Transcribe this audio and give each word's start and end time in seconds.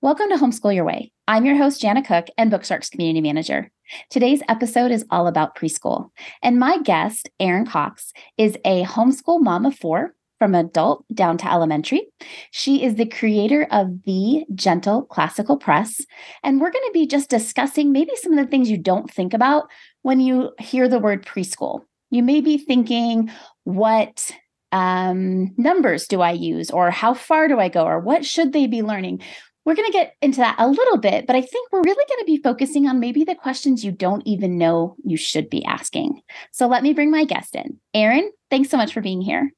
Welcome 0.00 0.28
to 0.28 0.36
Homeschool 0.36 0.76
Your 0.76 0.84
Way. 0.84 1.10
I'm 1.26 1.44
your 1.44 1.56
host, 1.56 1.80
Jana 1.80 2.04
Cook, 2.04 2.28
and 2.38 2.52
Bookshark's 2.52 2.88
community 2.88 3.20
manager. 3.20 3.68
Today's 4.10 4.40
episode 4.48 4.92
is 4.92 5.04
all 5.10 5.26
about 5.26 5.56
preschool. 5.56 6.10
And 6.40 6.56
my 6.56 6.78
guest, 6.78 7.28
Erin 7.40 7.66
Cox, 7.66 8.12
is 8.36 8.56
a 8.64 8.84
homeschool 8.84 9.42
mom 9.42 9.66
of 9.66 9.74
four 9.74 10.14
from 10.38 10.54
adult 10.54 11.04
down 11.12 11.36
to 11.38 11.52
elementary. 11.52 12.06
She 12.52 12.84
is 12.84 12.94
the 12.94 13.06
creator 13.06 13.66
of 13.72 14.04
the 14.04 14.44
Gentle 14.54 15.02
Classical 15.02 15.56
Press. 15.56 16.00
And 16.44 16.60
we're 16.60 16.70
going 16.70 16.86
to 16.86 16.94
be 16.94 17.08
just 17.08 17.28
discussing 17.28 17.90
maybe 17.90 18.12
some 18.14 18.38
of 18.38 18.38
the 18.38 18.48
things 18.48 18.70
you 18.70 18.78
don't 18.78 19.12
think 19.12 19.34
about 19.34 19.68
when 20.02 20.20
you 20.20 20.52
hear 20.60 20.86
the 20.86 21.00
word 21.00 21.26
preschool. 21.26 21.80
You 22.10 22.22
may 22.22 22.40
be 22.40 22.56
thinking, 22.56 23.32
what 23.64 24.30
um, 24.70 25.54
numbers 25.56 26.06
do 26.06 26.20
I 26.20 26.32
use? 26.32 26.70
Or 26.70 26.92
how 26.92 27.14
far 27.14 27.48
do 27.48 27.58
I 27.58 27.68
go? 27.68 27.84
Or 27.84 27.98
what 27.98 28.24
should 28.24 28.52
they 28.52 28.68
be 28.68 28.82
learning? 28.82 29.22
We're 29.68 29.74
going 29.74 29.92
to 29.92 29.92
get 29.92 30.14
into 30.22 30.38
that 30.38 30.54
a 30.58 30.66
little 30.66 30.96
bit, 30.96 31.26
but 31.26 31.36
I 31.36 31.42
think 31.42 31.70
we're 31.70 31.82
really 31.82 32.06
going 32.08 32.20
to 32.20 32.24
be 32.24 32.40
focusing 32.42 32.88
on 32.88 33.00
maybe 33.00 33.22
the 33.22 33.34
questions 33.34 33.84
you 33.84 33.92
don't 33.92 34.26
even 34.26 34.56
know 34.56 34.96
you 35.04 35.18
should 35.18 35.50
be 35.50 35.62
asking. 35.66 36.22
So 36.52 36.66
let 36.66 36.82
me 36.82 36.94
bring 36.94 37.10
my 37.10 37.26
guest 37.26 37.54
in. 37.54 37.78
Erin, 37.92 38.32
thanks 38.50 38.70
so 38.70 38.78
much 38.78 38.94
for 38.94 39.02
being 39.02 39.20
here. 39.20 39.52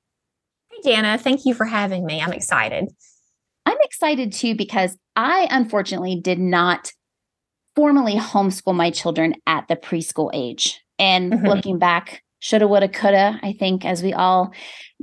Hey, 0.73 0.79
Dana. 0.83 1.17
Thank 1.17 1.43
you 1.45 1.55
for 1.55 1.65
having 1.65 2.05
me. 2.05 2.21
I'm 2.21 2.33
excited. 2.33 2.89
I'm 3.65 3.77
excited 3.85 4.33
too 4.33 4.57
because 4.57 4.97
I 5.15 5.47
unfortunately 5.49 6.21
did 6.21 6.41
not 6.41 6.91
formally 7.77 8.17
homeschool 8.17 8.75
my 8.75 8.91
children 8.91 9.37
at 9.47 9.69
the 9.69 9.77
preschool 9.77 10.31
age. 10.35 10.81
And 10.99 11.35
mm-hmm. 11.35 11.47
looking 11.47 11.79
back, 11.79 12.25
shoulda, 12.41 12.67
woulda, 12.67 12.89
coulda. 12.89 13.39
I 13.43 13.53
think 13.53 13.85
as 13.85 14.03
we 14.03 14.13
all 14.13 14.53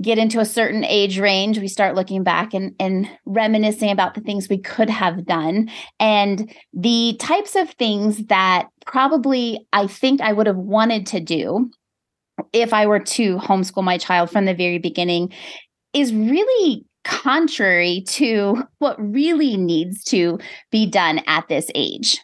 get 0.01 0.17
into 0.17 0.39
a 0.39 0.45
certain 0.45 0.83
age 0.83 1.19
range, 1.19 1.59
we 1.59 1.67
start 1.67 1.95
looking 1.95 2.23
back 2.23 2.53
and, 2.53 2.75
and 2.79 3.09
reminiscing 3.25 3.89
about 3.89 4.13
the 4.13 4.21
things 4.21 4.49
we 4.49 4.59
could 4.59 4.89
have 4.89 5.25
done 5.25 5.69
and 5.99 6.53
the 6.73 7.15
types 7.19 7.55
of 7.55 7.69
things 7.71 8.25
that 8.25 8.67
probably 8.85 9.65
I 9.73 9.87
think 9.87 10.21
I 10.21 10.33
would 10.33 10.47
have 10.47 10.57
wanted 10.57 11.05
to 11.07 11.19
do 11.19 11.71
if 12.53 12.73
I 12.73 12.85
were 12.85 12.99
to 12.99 13.37
homeschool 13.37 13.83
my 13.83 13.97
child 13.97 14.29
from 14.29 14.45
the 14.45 14.53
very 14.53 14.77
beginning 14.77 15.33
is 15.93 16.13
really 16.13 16.85
contrary 17.03 18.03
to 18.07 18.63
what 18.79 18.95
really 18.99 19.57
needs 19.57 20.03
to 20.03 20.39
be 20.71 20.85
done 20.85 21.21
at 21.27 21.47
this 21.47 21.69
age. 21.73 22.19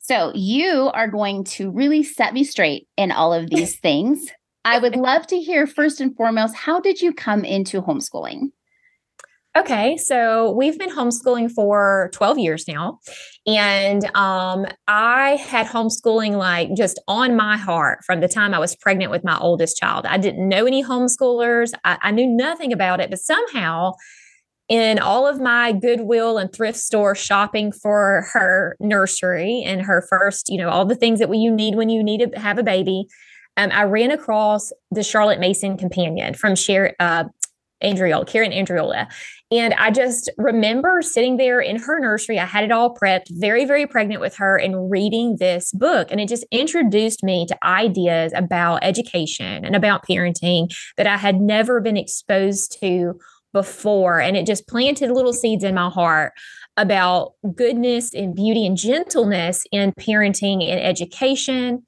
So, 0.00 0.32
you 0.34 0.90
are 0.92 1.08
going 1.08 1.44
to 1.44 1.70
really 1.70 2.02
set 2.02 2.34
me 2.34 2.44
straight 2.44 2.86
in 2.98 3.10
all 3.10 3.32
of 3.32 3.48
these 3.48 3.76
things. 3.80 4.30
I 4.64 4.78
would 4.78 4.96
love 4.96 5.26
to 5.28 5.38
hear 5.38 5.66
first 5.66 6.00
and 6.00 6.16
foremost, 6.16 6.54
how 6.54 6.80
did 6.80 7.02
you 7.02 7.12
come 7.12 7.44
into 7.44 7.82
homeschooling? 7.82 8.50
Okay, 9.56 9.96
so 9.96 10.50
we've 10.50 10.76
been 10.76 10.90
homeschooling 10.90 11.48
for 11.48 12.10
12 12.12 12.38
years 12.38 12.66
now. 12.66 12.98
And 13.46 14.04
um, 14.16 14.66
I 14.88 15.36
had 15.36 15.66
homeschooling 15.66 16.32
like 16.32 16.74
just 16.74 17.00
on 17.06 17.36
my 17.36 17.56
heart 17.56 18.00
from 18.04 18.20
the 18.20 18.26
time 18.26 18.52
I 18.52 18.58
was 18.58 18.74
pregnant 18.74 19.12
with 19.12 19.22
my 19.22 19.38
oldest 19.38 19.76
child. 19.76 20.06
I 20.06 20.18
didn't 20.18 20.48
know 20.48 20.66
any 20.66 20.82
homeschoolers, 20.82 21.72
I, 21.84 21.98
I 22.02 22.10
knew 22.10 22.26
nothing 22.26 22.72
about 22.72 23.00
it, 23.00 23.10
but 23.10 23.20
somehow 23.20 23.92
in 24.68 24.98
all 24.98 25.26
of 25.26 25.40
my 25.40 25.72
goodwill 25.72 26.38
and 26.38 26.52
thrift 26.52 26.78
store 26.78 27.14
shopping 27.14 27.70
for 27.70 28.26
her 28.32 28.76
nursery 28.80 29.62
and 29.64 29.82
her 29.82 30.04
first 30.08 30.48
you 30.48 30.56
know 30.56 30.70
all 30.70 30.86
the 30.86 30.94
things 30.94 31.18
that 31.18 31.28
you 31.36 31.50
need 31.50 31.74
when 31.74 31.90
you 31.90 32.02
need 32.02 32.32
to 32.32 32.40
have 32.40 32.58
a 32.58 32.62
baby 32.62 33.06
um, 33.56 33.70
I 33.72 33.84
ran 33.84 34.10
across 34.10 34.72
the 34.90 35.02
Charlotte 35.02 35.40
Mason 35.40 35.76
companion 35.76 36.34
from 36.34 36.54
Sher- 36.54 36.94
uh, 36.98 37.24
Andreola, 37.82 38.26
Karen 38.26 38.52
Andreola. 38.52 39.06
And 39.50 39.74
I 39.74 39.90
just 39.90 40.30
remember 40.38 41.02
sitting 41.02 41.36
there 41.36 41.60
in 41.60 41.76
her 41.76 42.00
nursery. 42.00 42.38
I 42.38 42.46
had 42.46 42.64
it 42.64 42.72
all 42.72 42.94
prepped, 42.94 43.26
very, 43.30 43.64
very 43.64 43.86
pregnant 43.86 44.20
with 44.20 44.36
her, 44.36 44.56
and 44.56 44.90
reading 44.90 45.36
this 45.36 45.70
book. 45.72 46.08
And 46.10 46.20
it 46.20 46.28
just 46.28 46.46
introduced 46.50 47.22
me 47.22 47.46
to 47.46 47.66
ideas 47.66 48.32
about 48.34 48.82
education 48.82 49.64
and 49.64 49.76
about 49.76 50.06
parenting 50.06 50.74
that 50.96 51.06
I 51.06 51.16
had 51.16 51.40
never 51.40 51.80
been 51.80 51.96
exposed 51.96 52.78
to 52.80 53.18
before. 53.52 54.20
And 54.20 54.36
it 54.36 54.46
just 54.46 54.66
planted 54.66 55.10
little 55.10 55.32
seeds 55.32 55.62
in 55.62 55.74
my 55.74 55.88
heart 55.88 56.32
about 56.76 57.34
goodness 57.54 58.12
and 58.12 58.34
beauty 58.34 58.66
and 58.66 58.76
gentleness 58.76 59.64
in 59.70 59.92
parenting 59.92 60.68
and 60.68 60.80
education. 60.80 61.86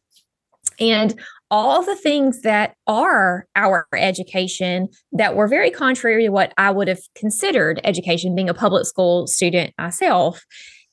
And 0.78 1.18
all 1.50 1.82
the 1.84 1.96
things 1.96 2.42
that 2.42 2.74
are 2.86 3.46
our 3.54 3.86
education 3.94 4.88
that 5.12 5.36
were 5.36 5.48
very 5.48 5.70
contrary 5.70 6.24
to 6.24 6.30
what 6.30 6.52
I 6.58 6.70
would 6.70 6.88
have 6.88 7.00
considered 7.14 7.80
education, 7.84 8.34
being 8.34 8.48
a 8.48 8.54
public 8.54 8.86
school 8.86 9.26
student 9.26 9.72
myself. 9.78 10.44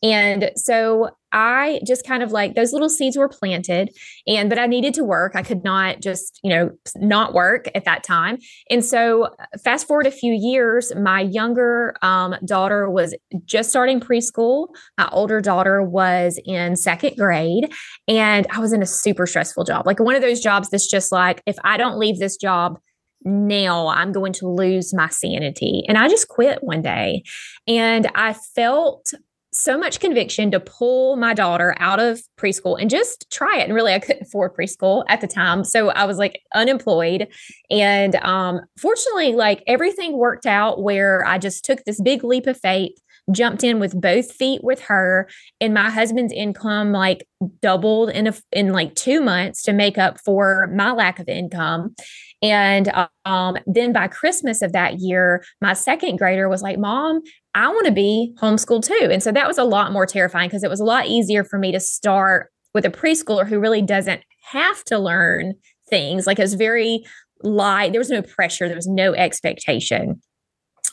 And 0.03 0.51
so 0.55 1.09
I 1.33 1.81
just 1.85 2.05
kind 2.05 2.23
of 2.23 2.31
like 2.31 2.55
those 2.55 2.71
little 2.71 2.89
seeds 2.89 3.17
were 3.17 3.27
planted 3.27 3.89
and 4.27 4.49
but 4.49 4.59
I 4.59 4.67
needed 4.67 4.93
to 4.95 5.03
work. 5.03 5.35
I 5.35 5.41
could 5.41 5.63
not 5.63 5.99
just, 5.99 6.39
you 6.43 6.49
know, 6.49 6.71
not 6.95 7.33
work 7.33 7.67
at 7.75 7.85
that 7.85 8.03
time. 8.03 8.37
And 8.69 8.85
so 8.85 9.23
uh, 9.23 9.45
fast 9.63 9.87
forward 9.87 10.07
a 10.07 10.11
few 10.11 10.33
years, 10.33 10.93
my 10.95 11.21
younger 11.21 11.95
um, 12.01 12.35
daughter 12.45 12.89
was 12.89 13.15
just 13.45 13.71
starting 13.71 13.99
preschool. 13.99 14.67
My 14.97 15.09
older 15.11 15.41
daughter 15.41 15.81
was 15.81 16.39
in 16.45 16.75
second 16.75 17.17
grade 17.17 17.73
and 18.07 18.47
I 18.51 18.59
was 18.59 18.71
in 18.71 18.81
a 18.81 18.87
super 18.87 19.25
stressful 19.25 19.63
job. 19.63 19.85
Like 19.87 19.99
one 19.99 20.15
of 20.15 20.21
those 20.21 20.39
jobs 20.39 20.69
that's 20.69 20.89
just 20.89 21.11
like 21.11 21.41
if 21.45 21.57
I 21.63 21.77
don't 21.77 21.97
leave 21.97 22.19
this 22.19 22.37
job 22.37 22.79
now 23.25 23.87
I'm 23.87 24.11
going 24.11 24.33
to 24.33 24.47
lose 24.47 24.93
my 24.93 25.07
sanity. 25.09 25.83
And 25.87 25.97
I 25.97 26.09
just 26.09 26.27
quit 26.27 26.63
one 26.63 26.81
day. 26.81 27.23
And 27.67 28.09
I 28.15 28.33
felt 28.33 29.13
so 29.53 29.77
much 29.77 29.99
conviction 29.99 30.51
to 30.51 30.59
pull 30.59 31.15
my 31.15 31.33
daughter 31.33 31.75
out 31.79 31.99
of 31.99 32.21
preschool 32.37 32.79
and 32.79 32.89
just 32.89 33.29
try 33.31 33.59
it. 33.59 33.65
And 33.65 33.73
really, 33.73 33.93
I 33.93 33.99
couldn't 33.99 34.23
afford 34.23 34.55
preschool 34.55 35.03
at 35.07 35.21
the 35.21 35.27
time. 35.27 35.63
So 35.63 35.89
I 35.89 36.05
was 36.05 36.17
like 36.17 36.41
unemployed. 36.55 37.27
And 37.69 38.15
um, 38.17 38.61
fortunately, 38.77 39.33
like 39.33 39.63
everything 39.67 40.17
worked 40.17 40.45
out 40.45 40.81
where 40.81 41.25
I 41.25 41.37
just 41.37 41.63
took 41.63 41.83
this 41.85 42.01
big 42.01 42.23
leap 42.23 42.47
of 42.47 42.59
faith, 42.59 42.97
jumped 43.31 43.63
in 43.63 43.79
with 43.79 43.99
both 43.99 44.31
feet 44.31 44.63
with 44.63 44.81
her, 44.81 45.29
and 45.61 45.73
my 45.73 45.89
husband's 45.89 46.33
income 46.33 46.91
like 46.91 47.27
doubled 47.61 48.09
in 48.09 48.27
a, 48.27 48.33
in 48.51 48.71
like 48.71 48.95
two 48.95 49.21
months 49.21 49.61
to 49.63 49.73
make 49.73 49.97
up 49.97 50.19
for 50.19 50.69
my 50.75 50.91
lack 50.91 51.19
of 51.19 51.27
income. 51.27 51.95
And 52.41 52.91
um, 53.23 53.57
then 53.65 53.93
by 53.93 54.09
Christmas 54.09 54.61
of 54.61 54.73
that 54.73 54.99
year, 54.99 55.43
my 55.61 55.73
second 55.73 56.17
grader 56.17 56.49
was 56.49 56.61
like, 56.61 56.77
Mom, 56.77 57.21
I 57.55 57.69
want 57.69 57.85
to 57.85 57.91
be 57.91 58.33
homeschooled 58.41 58.85
too. 58.85 59.07
And 59.09 59.23
so 59.23 59.31
that 59.31 59.47
was 59.47 59.57
a 59.57 59.63
lot 59.63 59.93
more 59.93 60.05
terrifying 60.05 60.49
because 60.49 60.63
it 60.63 60.69
was 60.69 60.81
a 60.81 60.85
lot 60.85 61.07
easier 61.07 61.45
for 61.45 61.57
me 61.57 61.71
to 61.71 61.79
start 61.79 62.51
with 62.73 62.85
a 62.85 62.89
preschooler 62.89 63.47
who 63.47 63.59
really 63.59 63.81
doesn't 63.81 64.21
have 64.51 64.83
to 64.85 64.97
learn 64.97 65.53
things. 65.89 66.27
Like 66.27 66.39
it 66.39 66.43
was 66.43 66.55
very 66.55 67.05
light, 67.43 67.91
there 67.91 67.99
was 67.99 68.09
no 68.09 68.21
pressure, 68.21 68.67
there 68.67 68.75
was 68.75 68.87
no 68.87 69.13
expectation. 69.13 70.21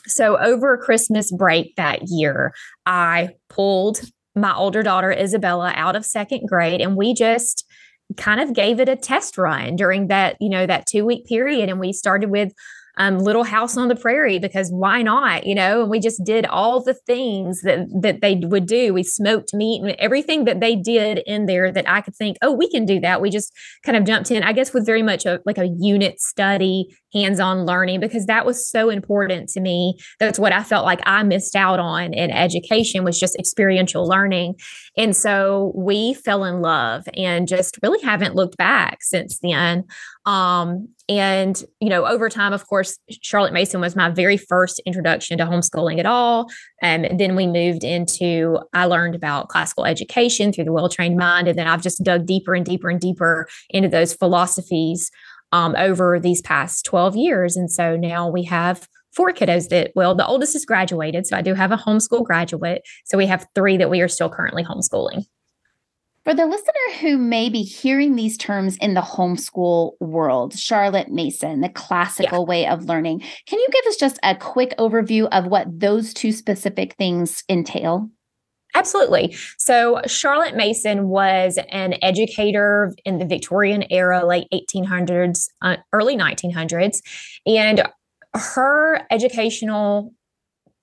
So 0.07 0.37
over 0.39 0.77
Christmas 0.77 1.31
break 1.31 1.75
that 1.75 2.03
year, 2.07 2.53
I 2.85 3.29
pulled 3.49 4.01
my 4.35 4.55
older 4.55 4.81
daughter 4.83 5.11
Isabella 5.11 5.73
out 5.75 5.95
of 5.95 6.05
second 6.05 6.47
grade 6.47 6.81
and 6.81 6.95
we 6.95 7.13
just 7.13 7.65
kind 8.17 8.41
of 8.41 8.53
gave 8.53 8.79
it 8.79 8.89
a 8.89 8.95
test 8.95 9.37
run 9.37 9.75
during 9.75 10.07
that, 10.07 10.35
you 10.39 10.49
know, 10.49 10.65
that 10.65 10.85
2 10.85 11.05
week 11.05 11.25
period 11.25 11.69
and 11.69 11.79
we 11.79 11.93
started 11.93 12.29
with 12.29 12.53
um, 13.01 13.17
Little 13.17 13.43
House 13.43 13.77
on 13.77 13.87
the 13.87 13.95
Prairie 13.95 14.37
because 14.37 14.69
why 14.69 15.01
not? 15.01 15.47
You 15.47 15.55
know, 15.55 15.81
and 15.81 15.89
we 15.89 15.99
just 15.99 16.23
did 16.23 16.45
all 16.45 16.83
the 16.83 16.93
things 16.93 17.63
that 17.63 17.87
that 17.99 18.21
they 18.21 18.35
would 18.35 18.67
do. 18.67 18.93
We 18.93 19.01
smoked 19.01 19.55
meat 19.55 19.81
and 19.81 19.95
everything 19.97 20.45
that 20.45 20.59
they 20.59 20.75
did 20.75 21.23
in 21.25 21.47
there 21.47 21.71
that 21.71 21.89
I 21.89 22.01
could 22.01 22.15
think, 22.15 22.37
oh, 22.43 22.51
we 22.51 22.69
can 22.69 22.85
do 22.85 22.99
that. 22.99 23.19
We 23.19 23.31
just 23.31 23.51
kind 23.83 23.97
of 23.97 24.03
jumped 24.03 24.29
in, 24.29 24.43
I 24.43 24.53
guess, 24.53 24.71
with 24.71 24.85
very 24.85 25.01
much 25.01 25.25
a 25.25 25.41
like 25.47 25.57
a 25.57 25.67
unit 25.79 26.21
study, 26.21 26.95
hands-on 27.11 27.65
learning 27.65 28.01
because 28.01 28.27
that 28.27 28.45
was 28.45 28.69
so 28.69 28.91
important 28.91 29.49
to 29.49 29.61
me. 29.61 29.97
That's 30.19 30.37
what 30.37 30.53
I 30.53 30.61
felt 30.61 30.85
like 30.85 31.01
I 31.03 31.23
missed 31.23 31.55
out 31.55 31.79
on 31.79 32.13
in 32.13 32.29
education 32.29 33.03
was 33.03 33.19
just 33.19 33.35
experiential 33.35 34.07
learning. 34.07 34.59
And 34.97 35.15
so 35.15 35.71
we 35.73 36.13
fell 36.13 36.43
in 36.43 36.61
love 36.61 37.07
and 37.15 37.47
just 37.47 37.79
really 37.81 38.01
haven't 38.01 38.35
looked 38.35 38.57
back 38.57 38.99
since 39.01 39.39
then. 39.39 39.85
Um, 40.25 40.89
and, 41.07 41.63
you 41.79 41.89
know, 41.89 42.05
over 42.05 42.29
time, 42.29 42.53
of 42.53 42.67
course, 42.67 42.97
Charlotte 43.21 43.53
Mason 43.53 43.81
was 43.81 43.95
my 43.95 44.09
very 44.09 44.37
first 44.37 44.81
introduction 44.85 45.37
to 45.37 45.45
homeschooling 45.45 45.99
at 45.99 46.05
all. 46.05 46.49
And 46.81 47.05
um, 47.05 47.17
then 47.17 47.35
we 47.35 47.47
moved 47.47 47.83
into, 47.83 48.59
I 48.73 48.85
learned 48.85 49.15
about 49.15 49.49
classical 49.49 49.85
education 49.85 50.51
through 50.51 50.65
the 50.65 50.73
well 50.73 50.89
trained 50.89 51.17
mind. 51.17 51.47
And 51.47 51.57
then 51.57 51.67
I've 51.67 51.81
just 51.81 52.03
dug 52.03 52.25
deeper 52.25 52.53
and 52.53 52.65
deeper 52.65 52.89
and 52.89 52.99
deeper 52.99 53.47
into 53.69 53.89
those 53.89 54.13
philosophies 54.13 55.09
um, 55.51 55.75
over 55.77 56.19
these 56.19 56.41
past 56.41 56.85
12 56.85 57.15
years. 57.15 57.55
And 57.55 57.71
so 57.71 57.95
now 57.95 58.29
we 58.29 58.43
have 58.43 58.87
four 59.13 59.31
kiddos 59.31 59.69
that, 59.69 59.91
well, 59.95 60.15
the 60.15 60.25
oldest 60.25 60.55
is 60.55 60.65
graduated. 60.65 61.27
So 61.27 61.37
I 61.37 61.41
do 61.41 61.53
have 61.53 61.71
a 61.71 61.77
homeschool 61.77 62.23
graduate. 62.23 62.81
So 63.05 63.17
we 63.17 63.27
have 63.27 63.47
three 63.55 63.77
that 63.77 63.89
we 63.89 64.01
are 64.01 64.07
still 64.07 64.29
currently 64.29 64.63
homeschooling. 64.63 65.25
For 66.23 66.35
the 66.35 66.45
listener 66.45 66.99
who 66.99 67.17
may 67.17 67.49
be 67.49 67.63
hearing 67.63 68.15
these 68.15 68.37
terms 68.37 68.77
in 68.77 68.93
the 68.93 69.01
homeschool 69.01 69.93
world, 69.99 70.57
Charlotte 70.57 71.09
Mason, 71.09 71.61
the 71.61 71.69
classical 71.69 72.39
yeah. 72.39 72.45
way 72.45 72.67
of 72.67 72.85
learning, 72.85 73.21
can 73.47 73.57
you 73.57 73.67
give 73.71 73.85
us 73.87 73.95
just 73.95 74.19
a 74.21 74.35
quick 74.35 74.75
overview 74.77 75.27
of 75.31 75.47
what 75.47 75.79
those 75.79 76.13
two 76.13 76.31
specific 76.31 76.93
things 76.93 77.43
entail? 77.49 78.07
Absolutely. 78.75 79.35
So, 79.57 79.99
Charlotte 80.05 80.55
Mason 80.55 81.09
was 81.09 81.59
an 81.71 81.95
educator 82.01 82.93
in 83.03 83.17
the 83.17 83.25
Victorian 83.25 83.83
era, 83.89 84.25
late 84.25 84.47
1800s, 84.53 85.49
uh, 85.61 85.77
early 85.91 86.15
1900s. 86.15 87.01
And 87.45 87.83
her 88.33 89.01
educational 89.11 90.13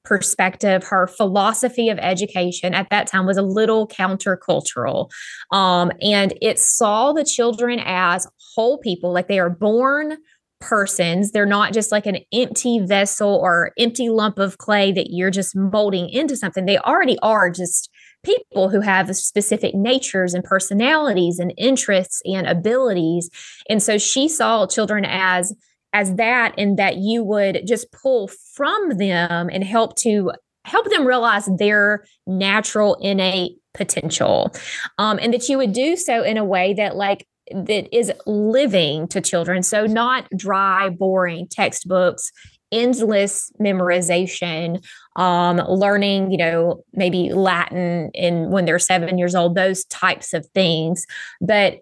perspective, 0.05 0.85
her 0.85 1.07
philosophy 1.07 1.91
of 1.91 1.99
education 1.99 2.73
at 2.75 2.89
that 2.91 3.07
time 3.07 3.27
was 3.27 3.37
a 3.37 3.43
little 3.43 3.87
countercultural. 3.87 5.11
Um, 5.53 5.93
and 6.01 6.33
it 6.41 6.59
saw 6.59 7.13
the 7.13 7.25
children 7.25 7.81
as 7.85 8.27
whole 8.55 8.79
people, 8.79 9.13
like 9.13 9.29
they 9.29 9.39
are 9.39 9.51
born 9.51 10.17
persons. 10.61 11.31
They're 11.31 11.47
not 11.47 11.73
just 11.73 11.93
like 11.93 12.07
an 12.07 12.19
empty 12.33 12.81
vessel 12.81 13.39
or 13.43 13.73
empty 13.79 14.09
lump 14.09 14.39
of 14.39 14.59
clay 14.59 14.93
that 14.93 15.11
you're 15.11 15.31
just 15.31 15.55
molding 15.55 16.09
into 16.09 16.37
something. 16.37 16.65
They 16.65 16.79
already 16.79 17.19
are 17.21 17.51
just 17.51 17.91
people 18.25 18.69
who 18.69 18.81
have 18.81 19.15
specific 19.15 19.75
natures 19.75 20.35
and 20.35 20.43
personalities 20.43 21.39
and 21.39 21.53
interests 21.57 22.21
and 22.25 22.47
abilities. 22.47 23.31
And 23.69 23.83
so 23.83 23.99
she 23.99 24.29
saw 24.29 24.67
children 24.67 25.05
as 25.07 25.55
as 25.93 26.15
that 26.17 26.55
and 26.59 26.79
that 26.79 26.97
you 26.97 27.23
would 27.25 27.63
just 27.67 27.91
pull 27.93 28.29
from 28.29 28.99
them 28.99 29.49
and 29.53 29.65
help 29.65 29.97
to 29.97 30.33
help 30.65 30.89
them 30.91 31.07
realize 31.07 31.49
their 31.59 32.05
natural 32.27 32.97
innate 32.97 33.53
potential 33.75 34.55
um, 34.99 35.19
and 35.21 35.33
that 35.33 35.49
you 35.49 35.57
would 35.57 35.73
do 35.73 35.97
so 35.97 36.23
in 36.23 36.37
a 36.37 36.45
way 36.45 36.75
that 36.75 36.97
like 36.97 37.27
that 37.51 37.95
is 37.97 38.13
living 38.27 39.09
to 39.09 39.21
children. 39.21 39.63
So 39.63 39.87
not 39.87 40.29
dry 40.37 40.91
boring 40.91 41.47
textbooks 41.49 42.33
endless 42.71 43.51
memorization 43.59 44.85
um, 45.17 45.57
learning 45.57 46.31
you 46.31 46.37
know 46.37 46.83
maybe 46.93 47.33
latin 47.33 48.11
in 48.13 48.51
when 48.51 48.67
they're 48.67 48.79
seven 48.79 49.17
years 49.17 49.35
old 49.35 49.55
those 49.55 49.85
types 49.87 50.35
of 50.35 50.47
things. 50.55 51.07
But 51.41 51.79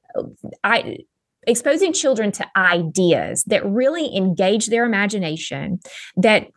i 0.63 0.99
exposing 1.47 1.93
children 1.93 2.33
to 2.33 2.47
ideas 2.57 3.45
that 3.45 3.65
really 3.65 4.15
engage 4.17 4.67
their 4.67 4.85
imagination, 4.85 5.79
that 6.17 6.49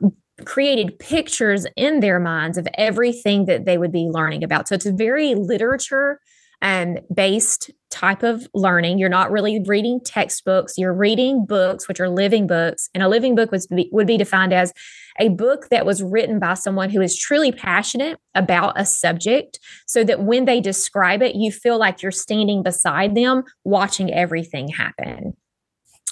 created 0.46 0.98
pictures 1.00 1.66
in 1.76 2.00
their 2.00 2.20
minds 2.20 2.58
of 2.58 2.68
everything 2.76 3.46
that 3.46 3.66
they 3.66 3.78
would 3.78 3.92
be 3.92 4.10
learning 4.10 4.44
about. 4.44 4.68
So 4.68 4.76
it's 4.76 4.86
a 4.86 4.94
very 4.94 5.36
literature 5.36 6.20
and 6.62 7.02
based 7.14 7.72
type 7.90 8.24
of 8.24 8.48
learning. 8.54 9.00
You're 9.00 9.10
not 9.10 9.32
really 9.32 9.64
reading 9.66 10.00
textbooks, 10.04 10.78
you're 10.78 10.94
reading 10.94 11.46
books, 11.46 11.88
which 11.88 12.00
are 12.00 12.10
living 12.10 12.48
books. 12.48 12.90
And 12.94 13.02
a 13.02 13.08
living 13.08 13.36
book 13.36 13.52
was, 13.52 13.68
would 13.92 14.08
be 14.08 14.18
defined 14.18 14.54
as 14.54 14.74
a 15.20 15.30
book 15.30 15.68
that 15.70 15.86
was 15.86 16.02
written 16.02 16.40
by 16.40 16.54
someone 16.54 16.90
who 16.90 17.02
is 17.02 17.18
truly 17.18 17.52
passionate 17.52 18.18
about 18.36 18.80
a 18.80 18.86
subject 18.86 19.60
so 19.86 20.04
that 20.04 20.24
when 20.24 20.46
they 20.46 20.62
describe 20.62 21.22
it, 21.22 21.36
you 21.36 21.52
feel 21.52 21.78
like 21.78 22.02
you're 22.02 22.12
standing 22.12 22.64
beside 22.64 23.16
them 23.16 23.44
watching 23.64 24.14
everything 24.14 24.70
happen. 24.70 25.34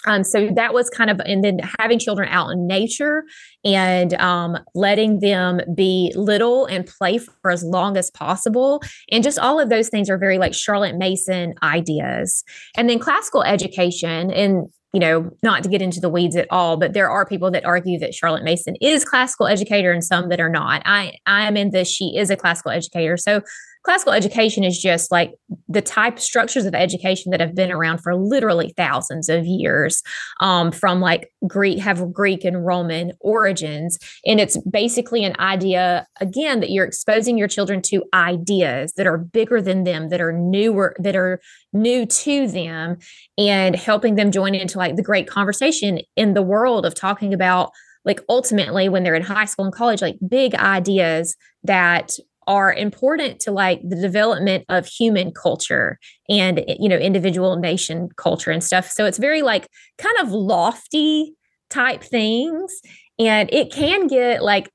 Um, 0.06 0.24
so 0.24 0.50
that 0.56 0.74
was 0.74 0.90
kind 0.90 1.10
of, 1.10 1.20
and 1.26 1.44
then 1.44 1.60
having 1.80 2.00
children 2.00 2.30
out 2.32 2.50
in 2.52 2.68
nature 2.68 3.24
and 3.66 4.14
um, 4.14 4.58
letting 4.74 5.20
them 5.20 5.60
be 5.76 6.14
little 6.16 6.66
and 6.66 6.86
play 6.86 7.18
for 7.18 7.52
as 7.52 7.64
long 7.64 7.98
as 7.98 8.12
possible. 8.12 8.82
And 9.12 9.24
just 9.24 9.40
all 9.40 9.60
of 9.60 9.70
those 9.70 9.90
things 9.90 10.10
are 10.10 10.18
very 10.18 10.38
like 10.38 10.54
Charlotte 10.54 10.96
Mason 10.96 11.56
ideas. 11.62 12.44
And 12.78 12.90
then 12.90 13.00
classical 13.00 13.44
education, 13.44 14.32
and 14.32 14.68
you 14.98 15.02
know, 15.02 15.30
not 15.44 15.62
to 15.62 15.70
get 15.70 15.80
into 15.80 16.00
the 16.00 16.10
weeds 16.10 16.36
at 16.36 16.48
all, 16.50 16.76
but 16.76 16.94
there 16.94 17.08
are 17.08 17.24
people 17.24 17.52
that 17.52 17.64
argue 17.64 18.00
that 18.00 18.16
Charlotte 18.16 18.44
Mason 18.44 18.76
is 18.82 19.06
classical 19.06 19.46
educator 19.46 19.92
and 19.92 20.04
some 20.04 20.30
that 20.30 20.40
are 20.40 20.50
not. 20.50 20.82
I 20.86 21.14
I 21.28 21.46
am 21.46 21.56
in 21.56 21.70
this. 21.70 21.88
She 21.88 22.18
is 22.18 22.32
a 22.32 22.36
classical 22.36 22.72
educator. 22.72 23.16
So 23.16 23.44
classical 23.88 24.12
education 24.12 24.66
is 24.66 24.78
just 24.78 25.14
like 25.14 25.32
the 25.70 25.82
type 25.82 26.20
structures 26.20 26.66
of 26.66 26.76
education 26.76 27.32
that 27.32 27.40
have 27.40 27.56
been 27.56 27.72
around 27.72 28.00
for 28.00 28.18
literally 28.18 28.74
thousands 28.76 29.30
of 29.30 29.46
years 29.46 30.04
um, 30.42 30.74
from 30.74 31.00
like 31.00 31.32
greek 31.48 31.80
have 31.80 32.12
greek 32.12 32.44
and 32.44 32.66
roman 32.66 33.14
origins. 33.22 33.98
And 34.26 34.42
it's 34.42 34.58
basically 34.70 35.24
an 35.24 35.38
idea 35.40 36.06
again 36.20 36.60
that 36.60 36.70
you're 36.70 36.84
exposing 36.84 37.38
your 37.38 37.48
children 37.48 37.82
to 37.84 38.04
ideas 38.14 38.92
that 38.98 39.08
are 39.08 39.18
bigger 39.18 39.62
than 39.62 39.86
them 39.86 40.10
that 40.10 40.20
are 40.20 40.34
newer 40.34 40.94
that 41.00 41.16
are 41.16 41.40
new 41.72 42.06
to 42.06 42.46
them 42.46 42.98
and 43.38 43.74
helping 43.74 44.16
them 44.16 44.32
join 44.32 44.54
into 44.54 44.78
like 44.78 44.98
the 44.98 45.02
great 45.02 45.30
conversation 45.30 46.00
in 46.18 46.34
the 46.34 46.42
world 46.42 46.86
of 46.86 46.94
talking 46.94 47.34
about 47.34 47.72
like 48.04 48.20
ultimately 48.28 48.90
when 48.90 49.04
they're 49.04 49.16
in 49.16 49.24
high 49.24 49.46
school 49.46 49.64
and 49.64 49.74
college 49.74 50.02
like 50.02 50.18
big 50.28 50.56
ideas 50.56 51.38
that 51.64 52.18
are 52.48 52.74
important 52.74 53.40
to 53.42 53.52
like 53.52 53.82
the 53.88 53.96
development 53.96 54.66
of 54.70 54.88
human 54.88 55.32
culture 55.32 56.00
and 56.30 56.64
you 56.80 56.90
know 56.90 56.98
individual 56.98 57.58
nation 57.58 58.10
culture 58.16 58.52
and 58.52 58.64
stuff. 58.64 58.90
So 58.90 59.06
it's 59.06 59.18
very 59.18 59.42
like 59.42 59.68
kind 59.98 60.18
of 60.20 60.32
lofty 60.32 61.36
type 61.70 62.04
things. 62.04 62.74
And 63.20 63.52
it 63.52 63.72
can 63.72 64.08
get 64.08 64.44
like 64.44 64.70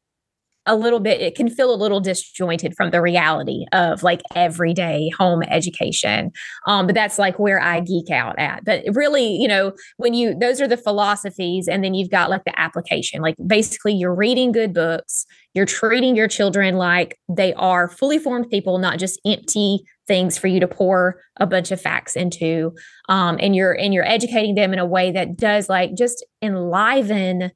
a 0.66 0.76
little 0.76 1.00
bit 1.00 1.20
it 1.20 1.34
can 1.34 1.48
feel 1.48 1.74
a 1.74 1.76
little 1.76 2.00
disjointed 2.00 2.74
from 2.76 2.90
the 2.90 3.00
reality 3.00 3.64
of 3.72 4.02
like 4.02 4.22
everyday 4.34 5.10
home 5.18 5.42
education. 5.44 6.30
Um 6.66 6.86
but 6.86 6.94
that's 6.94 7.18
like 7.18 7.38
where 7.38 7.60
i 7.60 7.80
geek 7.80 8.10
out 8.10 8.38
at. 8.38 8.64
But 8.64 8.84
really 8.92 9.36
you 9.36 9.48
know 9.48 9.72
when 9.96 10.14
you 10.14 10.38
those 10.38 10.60
are 10.60 10.68
the 10.68 10.76
philosophies 10.76 11.68
and 11.68 11.82
then 11.82 11.94
you've 11.94 12.10
got 12.10 12.30
like 12.30 12.44
the 12.44 12.58
application. 12.60 13.22
Like 13.22 13.36
basically 13.46 13.94
you're 13.94 14.14
reading 14.14 14.52
good 14.52 14.72
books 14.72 15.26
you're 15.54 15.66
treating 15.66 16.16
your 16.16 16.28
children 16.28 16.76
like 16.76 17.18
they 17.28 17.52
are 17.54 17.88
fully 17.88 18.18
formed 18.18 18.48
people 18.48 18.78
not 18.78 18.98
just 18.98 19.20
empty 19.26 19.84
things 20.06 20.38
for 20.38 20.46
you 20.46 20.60
to 20.60 20.68
pour 20.68 21.20
a 21.38 21.46
bunch 21.46 21.70
of 21.70 21.80
facts 21.80 22.16
into. 22.16 22.72
Um 23.08 23.38
and 23.40 23.54
you're 23.54 23.78
and 23.78 23.92
you're 23.92 24.06
educating 24.06 24.54
them 24.54 24.72
in 24.72 24.78
a 24.78 24.86
way 24.86 25.12
that 25.12 25.36
does 25.36 25.68
like 25.68 25.94
just 25.94 26.24
enliven 26.40 27.52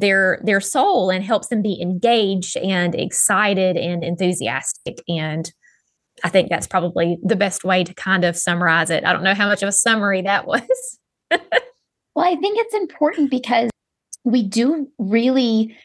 their 0.00 0.40
their 0.42 0.60
soul 0.60 1.10
and 1.10 1.24
helps 1.24 1.48
them 1.48 1.62
be 1.62 1.80
engaged 1.80 2.56
and 2.56 2.94
excited 2.94 3.76
and 3.76 4.02
enthusiastic. 4.04 5.02
And 5.08 5.50
i 6.22 6.28
think 6.28 6.50
that's 6.50 6.66
probably 6.66 7.16
the 7.22 7.36
best 7.36 7.64
way 7.64 7.82
to 7.82 7.94
kind 7.94 8.24
of 8.24 8.36
summarize 8.36 8.90
it. 8.90 9.04
I 9.04 9.12
don't 9.12 9.22
know 9.22 9.34
how 9.34 9.48
much 9.48 9.62
of 9.62 9.68
a 9.68 9.72
summary 9.72 10.22
that 10.22 10.46
was. 10.46 10.98
Well 12.16 12.26
i 12.26 12.34
think 12.34 12.58
it's 12.58 12.74
important 12.74 13.30
because 13.30 13.70
we 14.24 14.42
do 14.42 14.88
really 14.98 15.76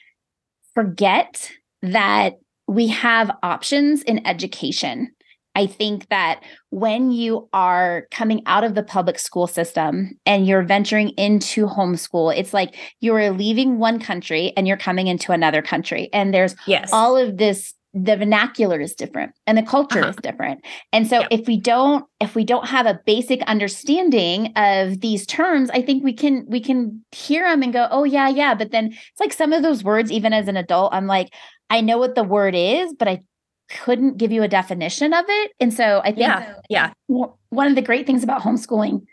forget 0.74 1.52
that 1.82 2.34
we 2.68 2.88
have 2.88 3.32
options 3.44 4.02
in 4.02 4.26
education 4.26 5.15
I 5.56 5.68
think 5.68 6.10
that 6.10 6.44
when 6.70 7.12
you 7.12 7.50
are 7.54 8.08
coming 8.12 8.42
out 8.46 8.64
of 8.64 8.76
the 8.76 8.84
public 8.84 9.18
school 9.18 9.48
system 9.48 10.12
and 10.26 10.46
you're 10.46 10.64
venturing 10.64 11.10
into 11.12 11.66
homeschool, 11.66 12.38
it's 12.38 12.54
like 12.54 12.76
you're 13.00 13.32
leaving 13.32 13.80
one 13.80 14.00
country 14.00 14.54
and 14.58 14.68
you're 14.68 14.78
coming 14.78 15.08
into 15.08 15.32
another 15.32 15.62
country. 15.62 16.10
And 16.12 16.34
there's 16.34 16.56
yes. 16.68 16.90
all 16.92 17.16
of 17.18 17.38
this 17.38 17.74
the 17.98 18.18
vernacular 18.18 18.82
is 18.82 18.94
different 18.94 19.32
and 19.48 19.58
the 19.58 19.64
culture 19.64 20.00
uh-huh. 20.00 20.10
is 20.10 20.16
different 20.18 20.60
and 20.92 21.08
so 21.08 21.24
if 21.32 21.48
we 21.48 21.58
don't 21.58 22.04
if 22.20 22.36
we 22.36 22.44
don't 22.44 22.68
have 22.68 22.86
a 22.86 23.00
basic 23.06 23.42
understanding 23.44 24.52
of 24.58 25.00
these 25.00 25.26
terms 25.26 25.70
i 25.70 25.82
think 25.82 26.04
we 26.04 26.12
can 26.12 26.46
we 26.50 26.60
can 26.60 27.02
hear 27.14 27.50
them 27.50 27.64
and 27.64 27.72
go 27.72 27.88
oh 27.92 28.04
yeah 28.04 28.28
yeah 28.28 28.54
but 28.54 28.72
then 28.72 28.88
it's 28.88 29.20
like 29.22 29.32
some 29.32 29.54
of 29.54 29.64
those 29.64 29.82
words 29.82 30.12
even 30.12 30.34
as 30.34 30.50
an 30.50 30.58
adult 30.58 30.94
i'm 30.94 31.08
like 31.08 31.34
i 31.70 31.80
know 31.80 31.98
what 31.98 32.16
the 32.16 32.24
word 32.24 32.54
is 32.54 32.94
but 33.00 33.08
i 33.08 33.22
couldn't 33.70 34.18
give 34.18 34.32
you 34.32 34.44
a 34.44 34.48
definition 34.48 35.14
of 35.14 35.26
it. 35.28 35.52
And 35.60 35.74
so 35.74 36.02
I 36.04 36.08
think 36.08 36.20
yeah, 36.20 36.54
yeah. 36.70 36.92
one 37.08 37.68
of 37.68 37.76
the 37.76 37.82
great 37.82 38.06
things 38.06 38.24
about 38.24 38.42
homeschooling 38.42 39.06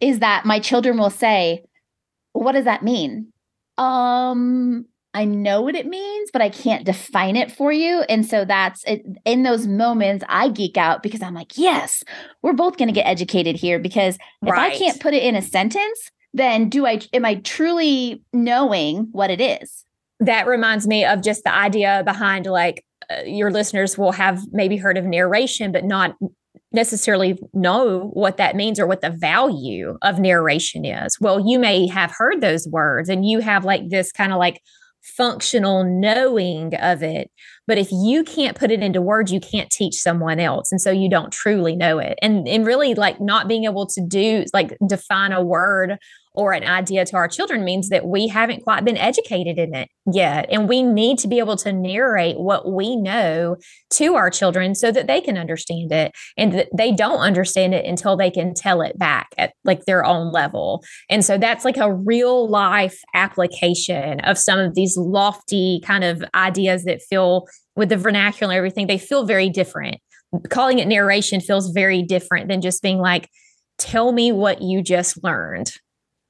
is 0.00 0.20
that 0.20 0.44
my 0.44 0.60
children 0.60 0.98
will 0.98 1.10
say, 1.10 1.64
what 2.32 2.52
does 2.52 2.64
that 2.64 2.82
mean? 2.84 3.32
Um, 3.78 4.86
I 5.12 5.24
know 5.24 5.62
what 5.62 5.74
it 5.74 5.86
means, 5.86 6.30
but 6.32 6.42
I 6.42 6.50
can't 6.50 6.84
define 6.84 7.34
it 7.34 7.50
for 7.50 7.72
you. 7.72 8.02
And 8.08 8.24
so 8.24 8.44
that's 8.44 8.84
it, 8.84 9.02
in 9.24 9.42
those 9.42 9.66
moments 9.66 10.24
I 10.28 10.48
geek 10.48 10.76
out 10.76 11.02
because 11.02 11.22
I'm 11.22 11.34
like, 11.34 11.58
yes, 11.58 12.04
we're 12.42 12.52
both 12.52 12.76
going 12.76 12.88
to 12.88 12.94
get 12.94 13.06
educated 13.06 13.56
here 13.56 13.78
because 13.78 14.16
if. 14.42 14.52
I 14.52 14.76
can't 14.76 15.00
put 15.00 15.14
it 15.14 15.24
in 15.24 15.34
a 15.34 15.42
sentence, 15.42 16.10
then 16.32 16.68
do 16.68 16.86
I 16.86 17.00
am 17.12 17.24
I 17.24 17.36
truly 17.36 18.22
knowing 18.32 19.08
what 19.10 19.30
it 19.30 19.40
is? 19.40 19.84
That 20.20 20.46
reminds 20.46 20.86
me 20.86 21.04
of 21.04 21.22
just 21.22 21.42
the 21.42 21.52
idea 21.52 22.02
behind 22.04 22.46
like 22.46 22.84
your 23.24 23.50
listeners 23.50 23.98
will 23.98 24.12
have 24.12 24.40
maybe 24.52 24.76
heard 24.76 24.98
of 24.98 25.04
narration 25.04 25.72
but 25.72 25.84
not 25.84 26.16
necessarily 26.72 27.38
know 27.52 28.10
what 28.12 28.36
that 28.36 28.56
means 28.56 28.78
or 28.78 28.86
what 28.86 29.00
the 29.00 29.10
value 29.10 29.98
of 30.02 30.20
narration 30.20 30.84
is. 30.84 31.18
Well, 31.20 31.44
you 31.44 31.58
may 31.58 31.86
have 31.88 32.12
heard 32.16 32.40
those 32.40 32.68
words 32.68 33.08
and 33.08 33.26
you 33.26 33.40
have 33.40 33.64
like 33.64 33.88
this 33.88 34.12
kind 34.12 34.32
of 34.32 34.38
like 34.38 34.60
functional 35.02 35.82
knowing 35.82 36.74
of 36.76 37.02
it. 37.02 37.30
But 37.66 37.78
if 37.78 37.88
you 37.90 38.22
can't 38.22 38.58
put 38.58 38.70
it 38.70 38.82
into 38.82 39.00
words, 39.00 39.32
you 39.32 39.40
can't 39.40 39.70
teach 39.70 39.94
someone 39.94 40.38
else. 40.38 40.70
And 40.70 40.80
so 40.80 40.90
you 40.90 41.08
don't 41.08 41.32
truly 41.32 41.74
know 41.74 41.98
it. 41.98 42.18
And 42.22 42.46
and 42.46 42.66
really 42.66 42.94
like 42.94 43.20
not 43.20 43.48
being 43.48 43.64
able 43.64 43.86
to 43.86 44.00
do 44.00 44.44
like 44.52 44.76
define 44.86 45.32
a 45.32 45.42
word 45.42 45.98
or 46.34 46.52
an 46.52 46.64
idea 46.64 47.04
to 47.04 47.16
our 47.16 47.28
children 47.28 47.64
means 47.64 47.88
that 47.88 48.06
we 48.06 48.28
haven't 48.28 48.62
quite 48.62 48.84
been 48.84 48.96
educated 48.96 49.58
in 49.58 49.74
it 49.74 49.88
yet. 50.12 50.46
And 50.50 50.68
we 50.68 50.82
need 50.82 51.18
to 51.18 51.28
be 51.28 51.38
able 51.38 51.56
to 51.58 51.72
narrate 51.72 52.38
what 52.38 52.70
we 52.70 52.94
know 52.96 53.56
to 53.90 54.14
our 54.14 54.30
children 54.30 54.74
so 54.74 54.92
that 54.92 55.08
they 55.08 55.20
can 55.20 55.36
understand 55.36 55.90
it 55.90 56.12
and 56.36 56.52
that 56.52 56.68
they 56.76 56.92
don't 56.92 57.18
understand 57.18 57.74
it 57.74 57.84
until 57.84 58.16
they 58.16 58.30
can 58.30 58.54
tell 58.54 58.80
it 58.80 58.96
back 58.98 59.28
at 59.38 59.54
like 59.64 59.86
their 59.86 60.04
own 60.04 60.30
level. 60.30 60.84
And 61.08 61.24
so 61.24 61.36
that's 61.36 61.64
like 61.64 61.78
a 61.78 61.92
real 61.92 62.48
life 62.48 63.00
application 63.14 64.20
of 64.20 64.38
some 64.38 64.60
of 64.60 64.74
these 64.74 64.96
lofty 64.96 65.80
kind 65.84 66.04
of 66.04 66.22
ideas 66.34 66.84
that 66.84 67.02
feel 67.02 67.48
with 67.74 67.88
the 67.88 67.96
vernacular 67.96 68.52
and 68.52 68.58
everything, 68.58 68.86
they 68.86 68.98
feel 68.98 69.24
very 69.24 69.48
different. 69.48 69.96
Calling 70.48 70.78
it 70.78 70.86
narration 70.86 71.40
feels 71.40 71.70
very 71.70 72.02
different 72.02 72.48
than 72.48 72.60
just 72.60 72.82
being 72.82 72.98
like, 72.98 73.28
tell 73.78 74.12
me 74.12 74.30
what 74.30 74.62
you 74.62 74.80
just 74.82 75.22
learned 75.24 75.72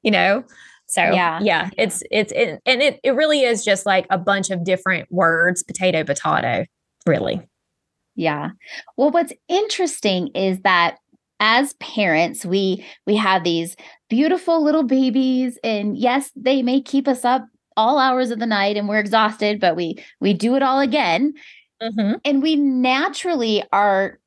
you 0.03 0.11
know 0.11 0.45
so 0.91 1.03
yeah, 1.03 1.39
yeah, 1.41 1.71
it's 1.79 2.03
it's 2.11 2.33
it, 2.33 2.61
and 2.67 2.83
it 2.83 2.99
it 3.05 3.13
really 3.13 3.43
is 3.43 3.65
just 3.65 3.87
like 3.87 4.07
a 4.11 4.19
bunch 4.19 4.51
of 4.51 4.65
different 4.65 5.11
words, 5.11 5.63
potato, 5.63 6.03
potato, 6.03 6.67
really. 7.07 7.41
Yeah. 8.17 8.51
Well, 8.97 9.13
what's 9.13 9.33
interesting 9.49 10.29
is 10.35 10.61
that 10.63 10.97
as 11.39 11.75
parents, 11.75 12.45
we 12.45 12.85
we 13.07 13.15
have 13.15 13.45
these 13.45 13.77
beautiful 14.09 14.65
little 14.65 14.83
babies, 14.83 15.61
and 15.63 15.97
yes, 15.97 16.33
they 16.35 16.61
may 16.61 16.81
keep 16.81 17.07
us 17.07 17.25
up 17.25 17.47
all 17.77 18.01
hours 18.01 18.33
of 18.33 18.41
the 18.41 18.47
night, 18.47 18.77
and 18.77 18.89
we're 18.89 18.99
exhausted, 18.99 19.61
but 19.61 19.77
we 19.77 19.95
we 20.21 20.35
do 20.35 20.57
it 20.57 20.63
all 20.65 20.81
again, 20.81 21.35
mm-hmm. 21.81 22.15
and 22.25 22.43
we 22.43 22.57
naturally 22.57 23.63
are 23.73 24.19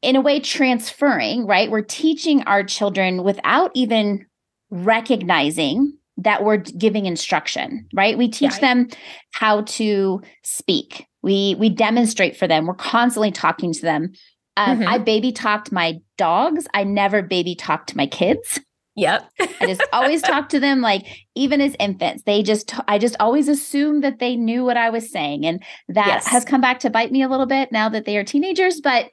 in 0.00 0.16
a 0.16 0.22
way 0.22 0.40
transferring 0.40 1.46
right 1.46 1.70
we're 1.70 1.82
teaching 1.82 2.42
our 2.44 2.64
children 2.64 3.22
without 3.22 3.70
even 3.74 4.24
recognizing 4.70 5.96
that 6.16 6.44
we're 6.44 6.58
giving 6.58 7.06
instruction 7.06 7.86
right? 7.94 8.16
We 8.16 8.28
teach 8.28 8.54
yeah. 8.54 8.60
them 8.60 8.88
how 9.32 9.62
to 9.62 10.22
speak. 10.42 11.06
We 11.22 11.56
we 11.58 11.68
demonstrate 11.68 12.36
for 12.36 12.46
them. 12.46 12.66
We're 12.66 12.74
constantly 12.74 13.30
talking 13.30 13.72
to 13.72 13.82
them. 13.82 14.12
Um, 14.56 14.80
mm-hmm. 14.80 14.88
i 14.88 14.98
baby 14.98 15.32
talked 15.32 15.72
my 15.72 16.00
dogs. 16.18 16.66
I 16.74 16.84
never 16.84 17.22
baby 17.22 17.54
talked 17.54 17.96
my 17.96 18.06
kids. 18.06 18.60
Yep. 18.96 19.30
I 19.40 19.66
just 19.66 19.82
always 19.92 20.20
talk 20.32 20.48
to 20.50 20.60
them 20.60 20.80
like 20.80 21.06
even 21.34 21.60
as 21.60 21.74
infants. 21.78 22.24
They 22.24 22.42
just 22.42 22.74
i 22.88 22.98
just 22.98 23.16
always 23.20 23.48
assumed 23.48 24.04
that 24.04 24.18
they 24.18 24.36
knew 24.36 24.64
what 24.64 24.76
i 24.76 24.90
was 24.90 25.10
saying 25.10 25.46
and 25.46 25.62
that 25.88 26.06
yes. 26.06 26.26
has 26.26 26.44
come 26.44 26.60
back 26.60 26.80
to 26.80 26.90
bite 26.90 27.12
me 27.12 27.22
a 27.22 27.28
little 27.28 27.46
bit 27.46 27.72
now 27.72 27.88
that 27.88 28.04
they 28.04 28.16
are 28.16 28.24
teenagers 28.24 28.80
but 28.80 29.10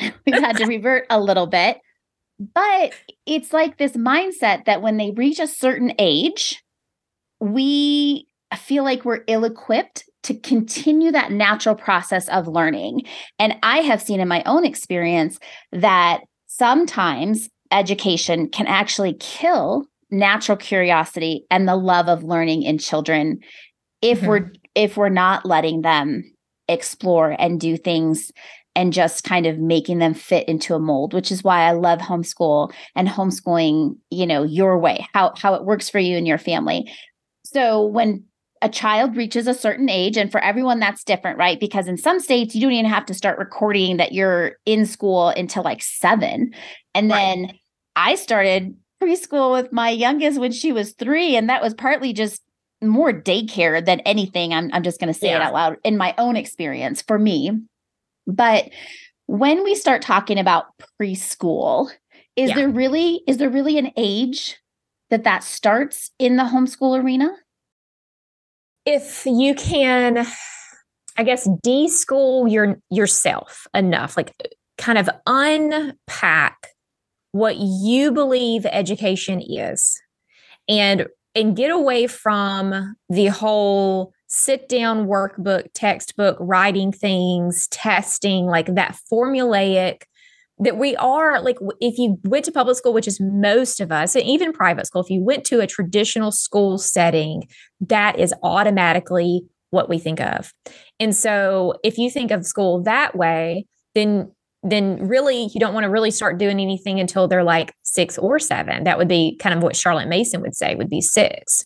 we've 0.00 0.40
had 0.40 0.56
to 0.58 0.66
revert 0.66 1.06
a 1.10 1.20
little 1.20 1.46
bit 1.46 1.80
but 2.40 2.94
it's 3.26 3.52
like 3.52 3.76
this 3.76 3.92
mindset 3.92 4.64
that 4.64 4.80
when 4.80 4.96
they 4.96 5.10
reach 5.10 5.38
a 5.38 5.46
certain 5.46 5.92
age, 5.98 6.62
we 7.38 8.26
feel 8.56 8.82
like 8.82 9.04
we're 9.04 9.24
ill 9.26 9.44
equipped 9.44 10.04
to 10.22 10.34
continue 10.34 11.12
that 11.12 11.30
natural 11.30 11.74
process 11.74 12.28
of 12.28 12.48
learning. 12.48 13.02
And 13.38 13.56
I 13.62 13.78
have 13.78 14.02
seen 14.02 14.20
in 14.20 14.28
my 14.28 14.42
own 14.44 14.64
experience 14.64 15.38
that 15.72 16.20
sometimes 16.46 17.48
education 17.70 18.48
can 18.48 18.66
actually 18.66 19.14
kill 19.14 19.84
natural 20.10 20.56
curiosity 20.56 21.44
and 21.50 21.68
the 21.68 21.76
love 21.76 22.08
of 22.08 22.24
learning 22.24 22.62
in 22.62 22.78
children 22.78 23.38
if 24.02 24.18
mm-hmm. 24.18 24.26
we're 24.26 24.52
if 24.74 24.96
we're 24.96 25.08
not 25.08 25.46
letting 25.46 25.82
them 25.82 26.24
explore 26.68 27.36
and 27.38 27.60
do 27.60 27.76
things 27.76 28.32
and 28.76 28.92
just 28.92 29.24
kind 29.24 29.46
of 29.46 29.58
making 29.58 29.98
them 29.98 30.14
fit 30.14 30.48
into 30.48 30.74
a 30.74 30.78
mold 30.78 31.12
which 31.12 31.32
is 31.32 31.42
why 31.42 31.62
i 31.62 31.72
love 31.72 31.98
homeschool 31.98 32.72
and 32.94 33.08
homeschooling 33.08 33.96
you 34.10 34.26
know 34.26 34.42
your 34.42 34.78
way 34.78 35.06
how 35.12 35.32
how 35.36 35.54
it 35.54 35.64
works 35.64 35.88
for 35.88 35.98
you 35.98 36.16
and 36.16 36.26
your 36.26 36.38
family. 36.38 36.90
So 37.44 37.84
when 37.84 38.24
a 38.62 38.68
child 38.68 39.16
reaches 39.16 39.46
a 39.46 39.54
certain 39.54 39.88
age 39.88 40.18
and 40.18 40.30
for 40.30 40.42
everyone 40.42 40.80
that's 40.80 41.02
different 41.02 41.38
right? 41.38 41.58
Because 41.58 41.88
in 41.88 41.96
some 41.96 42.20
states 42.20 42.54
you 42.54 42.60
don't 42.60 42.72
even 42.72 42.90
have 42.90 43.06
to 43.06 43.14
start 43.14 43.38
recording 43.38 43.96
that 43.96 44.12
you're 44.12 44.56
in 44.66 44.86
school 44.86 45.28
until 45.28 45.62
like 45.62 45.82
7 45.82 46.52
and 46.94 47.10
then 47.10 47.42
right. 47.42 47.60
i 47.96 48.14
started 48.14 48.76
preschool 49.02 49.52
with 49.52 49.72
my 49.72 49.88
youngest 49.88 50.38
when 50.38 50.52
she 50.52 50.72
was 50.72 50.92
3 50.92 51.36
and 51.36 51.48
that 51.48 51.62
was 51.62 51.74
partly 51.74 52.12
just 52.12 52.42
more 52.82 53.12
daycare 53.12 53.84
than 53.84 54.00
anything. 54.00 54.54
I'm, 54.54 54.70
I'm 54.72 54.82
just 54.82 54.98
going 55.00 55.12
to 55.12 55.18
say 55.18 55.28
yeah. 55.28 55.36
it 55.36 55.42
out 55.42 55.52
loud 55.52 55.76
in 55.84 55.98
my 55.98 56.14
own 56.16 56.34
experience 56.34 57.02
for 57.02 57.18
me 57.18 57.58
but 58.26 58.70
when 59.26 59.62
we 59.62 59.74
start 59.74 60.02
talking 60.02 60.38
about 60.38 60.66
preschool, 61.00 61.90
is 62.36 62.50
yeah. 62.50 62.56
there 62.56 62.68
really 62.68 63.22
is 63.26 63.38
there 63.38 63.50
really 63.50 63.78
an 63.78 63.92
age 63.96 64.56
that 65.10 65.24
that 65.24 65.44
starts 65.44 66.10
in 66.18 66.36
the 66.36 66.44
homeschool 66.44 67.02
arena? 67.02 67.30
If 68.86 69.26
you 69.26 69.54
can 69.54 70.26
I 71.16 71.22
guess 71.22 71.48
de-school 71.62 72.48
your 72.48 72.80
yourself 72.90 73.66
enough, 73.74 74.16
like 74.16 74.32
kind 74.78 74.98
of 74.98 75.10
unpack 75.26 76.68
what 77.32 77.56
you 77.56 78.10
believe 78.10 78.66
education 78.66 79.40
is 79.40 80.00
and 80.68 81.06
and 81.34 81.54
get 81.54 81.70
away 81.70 82.06
from 82.06 82.96
the 83.08 83.26
whole 83.26 84.12
sit 84.32 84.68
down 84.68 85.08
workbook, 85.08 85.66
textbook, 85.74 86.36
writing 86.38 86.92
things, 86.92 87.66
testing, 87.68 88.46
like 88.46 88.72
that 88.76 88.96
formulaic 89.12 90.02
that 90.62 90.76
we 90.76 90.94
are 90.96 91.40
like 91.40 91.56
if 91.80 91.98
you 91.98 92.18
went 92.24 92.44
to 92.44 92.52
public 92.52 92.76
school 92.76 92.92
which 92.92 93.08
is 93.08 93.18
most 93.18 93.80
of 93.80 93.90
us 93.90 94.14
and 94.14 94.24
even 94.24 94.52
private 94.52 94.86
school 94.86 95.00
if 95.00 95.08
you 95.08 95.22
went 95.22 95.42
to 95.42 95.60
a 95.60 95.66
traditional 95.66 96.30
school 96.30 96.76
setting 96.76 97.42
that 97.80 98.18
is 98.18 98.34
automatically 98.42 99.42
what 99.70 99.88
we 99.88 99.98
think 99.98 100.20
of. 100.20 100.52
And 100.98 101.16
so 101.16 101.74
if 101.82 101.96
you 101.96 102.10
think 102.10 102.30
of 102.30 102.44
school 102.46 102.82
that 102.82 103.16
way 103.16 103.66
then 103.94 104.30
then 104.62 105.08
really 105.08 105.48
you 105.54 105.58
don't 105.58 105.72
want 105.72 105.84
to 105.84 105.90
really 105.90 106.10
start 106.10 106.38
doing 106.38 106.60
anything 106.60 107.00
until 107.00 107.26
they're 107.26 107.42
like 107.42 107.72
six 107.82 108.18
or 108.18 108.38
seven. 108.38 108.84
That 108.84 108.98
would 108.98 109.08
be 109.08 109.38
kind 109.40 109.56
of 109.56 109.62
what 109.62 109.74
charlotte 109.74 110.08
mason 110.08 110.42
would 110.42 110.54
say 110.54 110.74
would 110.74 110.90
be 110.90 111.00
six 111.00 111.64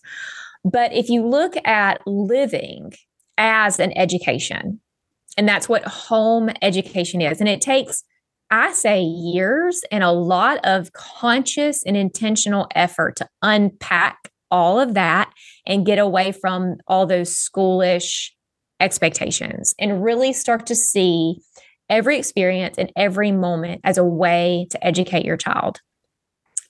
but 0.65 0.93
if 0.93 1.09
you 1.09 1.27
look 1.27 1.55
at 1.67 2.01
living 2.07 2.93
as 3.37 3.79
an 3.79 3.97
education, 3.97 4.81
and 5.37 5.49
that's 5.49 5.69
what 5.69 5.85
home 5.85 6.51
education 6.63 7.21
is, 7.21 7.41
and 7.41 7.49
it 7.49 7.61
takes, 7.61 8.03
I 8.51 8.73
say, 8.73 9.03
years 9.03 9.83
and 9.91 10.03
a 10.03 10.13
lot 10.13 10.61
of 10.65 10.93
conscious 10.93 11.83
and 11.85 11.97
intentional 11.97 12.69
effort 12.75 13.17
to 13.17 13.29
unpack 13.43 14.31
all 14.51 14.81
of 14.81 14.95
that 14.95 15.33
and 15.67 15.87
get 15.87 15.99
away 15.99 16.33
from 16.33 16.77
all 16.87 17.07
those 17.07 17.37
schoolish 17.37 18.31
expectations 18.81 19.75
and 19.79 20.05
really 20.05 20.33
start 20.33 20.67
to 20.67 20.75
see 20.75 21.41
every 21.91 22.19
experience 22.19 22.79
and 22.79 22.93
every 22.97 23.33
moment 23.33 23.81
as 23.85 23.99
a 23.99 24.05
way 24.05 24.67
to 24.71 24.87
educate 24.87 25.25
your 25.25 25.37
child. 25.37 25.81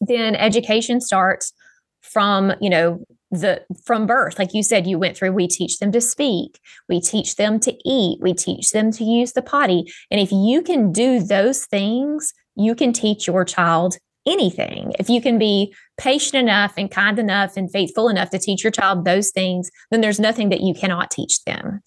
Then 0.00 0.34
education 0.34 1.00
starts 1.00 1.52
from, 2.00 2.52
you 2.60 2.70
know, 2.70 3.04
the 3.40 3.62
from 3.84 4.06
birth 4.06 4.38
like 4.38 4.54
you 4.54 4.62
said 4.62 4.86
you 4.86 4.98
went 4.98 5.16
through 5.16 5.32
we 5.32 5.46
teach 5.46 5.78
them 5.78 5.92
to 5.92 6.00
speak 6.00 6.58
we 6.88 7.00
teach 7.00 7.36
them 7.36 7.58
to 7.60 7.76
eat 7.84 8.18
we 8.20 8.32
teach 8.32 8.70
them 8.70 8.90
to 8.92 9.04
use 9.04 9.32
the 9.32 9.42
potty. 9.42 9.84
And 10.10 10.20
if 10.20 10.30
you 10.32 10.62
can 10.62 10.92
do 10.92 11.20
those 11.20 11.66
things 11.66 12.32
you 12.56 12.74
can 12.74 12.92
teach 12.92 13.26
your 13.26 13.44
child 13.44 13.96
anything. 14.26 14.92
If 14.98 15.10
you 15.10 15.20
can 15.20 15.38
be 15.38 15.74
patient 15.98 16.42
enough 16.42 16.72
and 16.78 16.90
kind 16.90 17.18
enough 17.18 17.56
and 17.56 17.70
faithful 17.70 18.08
enough 18.08 18.30
to 18.30 18.38
teach 18.38 18.64
your 18.64 18.70
child 18.70 19.04
those 19.04 19.30
things 19.30 19.70
then 19.90 20.00
there's 20.00 20.20
nothing 20.20 20.48
that 20.48 20.60
you 20.60 20.74
cannot 20.74 21.10
teach 21.10 21.44
them. 21.44 21.80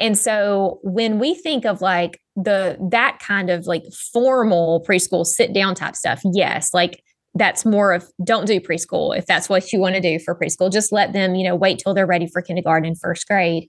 And 0.00 0.16
so 0.16 0.78
when 0.82 1.18
we 1.18 1.34
think 1.34 1.64
of 1.64 1.80
like 1.80 2.20
the 2.36 2.78
that 2.90 3.18
kind 3.18 3.50
of 3.50 3.66
like 3.66 3.84
formal 4.12 4.84
preschool 4.88 5.26
sit 5.26 5.52
down 5.52 5.74
type 5.74 5.96
stuff 5.96 6.20
yes 6.32 6.72
like 6.72 7.02
that's 7.34 7.64
more 7.64 7.92
of 7.92 8.08
don't 8.24 8.46
do 8.46 8.60
preschool. 8.60 9.16
If 9.16 9.26
that's 9.26 9.48
what 9.48 9.72
you 9.72 9.78
want 9.78 9.94
to 9.94 10.00
do 10.00 10.18
for 10.18 10.34
preschool 10.34 10.72
just 10.72 10.92
let 10.92 11.12
them 11.12 11.34
you 11.34 11.48
know 11.48 11.54
wait 11.54 11.78
till 11.78 11.94
they're 11.94 12.06
ready 12.06 12.26
for 12.26 12.42
kindergarten 12.42 12.94
first 12.94 13.26
grade. 13.26 13.68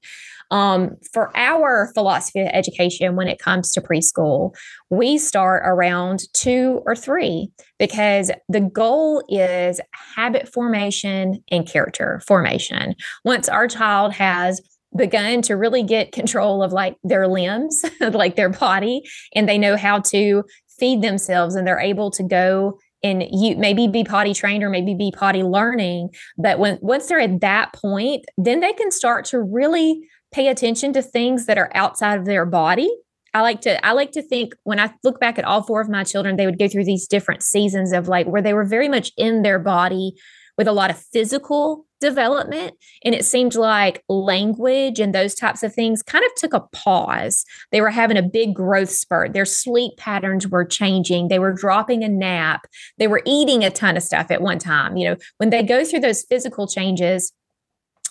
Um, 0.49 0.97
for 1.13 1.31
our 1.37 1.91
philosophy 1.93 2.41
of 2.41 2.49
education 2.51 3.15
when 3.15 3.29
it 3.29 3.39
comes 3.39 3.71
to 3.71 3.81
preschool 3.81 4.53
we 4.89 5.17
start 5.17 5.63
around 5.65 6.23
two 6.33 6.81
or 6.85 6.95
three 6.95 7.49
because 7.79 8.31
the 8.49 8.59
goal 8.59 9.23
is 9.29 9.79
habit 10.15 10.51
formation 10.51 11.41
and 11.49 11.67
character 11.67 12.21
formation. 12.27 12.95
Once 13.23 13.47
our 13.47 13.67
child 13.67 14.13
has 14.13 14.61
begun 14.95 15.41
to 15.43 15.55
really 15.55 15.83
get 15.83 16.11
control 16.11 16.61
of 16.61 16.73
like 16.73 16.97
their 17.03 17.27
limbs 17.27 17.83
like 18.01 18.35
their 18.35 18.49
body 18.49 19.01
and 19.33 19.47
they 19.47 19.57
know 19.57 19.77
how 19.77 19.99
to 19.99 20.43
feed 20.79 21.01
themselves 21.01 21.55
and 21.55 21.65
they're 21.65 21.79
able 21.79 22.11
to 22.11 22.23
go 22.23 22.77
and 23.03 23.23
you 23.31 23.55
maybe 23.55 23.87
be 23.87 24.03
potty 24.03 24.33
trained 24.33 24.63
or 24.63 24.69
maybe 24.69 24.93
be 24.93 25.11
potty 25.11 25.43
learning 25.43 26.09
but 26.37 26.59
when 26.59 26.77
once 26.81 27.07
they're 27.07 27.19
at 27.19 27.41
that 27.41 27.73
point 27.73 28.23
then 28.37 28.59
they 28.59 28.73
can 28.73 28.91
start 28.91 29.25
to 29.25 29.41
really 29.41 30.01
pay 30.31 30.47
attention 30.47 30.93
to 30.93 31.01
things 31.01 31.45
that 31.45 31.57
are 31.57 31.69
outside 31.75 32.17
of 32.17 32.25
their 32.25 32.45
body. 32.45 32.89
I 33.33 33.41
like 33.41 33.61
to 33.61 33.85
i 33.85 33.93
like 33.93 34.11
to 34.11 34.21
think 34.21 34.53
when 34.63 34.77
i 34.77 34.93
look 35.05 35.21
back 35.21 35.39
at 35.39 35.45
all 35.45 35.63
four 35.63 35.79
of 35.79 35.87
my 35.87 36.03
children 36.03 36.35
they 36.35 36.45
would 36.45 36.59
go 36.59 36.67
through 36.67 36.83
these 36.83 37.07
different 37.07 37.43
seasons 37.43 37.93
of 37.93 38.09
like 38.09 38.27
where 38.27 38.41
they 38.41 38.53
were 38.53 38.65
very 38.65 38.89
much 38.89 39.13
in 39.15 39.41
their 39.41 39.57
body 39.57 40.15
with 40.57 40.67
a 40.67 40.73
lot 40.73 40.89
of 40.89 40.97
physical 40.97 41.85
development. 42.01 42.73
And 43.05 43.15
it 43.15 43.23
seemed 43.23 43.55
like 43.55 44.03
language 44.09 44.99
and 44.99 45.15
those 45.15 45.35
types 45.35 45.63
of 45.63 45.73
things 45.73 46.03
kind 46.03 46.25
of 46.25 46.31
took 46.35 46.53
a 46.53 46.67
pause. 46.73 47.45
They 47.71 47.79
were 47.79 47.91
having 47.91 48.17
a 48.17 48.23
big 48.23 48.53
growth 48.53 48.89
spurt. 48.89 49.31
Their 49.31 49.45
sleep 49.45 49.95
patterns 49.97 50.47
were 50.47 50.65
changing. 50.65 51.29
They 51.29 51.39
were 51.39 51.53
dropping 51.53 52.03
a 52.03 52.09
nap. 52.09 52.67
They 52.97 53.07
were 53.07 53.21
eating 53.25 53.63
a 53.63 53.69
ton 53.69 53.95
of 53.95 54.03
stuff 54.03 54.31
at 54.31 54.41
one 54.41 54.59
time. 54.59 54.97
You 54.97 55.11
know, 55.11 55.15
when 55.37 55.51
they 55.51 55.63
go 55.63 55.85
through 55.85 56.01
those 56.01 56.23
physical 56.23 56.67
changes, 56.67 57.31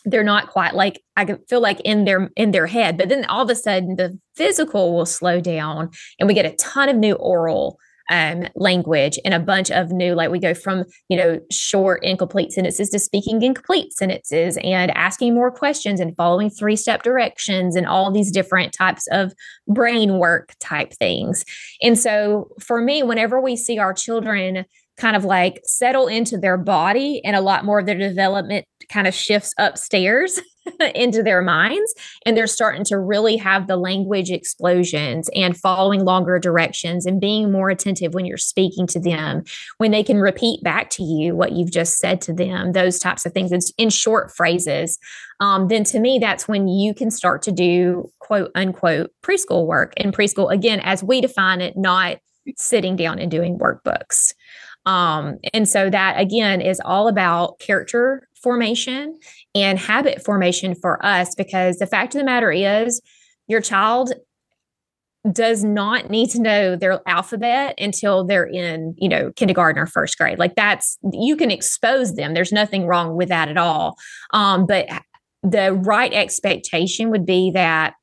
they're 0.06 0.24
not 0.24 0.48
quite 0.48 0.74
like 0.74 1.02
I 1.16 1.36
feel 1.48 1.60
like 1.60 1.80
in 1.80 2.04
their 2.04 2.30
in 2.34 2.52
their 2.52 2.66
head, 2.66 2.96
but 2.96 3.10
then 3.10 3.26
all 3.26 3.42
of 3.42 3.50
a 3.50 3.54
sudden 3.54 3.96
the 3.96 4.18
physical 4.34 4.94
will 4.94 5.04
slow 5.04 5.42
down 5.42 5.90
and 6.18 6.26
we 6.26 6.32
get 6.32 6.46
a 6.46 6.56
ton 6.56 6.88
of 6.88 6.96
new 6.96 7.14
oral 7.14 7.78
um, 8.10 8.48
language 8.56 9.18
and 9.24 9.32
a 9.32 9.38
bunch 9.38 9.70
of 9.70 9.90
new, 9.90 10.14
like 10.14 10.30
we 10.30 10.38
go 10.38 10.52
from, 10.52 10.84
you 11.08 11.16
know, 11.16 11.40
short 11.50 12.04
incomplete 12.04 12.52
sentences 12.52 12.90
to 12.90 12.98
speaking 12.98 13.40
incomplete 13.40 13.92
sentences 13.92 14.58
and 14.62 14.90
asking 14.92 15.34
more 15.34 15.50
questions 15.50 16.00
and 16.00 16.16
following 16.16 16.50
three 16.50 16.76
step 16.76 17.02
directions 17.02 17.76
and 17.76 17.86
all 17.86 18.10
these 18.10 18.32
different 18.32 18.72
types 18.72 19.06
of 19.12 19.32
brain 19.68 20.18
work 20.18 20.54
type 20.60 20.92
things. 20.94 21.44
And 21.80 21.98
so 21.98 22.48
for 22.60 22.80
me, 22.82 23.02
whenever 23.02 23.40
we 23.40 23.56
see 23.56 23.78
our 23.78 23.94
children 23.94 24.64
kind 25.00 25.16
of 25.16 25.24
like 25.24 25.60
settle 25.64 26.08
into 26.08 26.36
their 26.36 26.58
body 26.58 27.24
and 27.24 27.34
a 27.34 27.40
lot 27.40 27.64
more 27.64 27.78
of 27.78 27.86
their 27.86 27.96
development 27.96 28.66
kind 28.90 29.06
of 29.06 29.14
shifts 29.14 29.54
upstairs 29.56 30.40
into 30.94 31.22
their 31.22 31.40
minds 31.40 31.94
and 32.26 32.36
they're 32.36 32.46
starting 32.46 32.84
to 32.84 32.98
really 32.98 33.38
have 33.38 33.66
the 33.66 33.78
language 33.78 34.30
explosions 34.30 35.30
and 35.34 35.56
following 35.56 36.04
longer 36.04 36.38
directions 36.38 37.06
and 37.06 37.18
being 37.18 37.50
more 37.50 37.70
attentive 37.70 38.12
when 38.12 38.26
you're 38.26 38.36
speaking 38.36 38.86
to 38.86 39.00
them 39.00 39.42
when 39.78 39.90
they 39.90 40.02
can 40.02 40.18
repeat 40.18 40.62
back 40.62 40.90
to 40.90 41.02
you 41.02 41.34
what 41.34 41.52
you've 41.52 41.72
just 41.72 41.96
said 41.96 42.20
to 42.20 42.34
them 42.34 42.72
those 42.72 42.98
types 42.98 43.24
of 43.24 43.32
things 43.32 43.52
in, 43.52 43.60
in 43.78 43.88
short 43.88 44.30
phrases 44.30 44.98
um, 45.40 45.68
then 45.68 45.82
to 45.82 45.98
me 45.98 46.18
that's 46.18 46.46
when 46.46 46.68
you 46.68 46.92
can 46.92 47.10
start 47.10 47.40
to 47.40 47.52
do 47.52 48.10
quote 48.18 48.50
unquote 48.54 49.10
preschool 49.22 49.66
work 49.66 49.94
and 49.96 50.14
preschool 50.14 50.52
again 50.52 50.80
as 50.80 51.02
we 51.02 51.22
define 51.22 51.62
it 51.62 51.74
not 51.74 52.18
sitting 52.56 52.96
down 52.96 53.18
and 53.18 53.30
doing 53.30 53.58
workbooks 53.58 54.34
um, 54.86 55.38
and 55.52 55.68
so 55.68 55.90
that 55.90 56.18
again 56.18 56.60
is 56.60 56.80
all 56.84 57.08
about 57.08 57.58
character 57.58 58.28
formation 58.42 59.18
and 59.54 59.78
habit 59.78 60.24
formation 60.24 60.74
for 60.74 61.04
us 61.04 61.34
because 61.34 61.76
the 61.76 61.86
fact 61.86 62.14
of 62.14 62.20
the 62.20 62.24
matter 62.24 62.50
is 62.50 63.00
your 63.46 63.60
child 63.60 64.12
does 65.30 65.62
not 65.62 66.08
need 66.08 66.30
to 66.30 66.40
know 66.40 66.76
their 66.76 67.00
alphabet 67.06 67.74
until 67.78 68.24
they're 68.24 68.46
in, 68.46 68.94
you 68.96 69.08
know, 69.08 69.30
kindergarten 69.36 69.80
or 69.80 69.86
first 69.86 70.16
grade. 70.16 70.38
Like 70.38 70.54
that's 70.54 70.98
you 71.12 71.36
can 71.36 71.50
expose 71.50 72.14
them. 72.14 72.32
There's 72.32 72.52
nothing 72.52 72.86
wrong 72.86 73.16
with 73.16 73.28
that 73.28 73.48
at 73.48 73.58
all. 73.58 73.96
Um, 74.32 74.66
but 74.66 74.88
the 75.42 75.74
right 75.74 76.12
expectation 76.12 77.10
would 77.10 77.26
be 77.26 77.50
that 77.52 77.94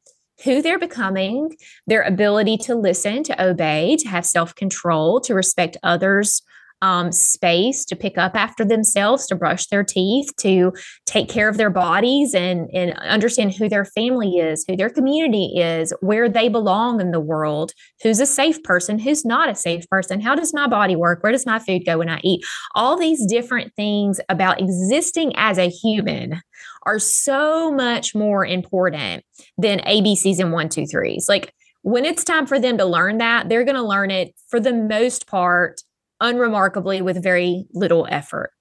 who 0.43 0.61
they're 0.61 0.77
becoming, 0.77 1.55
their 1.87 2.03
ability 2.03 2.57
to 2.57 2.75
listen, 2.75 3.23
to 3.23 3.43
obey, 3.43 3.97
to 3.97 4.07
have 4.07 4.25
self 4.25 4.53
control, 4.53 5.19
to 5.21 5.33
respect 5.33 5.77
others' 5.81 6.43
um, 6.81 7.11
space 7.11 7.85
to 7.85 7.95
pick 7.95 8.17
up 8.17 8.35
after 8.35 8.63
themselves, 8.63 9.27
to 9.27 9.35
brush 9.35 9.67
their 9.67 9.83
teeth, 9.83 10.29
to 10.37 10.73
take 11.05 11.29
care 11.29 11.49
of 11.49 11.57
their 11.57 11.69
bodies 11.69 12.33
and, 12.33 12.69
and 12.73 12.93
understand 12.99 13.53
who 13.53 13.67
their 13.67 13.85
family 13.85 14.37
is, 14.37 14.63
who 14.67 14.75
their 14.75 14.89
community 14.89 15.53
is, 15.57 15.93
where 16.01 16.29
they 16.29 16.49
belong 16.49 17.01
in 17.01 17.11
the 17.11 17.19
world, 17.19 17.73
who's 18.03 18.19
a 18.19 18.25
safe 18.25 18.61
person, 18.63 18.99
who's 18.99 19.25
not 19.25 19.49
a 19.49 19.55
safe 19.55 19.87
person, 19.89 20.21
how 20.21 20.35
does 20.35 20.53
my 20.53 20.67
body 20.67 20.95
work, 20.95 21.23
where 21.23 21.31
does 21.31 21.45
my 21.45 21.59
food 21.59 21.85
go 21.85 21.97
when 21.97 22.09
I 22.09 22.19
eat. 22.23 22.43
All 22.75 22.97
these 22.97 23.25
different 23.25 23.73
things 23.75 24.19
about 24.29 24.59
existing 24.59 25.33
as 25.35 25.57
a 25.57 25.69
human 25.69 26.41
are 26.85 26.99
so 26.99 27.71
much 27.71 28.15
more 28.15 28.45
important 28.45 29.23
than 29.57 29.79
ABCs 29.79 30.39
and 30.39 30.51
one, 30.51 30.69
two, 30.69 30.85
threes. 30.85 31.27
Like 31.27 31.53
when 31.81 32.05
it's 32.05 32.23
time 32.23 32.45
for 32.45 32.59
them 32.59 32.77
to 32.77 32.85
learn 32.85 33.17
that, 33.17 33.49
they're 33.49 33.63
going 33.63 33.75
to 33.75 33.83
learn 33.83 34.11
it 34.11 34.33
for 34.49 34.59
the 34.59 34.73
most 34.73 35.27
part 35.27 35.81
unremarkably 36.21 37.01
with 37.01 37.21
very 37.21 37.65
little 37.73 38.07
effort. 38.09 38.51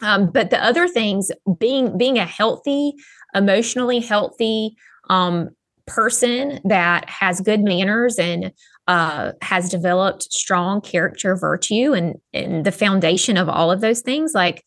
Um, 0.00 0.30
but 0.30 0.50
the 0.50 0.62
other 0.62 0.88
things, 0.88 1.30
being 1.58 1.96
being 1.96 2.18
a 2.18 2.24
healthy, 2.24 2.94
emotionally 3.34 4.00
healthy 4.00 4.74
um, 5.08 5.50
person 5.86 6.60
that 6.64 7.08
has 7.08 7.40
good 7.40 7.60
manners 7.60 8.18
and 8.18 8.52
uh, 8.88 9.32
has 9.42 9.68
developed 9.68 10.24
strong 10.24 10.80
character 10.80 11.36
virtue 11.36 11.92
and 11.92 12.16
and 12.32 12.64
the 12.64 12.72
foundation 12.72 13.36
of 13.36 13.48
all 13.48 13.70
of 13.70 13.80
those 13.80 14.00
things, 14.00 14.32
like 14.34 14.64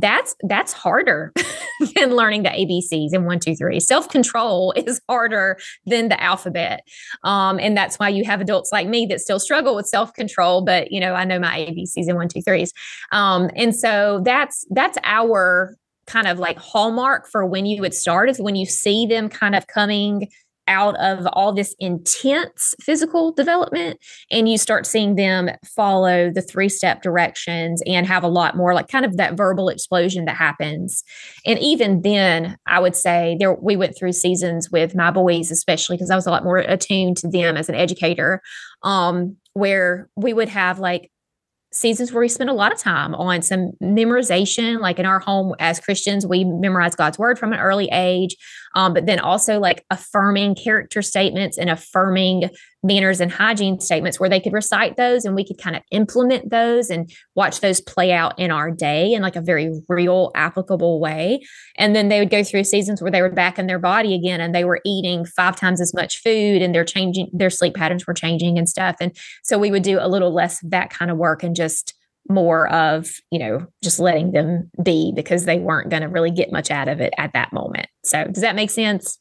that's 0.00 0.34
that's 0.42 0.72
harder 0.72 1.32
than 1.94 2.14
learning 2.14 2.42
the 2.42 2.50
abcs 2.50 3.12
and 3.12 3.26
one 3.26 3.40
two 3.40 3.54
three. 3.54 3.80
Self-control 3.80 4.72
is 4.76 5.00
harder 5.08 5.58
than 5.86 6.08
the 6.08 6.22
alphabet. 6.22 6.82
Um, 7.24 7.58
and 7.58 7.76
that's 7.76 7.98
why 7.98 8.08
you 8.08 8.24
have 8.24 8.40
adults 8.40 8.70
like 8.72 8.88
me 8.88 9.06
that 9.06 9.20
still 9.20 9.40
struggle 9.40 9.74
with 9.74 9.86
self-control 9.86 10.64
but 10.64 10.92
you 10.92 11.00
know 11.00 11.14
i 11.14 11.24
know 11.24 11.38
my 11.38 11.58
abcs 11.58 11.92
and 11.96 12.16
one 12.16 12.28
two 12.28 12.42
threes. 12.42 12.72
Um, 13.12 13.50
and 13.56 13.74
so 13.74 14.20
that's 14.24 14.64
that's 14.70 14.98
our 15.04 15.76
kind 16.06 16.26
of 16.26 16.38
like 16.38 16.58
hallmark 16.58 17.28
for 17.28 17.44
when 17.44 17.66
you 17.66 17.80
would 17.82 17.94
start 17.94 18.30
is 18.30 18.40
when 18.40 18.56
you 18.56 18.66
see 18.66 19.06
them 19.06 19.28
kind 19.28 19.54
of 19.54 19.66
coming 19.66 20.28
out 20.68 20.94
of 20.96 21.26
all 21.32 21.52
this 21.52 21.74
intense 21.80 22.74
physical 22.80 23.32
development 23.32 23.98
and 24.30 24.48
you 24.48 24.56
start 24.56 24.86
seeing 24.86 25.16
them 25.16 25.50
follow 25.64 26.30
the 26.30 26.42
three 26.42 26.68
step 26.68 27.02
directions 27.02 27.82
and 27.86 28.06
have 28.06 28.22
a 28.22 28.28
lot 28.28 28.56
more 28.56 28.74
like 28.74 28.88
kind 28.88 29.04
of 29.04 29.16
that 29.16 29.36
verbal 29.36 29.68
explosion 29.68 30.26
that 30.26 30.36
happens 30.36 31.02
and 31.44 31.58
even 31.58 32.02
then 32.02 32.56
i 32.66 32.78
would 32.78 32.94
say 32.94 33.36
there 33.40 33.54
we 33.54 33.74
went 33.74 33.96
through 33.96 34.12
seasons 34.12 34.70
with 34.70 34.94
my 34.94 35.10
boys 35.10 35.50
especially 35.50 35.96
because 35.96 36.10
i 36.10 36.16
was 36.16 36.26
a 36.26 36.30
lot 36.30 36.44
more 36.44 36.58
attuned 36.58 37.16
to 37.16 37.28
them 37.28 37.56
as 37.56 37.68
an 37.68 37.74
educator 37.74 38.40
um 38.82 39.34
where 39.54 40.08
we 40.16 40.32
would 40.32 40.48
have 40.48 40.78
like 40.78 41.10
seasons 41.72 42.12
where 42.12 42.20
we 42.20 42.28
spend 42.28 42.48
a 42.48 42.54
lot 42.54 42.72
of 42.72 42.78
time 42.78 43.14
on 43.14 43.42
some 43.42 43.72
memorization. 43.82 44.80
Like 44.80 44.98
in 44.98 45.06
our 45.06 45.18
home 45.18 45.54
as 45.58 45.80
Christians, 45.80 46.26
we 46.26 46.44
memorize 46.44 46.94
God's 46.94 47.18
word 47.18 47.38
from 47.38 47.52
an 47.52 47.58
early 47.58 47.88
age, 47.92 48.36
um, 48.78 48.94
but 48.94 49.06
then 49.06 49.18
also 49.18 49.58
like 49.58 49.84
affirming 49.90 50.54
character 50.54 51.02
statements 51.02 51.58
and 51.58 51.68
affirming 51.68 52.48
manners 52.84 53.20
and 53.20 53.32
hygiene 53.32 53.80
statements 53.80 54.20
where 54.20 54.30
they 54.30 54.38
could 54.38 54.52
recite 54.52 54.96
those 54.96 55.24
and 55.24 55.34
we 55.34 55.44
could 55.44 55.58
kind 55.58 55.74
of 55.74 55.82
implement 55.90 56.48
those 56.50 56.88
and 56.88 57.10
watch 57.34 57.58
those 57.58 57.80
play 57.80 58.12
out 58.12 58.38
in 58.38 58.52
our 58.52 58.70
day 58.70 59.12
in 59.12 59.20
like 59.20 59.34
a 59.34 59.40
very 59.40 59.72
real, 59.88 60.30
applicable 60.36 61.00
way. 61.00 61.40
And 61.76 61.96
then 61.96 62.06
they 62.06 62.20
would 62.20 62.30
go 62.30 62.44
through 62.44 62.62
seasons 62.62 63.02
where 63.02 63.10
they 63.10 63.20
were 63.20 63.32
back 63.32 63.58
in 63.58 63.66
their 63.66 63.80
body 63.80 64.14
again 64.14 64.40
and 64.40 64.54
they 64.54 64.64
were 64.64 64.80
eating 64.86 65.24
five 65.24 65.56
times 65.56 65.80
as 65.80 65.92
much 65.92 66.22
food 66.22 66.62
and 66.62 66.72
they're 66.72 66.84
changing, 66.84 67.30
their 67.32 67.50
sleep 67.50 67.74
patterns 67.74 68.06
were 68.06 68.14
changing 68.14 68.58
and 68.58 68.68
stuff. 68.68 68.94
And 69.00 69.10
so 69.42 69.58
we 69.58 69.72
would 69.72 69.82
do 69.82 69.98
a 70.00 70.06
little 70.06 70.32
less 70.32 70.62
of 70.62 70.70
that 70.70 70.90
kind 70.90 71.10
of 71.10 71.16
work 71.16 71.42
and 71.42 71.56
just 71.56 71.97
more 72.28 72.68
of 72.72 73.08
you 73.30 73.38
know 73.38 73.66
just 73.82 73.98
letting 73.98 74.32
them 74.32 74.70
be 74.82 75.12
because 75.14 75.44
they 75.44 75.58
weren't 75.58 75.90
going 75.90 76.02
to 76.02 76.08
really 76.08 76.30
get 76.30 76.52
much 76.52 76.70
out 76.70 76.88
of 76.88 77.00
it 77.00 77.12
at 77.18 77.32
that 77.32 77.52
moment 77.52 77.86
so 78.04 78.24
does 78.24 78.42
that 78.42 78.56
make 78.56 78.70
sense 78.70 79.18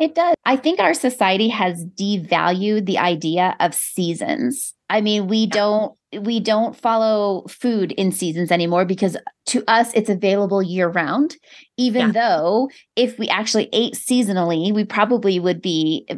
it 0.00 0.14
does. 0.14 0.34
I 0.46 0.56
think 0.56 0.80
our 0.80 0.94
society 0.94 1.48
has 1.48 1.84
devalued 1.84 2.86
the 2.86 2.96
idea 2.96 3.54
of 3.60 3.74
seasons. 3.74 4.72
I 4.88 5.02
mean, 5.02 5.28
we 5.28 5.46
don't 5.46 5.94
we 6.18 6.40
don't 6.40 6.74
follow 6.74 7.44
food 7.48 7.92
in 7.92 8.10
seasons 8.10 8.50
anymore 8.50 8.84
because 8.84 9.16
to 9.46 9.62
us 9.68 9.92
it's 9.94 10.10
available 10.10 10.62
year 10.62 10.88
round 10.88 11.36
even 11.76 12.08
yeah. 12.08 12.12
though 12.12 12.68
if 12.96 13.16
we 13.16 13.28
actually 13.28 13.68
ate 13.72 13.94
seasonally 13.94 14.74
we 14.74 14.84
probably 14.84 15.38
would 15.38 15.62
be 15.62 16.08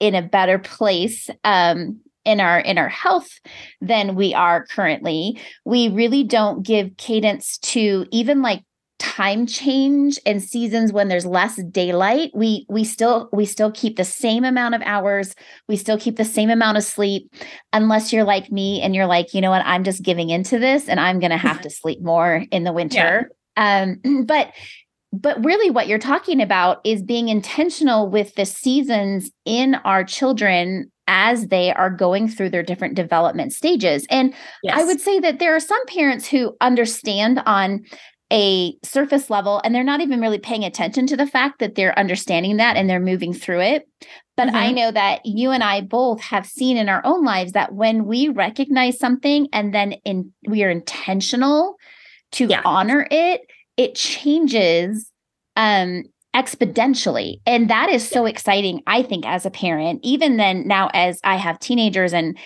in 0.00 0.14
a 0.14 0.22
better 0.22 0.58
place 0.58 1.28
um 1.44 2.00
in 2.24 2.40
our 2.40 2.58
in 2.58 2.78
our 2.78 2.88
health 2.88 3.28
than 3.80 4.14
we 4.14 4.34
are 4.34 4.66
currently. 4.66 5.40
We 5.64 5.88
really 5.88 6.24
don't 6.24 6.64
give 6.64 6.96
cadence 6.96 7.58
to 7.58 8.06
even 8.10 8.42
like 8.42 8.62
time 8.98 9.46
change 9.46 10.18
and 10.24 10.42
seasons 10.42 10.92
when 10.92 11.08
there's 11.08 11.26
less 11.26 11.62
daylight. 11.64 12.30
We 12.34 12.64
we 12.68 12.84
still 12.84 13.28
we 13.32 13.44
still 13.44 13.70
keep 13.70 13.96
the 13.96 14.04
same 14.04 14.44
amount 14.44 14.74
of 14.74 14.82
hours. 14.82 15.34
We 15.68 15.76
still 15.76 15.98
keep 15.98 16.16
the 16.16 16.24
same 16.24 16.48
amount 16.48 16.78
of 16.78 16.84
sleep. 16.84 17.32
Unless 17.72 18.12
you're 18.12 18.24
like 18.24 18.50
me 18.50 18.80
and 18.80 18.94
you're 18.94 19.06
like 19.06 19.34
you 19.34 19.40
know 19.40 19.50
what? 19.50 19.64
I'm 19.66 19.84
just 19.84 20.02
giving 20.02 20.30
into 20.30 20.58
this 20.58 20.88
and 20.88 20.98
i'm 21.00 21.20
going 21.20 21.30
to 21.30 21.36
have 21.36 21.60
to 21.62 21.70
sleep 21.82 22.00
more 22.02 22.44
in 22.50 22.64
the 22.64 22.72
winter. 22.72 23.30
Yeah. 23.56 23.82
um 23.82 24.24
but 24.26 24.52
but 25.12 25.44
really 25.44 25.70
what 25.70 25.86
you're 25.86 25.98
talking 25.98 26.40
about 26.40 26.80
is 26.84 27.02
being 27.02 27.28
intentional 27.28 28.08
with 28.08 28.34
the 28.34 28.46
seasons 28.46 29.30
in 29.44 29.76
our 29.76 30.02
children 30.02 30.90
as 31.06 31.48
they 31.48 31.72
are 31.72 31.90
going 31.90 32.28
through 32.28 32.50
their 32.50 32.62
different 32.62 32.94
development 32.94 33.52
stages 33.52 34.06
and 34.10 34.34
yes. 34.62 34.78
i 34.78 34.84
would 34.84 35.00
say 35.00 35.18
that 35.20 35.38
there 35.38 35.54
are 35.54 35.60
some 35.60 35.84
parents 35.86 36.26
who 36.26 36.56
understand 36.60 37.42
on 37.46 37.84
a 38.32 38.76
surface 38.82 39.30
level 39.30 39.60
and 39.62 39.74
they're 39.74 39.84
not 39.84 40.00
even 40.00 40.20
really 40.20 40.38
paying 40.38 40.64
attention 40.64 41.06
to 41.06 41.16
the 41.16 41.26
fact 41.26 41.58
that 41.58 41.74
they're 41.74 41.98
understanding 41.98 42.56
that 42.56 42.76
and 42.76 42.88
they're 42.88 42.98
moving 42.98 43.32
through 43.32 43.60
it. 43.60 43.88
But 44.36 44.48
mm-hmm. 44.48 44.56
I 44.56 44.72
know 44.72 44.90
that 44.90 45.20
you 45.24 45.50
and 45.50 45.62
I 45.62 45.82
both 45.82 46.20
have 46.20 46.46
seen 46.46 46.76
in 46.76 46.88
our 46.88 47.02
own 47.04 47.24
lives 47.24 47.52
that 47.52 47.74
when 47.74 48.06
we 48.06 48.28
recognize 48.28 48.98
something 48.98 49.48
and 49.52 49.72
then 49.72 49.92
in 50.04 50.32
we 50.48 50.64
are 50.64 50.70
intentional 50.70 51.76
to 52.32 52.46
yeah. 52.46 52.62
honor 52.64 53.06
it, 53.10 53.42
it 53.76 53.94
changes 53.94 55.10
um 55.56 56.02
exponentially. 56.34 57.40
And 57.46 57.70
that 57.70 57.88
is 57.88 58.06
so 58.06 58.26
exciting, 58.26 58.82
I 58.86 59.02
think, 59.02 59.24
as 59.24 59.46
a 59.46 59.50
parent, 59.50 60.00
even 60.02 60.36
then 60.36 60.66
now 60.66 60.90
as 60.92 61.20
I 61.24 61.36
have 61.36 61.58
teenagers 61.58 62.12
and 62.12 62.36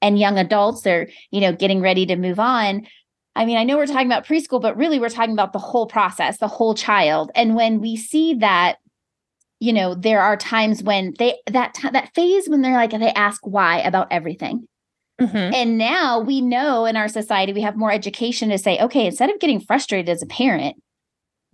and 0.00 0.18
young 0.18 0.38
adults, 0.38 0.82
they're, 0.82 1.08
you 1.32 1.40
know, 1.40 1.52
getting 1.52 1.80
ready 1.80 2.06
to 2.06 2.16
move 2.16 2.38
on. 2.38 2.86
I 3.34 3.44
mean, 3.44 3.56
I 3.56 3.64
know 3.64 3.76
we're 3.76 3.86
talking 3.86 4.06
about 4.06 4.26
preschool, 4.26 4.60
but 4.60 4.76
really 4.76 5.00
we're 5.00 5.08
talking 5.08 5.32
about 5.32 5.52
the 5.52 5.58
whole 5.58 5.86
process, 5.86 6.38
the 6.38 6.48
whole 6.48 6.74
child. 6.74 7.30
And 7.34 7.56
when 7.56 7.80
we 7.80 7.96
see 7.96 8.34
that, 8.34 8.76
you 9.60 9.72
know, 9.72 9.94
there 9.94 10.20
are 10.20 10.36
times 10.36 10.82
when 10.82 11.14
they 11.18 11.36
that 11.46 11.76
that 11.92 12.14
phase 12.14 12.48
when 12.48 12.62
they're 12.62 12.74
like 12.74 12.90
they 12.90 13.12
ask 13.12 13.40
why 13.44 13.78
about 13.80 14.08
everything. 14.10 14.68
Mm-hmm. 15.20 15.54
And 15.54 15.78
now 15.78 16.20
we 16.20 16.40
know 16.40 16.84
in 16.84 16.96
our 16.96 17.08
society 17.08 17.52
we 17.52 17.62
have 17.62 17.76
more 17.76 17.90
education 17.90 18.50
to 18.50 18.58
say, 18.58 18.78
okay, 18.78 19.06
instead 19.06 19.30
of 19.30 19.40
getting 19.40 19.58
frustrated 19.60 20.08
as 20.08 20.22
a 20.22 20.26
parent, 20.26 20.76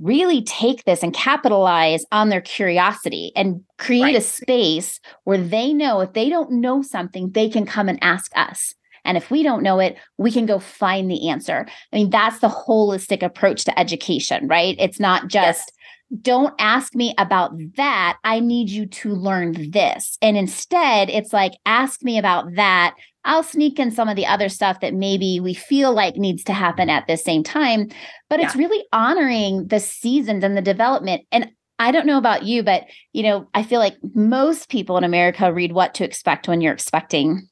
really 0.04 0.42
take 0.42 0.84
this 0.84 1.02
and 1.02 1.14
capitalize 1.14 2.04
on 2.12 2.28
their 2.28 2.42
curiosity 2.42 3.32
and 3.34 3.62
create 3.78 4.02
right. 4.02 4.16
a 4.16 4.20
space 4.20 5.00
where 5.24 5.38
they 5.38 5.72
know 5.72 6.00
if 6.00 6.12
they 6.12 6.28
don't 6.28 6.50
know 6.52 6.82
something, 6.82 7.30
they 7.30 7.48
can 7.48 7.64
come 7.64 7.88
and 7.88 7.98
ask 8.02 8.30
us. 8.36 8.74
And 9.06 9.16
if 9.16 9.30
we 9.30 9.42
don't 9.42 9.62
know 9.62 9.80
it, 9.80 9.96
we 10.18 10.30
can 10.30 10.44
go 10.44 10.58
find 10.58 11.10
the 11.10 11.30
answer. 11.30 11.66
I 11.92 11.96
mean, 11.96 12.10
that's 12.10 12.40
the 12.40 12.48
holistic 12.48 13.22
approach 13.22 13.64
to 13.64 13.78
education, 13.78 14.46
right? 14.46 14.76
It's 14.78 15.00
not 15.00 15.28
just, 15.28 15.72
yes. 16.10 16.20
don't 16.20 16.54
ask 16.58 16.94
me 16.94 17.14
about 17.16 17.52
that. 17.76 18.18
I 18.24 18.40
need 18.40 18.68
you 18.68 18.84
to 18.86 19.14
learn 19.14 19.70
this. 19.70 20.18
And 20.20 20.36
instead, 20.36 21.08
it's 21.08 21.32
like, 21.32 21.52
ask 21.64 22.02
me 22.02 22.18
about 22.18 22.54
that. 22.56 22.94
I'll 23.24 23.42
sneak 23.42 23.78
in 23.78 23.90
some 23.90 24.08
of 24.08 24.16
the 24.16 24.26
other 24.26 24.48
stuff 24.48 24.80
that 24.80 24.94
maybe 24.94 25.40
we 25.40 25.54
feel 25.54 25.92
like 25.94 26.16
needs 26.16 26.44
to 26.44 26.52
happen 26.52 26.90
at 26.90 27.06
the 27.06 27.16
same 27.16 27.42
time. 27.42 27.88
But 28.28 28.40
yeah. 28.40 28.46
it's 28.46 28.56
really 28.56 28.84
honoring 28.92 29.68
the 29.68 29.80
seasons 29.80 30.44
and 30.44 30.56
the 30.56 30.62
development. 30.62 31.22
And 31.32 31.50
I 31.78 31.90
don't 31.90 32.06
know 32.06 32.18
about 32.18 32.44
you, 32.44 32.62
but 32.62 32.84
you 33.12 33.22
know, 33.22 33.48
I 33.54 33.62
feel 33.62 33.80
like 33.80 33.96
most 34.14 34.68
people 34.68 34.96
in 34.98 35.04
America 35.04 35.52
read 35.52 35.72
what 35.72 35.94
to 35.94 36.04
expect 36.04 36.48
when 36.48 36.60
you're 36.60 36.72
expecting 36.72 37.48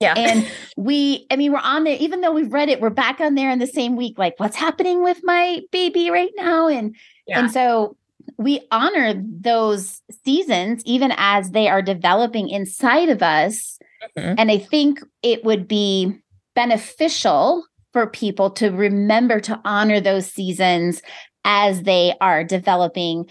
yeah. 0.00 0.14
And 0.16 0.50
we, 0.78 1.26
I 1.30 1.36
mean, 1.36 1.52
we're 1.52 1.58
on 1.58 1.84
there, 1.84 1.96
even 2.00 2.22
though 2.22 2.32
we've 2.32 2.52
read 2.52 2.70
it, 2.70 2.80
we're 2.80 2.88
back 2.88 3.20
on 3.20 3.34
there 3.34 3.50
in 3.50 3.58
the 3.58 3.66
same 3.66 3.96
week, 3.96 4.18
like 4.18 4.34
what's 4.38 4.56
happening 4.56 5.04
with 5.04 5.20
my 5.22 5.60
baby 5.70 6.10
right 6.10 6.32
now. 6.36 6.68
And 6.68 6.96
yeah. 7.26 7.38
and 7.38 7.52
so 7.52 7.96
we 8.38 8.66
honor 8.70 9.14
those 9.14 10.00
seasons 10.24 10.82
even 10.86 11.12
as 11.18 11.50
they 11.50 11.68
are 11.68 11.82
developing 11.82 12.48
inside 12.48 13.10
of 13.10 13.22
us. 13.22 13.78
Mm-hmm. 14.16 14.34
And 14.38 14.50
I 14.50 14.58
think 14.58 15.00
it 15.22 15.44
would 15.44 15.68
be 15.68 16.14
beneficial 16.54 17.64
for 17.92 18.06
people 18.06 18.50
to 18.50 18.70
remember 18.70 19.40
to 19.40 19.60
honor 19.64 20.00
those 20.00 20.30
seasons 20.30 21.02
as 21.44 21.82
they 21.82 22.14
are 22.20 22.44
developing 22.44 23.26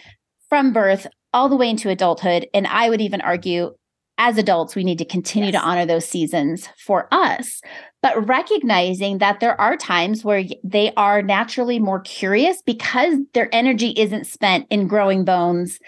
from 0.50 0.74
birth 0.74 1.08
all 1.34 1.48
the 1.48 1.56
way 1.56 1.70
into 1.70 1.90
adulthood. 1.90 2.48
And 2.54 2.68
I 2.68 2.90
would 2.90 3.02
even 3.02 3.22
argue 3.22 3.76
as 4.20 4.38
adults, 4.38 4.76
we 4.76 4.84
need 4.84 4.98
to 4.98 5.06
continue 5.06 5.50
yes. 5.50 5.62
to 5.62 5.66
honor 5.66 5.86
those 5.86 6.06
seasons 6.06 6.68
for 6.78 7.08
us, 7.10 7.62
but 8.02 8.28
recognizing 8.28 9.20
that 9.20 9.40
there 9.40 9.60
are 9.60 9.78
times 9.78 10.26
where 10.26 10.44
they 10.62 10.92
are 10.98 11.22
naturally 11.22 11.80
more 11.80 12.02
curious 12.02 12.62
because 12.66 13.18
their 13.34 13.48
energy 13.56 13.94
isn't 13.96 14.28
spent 14.28 14.68
in 14.70 14.90
growing 14.90 15.24
bones 15.24 15.80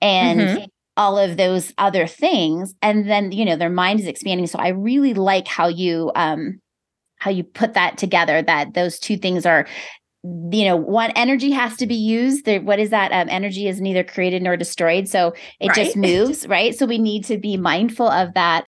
and 0.00 0.40
mm-hmm. 0.40 0.64
All 0.96 1.18
of 1.18 1.36
those 1.36 1.72
other 1.78 2.06
things. 2.06 2.74
And 2.82 3.08
then, 3.08 3.32
you 3.32 3.44
know, 3.44 3.56
their 3.56 3.70
mind 3.70 4.00
is 4.00 4.06
expanding. 4.06 4.46
So 4.46 4.58
I 4.58 4.68
really 4.68 5.14
like 5.14 5.48
how 5.48 5.68
you, 5.68 6.12
um, 6.14 6.60
how 7.20 7.30
you 7.30 7.44
put 7.44 7.74
that 7.74 7.96
together 7.98 8.42
that 8.42 8.74
those 8.74 8.98
two 8.98 9.16
things 9.16 9.46
are 9.46 9.66
you 10.22 10.64
know 10.64 10.76
one 10.76 11.10
energy 11.12 11.50
has 11.50 11.76
to 11.76 11.86
be 11.86 11.94
used 11.94 12.44
there 12.44 12.60
what 12.60 12.78
is 12.78 12.90
that 12.90 13.10
um, 13.12 13.28
energy 13.30 13.66
is 13.66 13.80
neither 13.80 14.04
created 14.04 14.42
nor 14.42 14.54
destroyed 14.56 15.08
so 15.08 15.32
it 15.60 15.68
right. 15.68 15.76
just 15.76 15.96
moves 15.96 16.46
right 16.46 16.74
so 16.74 16.84
we 16.84 16.98
need 16.98 17.24
to 17.24 17.38
be 17.38 17.56
mindful 17.56 18.08
of 18.08 18.34
that 18.34 18.66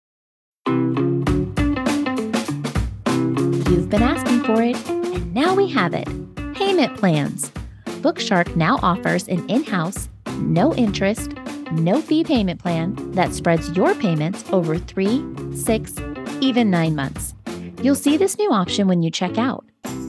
you've 3.71 3.89
been 3.89 4.03
asking 4.03 4.43
for 4.43 4.61
it 4.61 4.77
and 4.89 5.35
now 5.35 5.55
we 5.55 5.69
have 5.69 5.95
it 5.95 6.09
payment 6.55 6.97
plans 6.97 7.53
bookshark 8.01 8.57
now 8.57 8.79
offers 8.83 9.29
an 9.29 9.49
in-house 9.49 10.09
no 10.39 10.75
interest 10.75 11.31
no 11.73 12.01
fee 12.01 12.25
payment 12.25 12.61
plan 12.61 12.95
that 13.13 13.33
spreads 13.33 13.71
your 13.77 13.95
payments 13.95 14.45
over 14.53 14.79
three 14.79 15.25
six 15.55 15.95
even 16.41 16.71
nine 16.71 16.95
months 16.95 17.35
you'll 17.83 17.95
see 17.95 18.17
this 18.17 18.39
new 18.39 18.51
option 18.51 18.87
when 18.87 19.03
you 19.03 19.11
check 19.11 19.39
out 19.39 19.65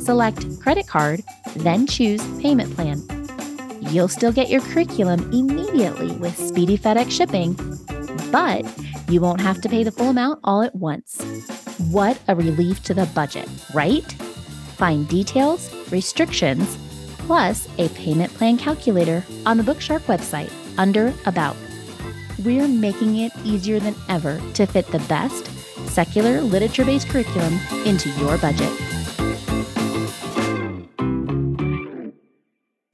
Select 0.08 0.62
credit 0.62 0.88
card, 0.88 1.22
then 1.58 1.86
choose 1.86 2.26
payment 2.42 2.74
plan. 2.74 3.02
You'll 3.92 4.08
still 4.08 4.32
get 4.32 4.48
your 4.48 4.62
curriculum 4.62 5.20
immediately 5.34 6.14
with 6.16 6.38
speedy 6.38 6.78
FedEx 6.78 7.12
shipping, 7.12 7.56
but 8.32 8.64
you 9.10 9.20
won't 9.20 9.42
have 9.42 9.60
to 9.60 9.68
pay 9.68 9.84
the 9.84 9.92
full 9.92 10.08
amount 10.08 10.40
all 10.46 10.62
at 10.62 10.74
once. 10.74 11.22
What 11.92 12.18
a 12.30 12.38
relief 12.38 12.82
to 12.84 12.94
the 12.94 13.06
budget, 13.08 13.50
right? 13.74 14.10
Find 14.78 15.06
details, 15.10 15.70
restrictions, 15.92 16.78
plus 17.18 17.68
a 17.78 17.90
payment 17.90 18.34
plan 18.34 18.58
calculator 18.58 19.26
on 19.46 19.58
the 19.58 19.64
Bookshark 19.64 20.04
website 20.04 20.54
under 20.78 21.14
About. 21.26 21.56
We're 22.44 22.68
making 22.68 23.18
it 23.18 23.32
easier 23.44 23.80
than 23.80 23.96
ever 24.10 24.42
to 24.54 24.66
fit 24.66 24.88
the 24.88 25.00
best 25.08 25.46
secular 25.90 26.42
literature 26.42 26.86
based 26.86 27.10
curriculum 27.10 27.60
into 27.86 28.10
your 28.12 28.38
budget. 28.38 28.72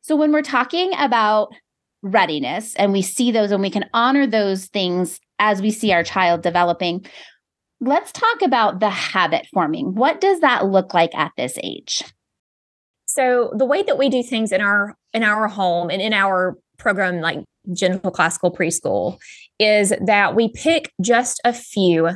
So 0.01 0.15
when 0.15 0.31
we're 0.31 0.41
talking 0.41 0.91
about 0.97 1.53
readiness 2.01 2.75
and 2.75 2.91
we 2.91 3.01
see 3.01 3.31
those 3.31 3.51
and 3.51 3.61
we 3.61 3.69
can 3.69 3.89
honor 3.93 4.27
those 4.27 4.67
things 4.67 5.19
as 5.39 5.61
we 5.61 5.71
see 5.71 5.91
our 5.91 6.03
child 6.03 6.41
developing, 6.41 7.05
let's 7.81 8.11
talk 8.11 8.41
about 8.41 8.79
the 8.79 8.89
habit 8.89 9.47
forming. 9.53 9.95
What 9.95 10.21
does 10.21 10.41
that 10.41 10.65
look 10.65 10.93
like 10.93 11.15
at 11.15 11.31
this 11.35 11.57
age? 11.63 12.03
So 13.05 13.53
the 13.55 13.65
way 13.65 13.83
that 13.83 13.97
we 13.97 14.09
do 14.09 14.23
things 14.23 14.51
in 14.51 14.61
our 14.61 14.95
in 15.13 15.23
our 15.23 15.47
home 15.47 15.89
and 15.89 16.01
in 16.01 16.13
our 16.13 16.57
program 16.77 17.21
like 17.21 17.43
gentle 17.71 18.11
classical 18.11 18.51
preschool 18.51 19.17
is 19.59 19.93
that 20.05 20.35
we 20.35 20.49
pick 20.49 20.91
just 21.01 21.39
a 21.45 21.53
few 21.53 22.09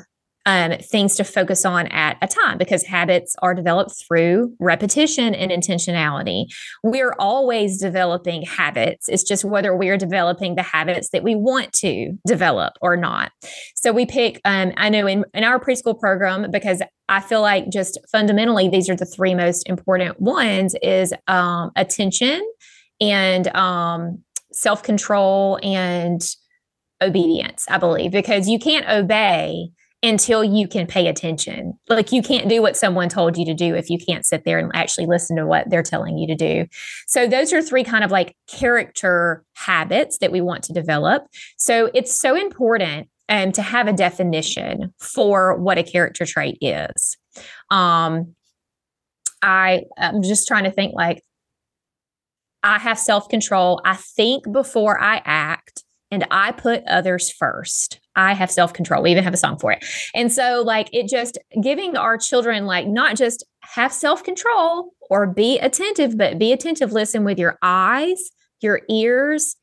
um, 0.47 0.71
things 0.79 1.17
to 1.17 1.25
focus 1.25 1.65
on 1.65 1.88
at 1.88 2.17
a 2.21 2.27
time 2.27 2.57
because 2.57 2.83
habits 2.83 3.36
are 3.41 3.53
developed 3.53 3.91
through 4.07 4.55
repetition 4.60 5.36
and 5.36 5.51
intentionality. 5.51 6.45
We're 6.83 7.13
always 7.19 7.79
developing 7.79 8.43
habits. 8.43 9.10
It's 9.10 9.23
just 9.23 9.43
whether 9.43 9.75
we're 9.75 9.97
developing 9.97 10.55
the 10.55 10.63
habits 10.63 11.10
that 11.10 11.21
we 11.21 11.36
want 11.36 11.73
to 11.73 12.17
develop 12.25 12.75
or 12.81 12.95
not. 12.95 13.33
So 13.75 13.91
we 13.91 14.05
pick, 14.05 14.39
um, 14.45 14.71
I 14.77 14.88
know 14.88 15.05
in, 15.05 15.25
in 15.33 15.43
our 15.43 15.60
preschool 15.60 15.99
program, 15.99 16.49
because 16.49 16.81
I 17.10 17.19
feel 17.19 17.41
like 17.41 17.69
just 17.69 17.99
fundamentally, 18.10 18.69
these 18.69 18.89
are 18.89 18.95
the 18.95 19.05
three 19.05 19.36
most 19.36 19.67
important 19.67 20.21
ones 20.21 20.75
is 20.81 21.13
um, 21.27 21.71
attention 21.75 22.41
and 22.99 23.47
um, 23.49 24.23
self 24.57 24.83
control 24.83 25.59
and 25.63 26.21
obedience, 27.01 27.65
I 27.69 27.77
believe, 27.77 28.11
because 28.11 28.49
you 28.49 28.59
can't 28.59 28.87
obey 28.89 29.69
until 30.03 30.43
you 30.43 30.67
can 30.67 30.85
pay 30.85 31.07
attention. 31.07 31.77
Like 31.89 32.11
you 32.11 32.21
can't 32.21 32.47
do 32.47 32.61
what 32.61 32.77
someone 32.77 33.09
told 33.09 33.37
you 33.37 33.45
to 33.45 33.53
do 33.53 33.75
if 33.75 33.89
you 33.89 33.97
can't 33.97 34.25
sit 34.25 34.45
there 34.45 34.59
and 34.59 34.71
actually 34.75 35.07
listen 35.07 35.35
to 35.37 35.45
what 35.45 35.69
they're 35.69 35.83
telling 35.83 36.17
you 36.17 36.27
to 36.27 36.35
do. 36.35 36.67
So 37.07 37.27
those 37.27 37.51
are 37.51 37.61
three 37.61 37.83
kind 37.83 38.03
of 38.03 38.11
like 38.11 38.35
character 38.47 39.43
habits 39.55 40.19
that 40.19 40.31
we 40.31 40.39
want 40.39 40.63
to 40.65 40.73
develop. 40.73 41.25
So 41.57 41.89
it's 41.93 42.13
so 42.13 42.35
important 42.35 43.09
um, 43.29 43.51
to 43.53 43.61
have 43.61 43.87
a 43.87 43.93
definition 43.93 44.93
for 44.99 45.57
what 45.57 45.77
a 45.77 45.83
character 45.83 46.25
trait 46.25 46.57
is. 46.61 47.17
Um, 47.71 48.35
I 49.41 49.83
am 49.97 50.21
just 50.21 50.47
trying 50.47 50.63
to 50.65 50.71
think 50.71 50.93
like 50.93 51.21
I 52.63 52.79
have 52.79 52.99
self 52.99 53.29
control. 53.29 53.81
I 53.85 53.95
think 53.95 54.51
before 54.51 54.99
I 54.99 55.21
act 55.25 55.83
and 56.11 56.25
I 56.31 56.51
put 56.51 56.83
others 56.87 57.31
first. 57.31 57.99
I 58.15 58.33
have 58.33 58.49
self 58.51 58.73
control. 58.73 59.03
We 59.03 59.11
even 59.11 59.23
have 59.23 59.33
a 59.33 59.37
song 59.37 59.57
for 59.57 59.71
it. 59.71 59.85
And 60.15 60.31
so, 60.31 60.63
like, 60.65 60.89
it 60.93 61.07
just 61.07 61.37
giving 61.61 61.95
our 61.97 62.17
children, 62.17 62.65
like, 62.65 62.87
not 62.87 63.15
just 63.15 63.45
have 63.61 63.93
self 63.93 64.23
control 64.23 64.93
or 65.09 65.27
be 65.27 65.59
attentive, 65.59 66.17
but 66.17 66.39
be 66.39 66.51
attentive, 66.51 66.91
listen 66.91 67.23
with 67.23 67.37
your 67.37 67.57
eyes, 67.61 68.19
your 68.61 68.81
ears, 68.89 69.55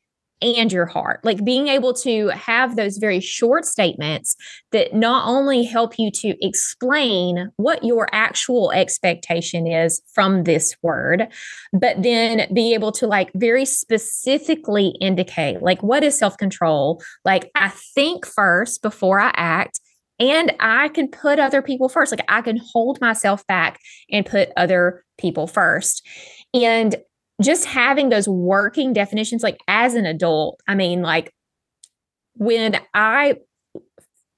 and 0.45 0.71
your 0.71 0.85
heart. 0.85 1.19
Like 1.23 1.43
being 1.43 1.67
able 1.67 1.93
to 1.95 2.27
have 2.29 2.75
those 2.75 2.97
very 2.97 3.19
short 3.19 3.65
statements 3.65 4.35
that 4.71 4.93
not 4.93 5.27
only 5.27 5.63
help 5.63 5.97
you 5.97 6.11
to 6.11 6.35
explain 6.45 7.51
what 7.57 7.83
your 7.83 8.07
actual 8.11 8.71
expectation 8.71 9.65
is 9.67 10.01
from 10.13 10.43
this 10.43 10.75
word, 10.81 11.27
but 11.73 12.01
then 12.03 12.47
be 12.53 12.73
able 12.73 12.91
to 12.93 13.07
like 13.07 13.31
very 13.33 13.65
specifically 13.65 14.95
indicate 15.01 15.61
like 15.61 15.81
what 15.81 16.03
is 16.03 16.17
self 16.17 16.37
control? 16.37 17.01
Like 17.23 17.49
I 17.55 17.69
think 17.69 18.25
first 18.25 18.81
before 18.81 19.19
I 19.19 19.31
act. 19.35 19.79
And 20.17 20.53
I 20.61 20.87
can 20.89 21.09
put 21.09 21.39
other 21.39 21.61
people 21.61 21.89
first. 21.89 22.13
Like 22.13 22.23
I 22.29 22.41
can 22.41 22.57
hold 22.71 23.01
myself 23.01 23.45
back 23.47 23.79
and 24.09 24.25
put 24.25 24.49
other 24.55 25.03
people 25.17 25.45
first. 25.45 26.07
And 26.53 26.95
just 27.41 27.65
having 27.65 28.09
those 28.09 28.27
working 28.27 28.93
definitions, 28.93 29.43
like 29.43 29.57
as 29.67 29.93
an 29.93 30.05
adult, 30.05 30.59
I 30.67 30.75
mean, 30.75 31.01
like 31.01 31.33
when 32.35 32.79
I 32.93 33.37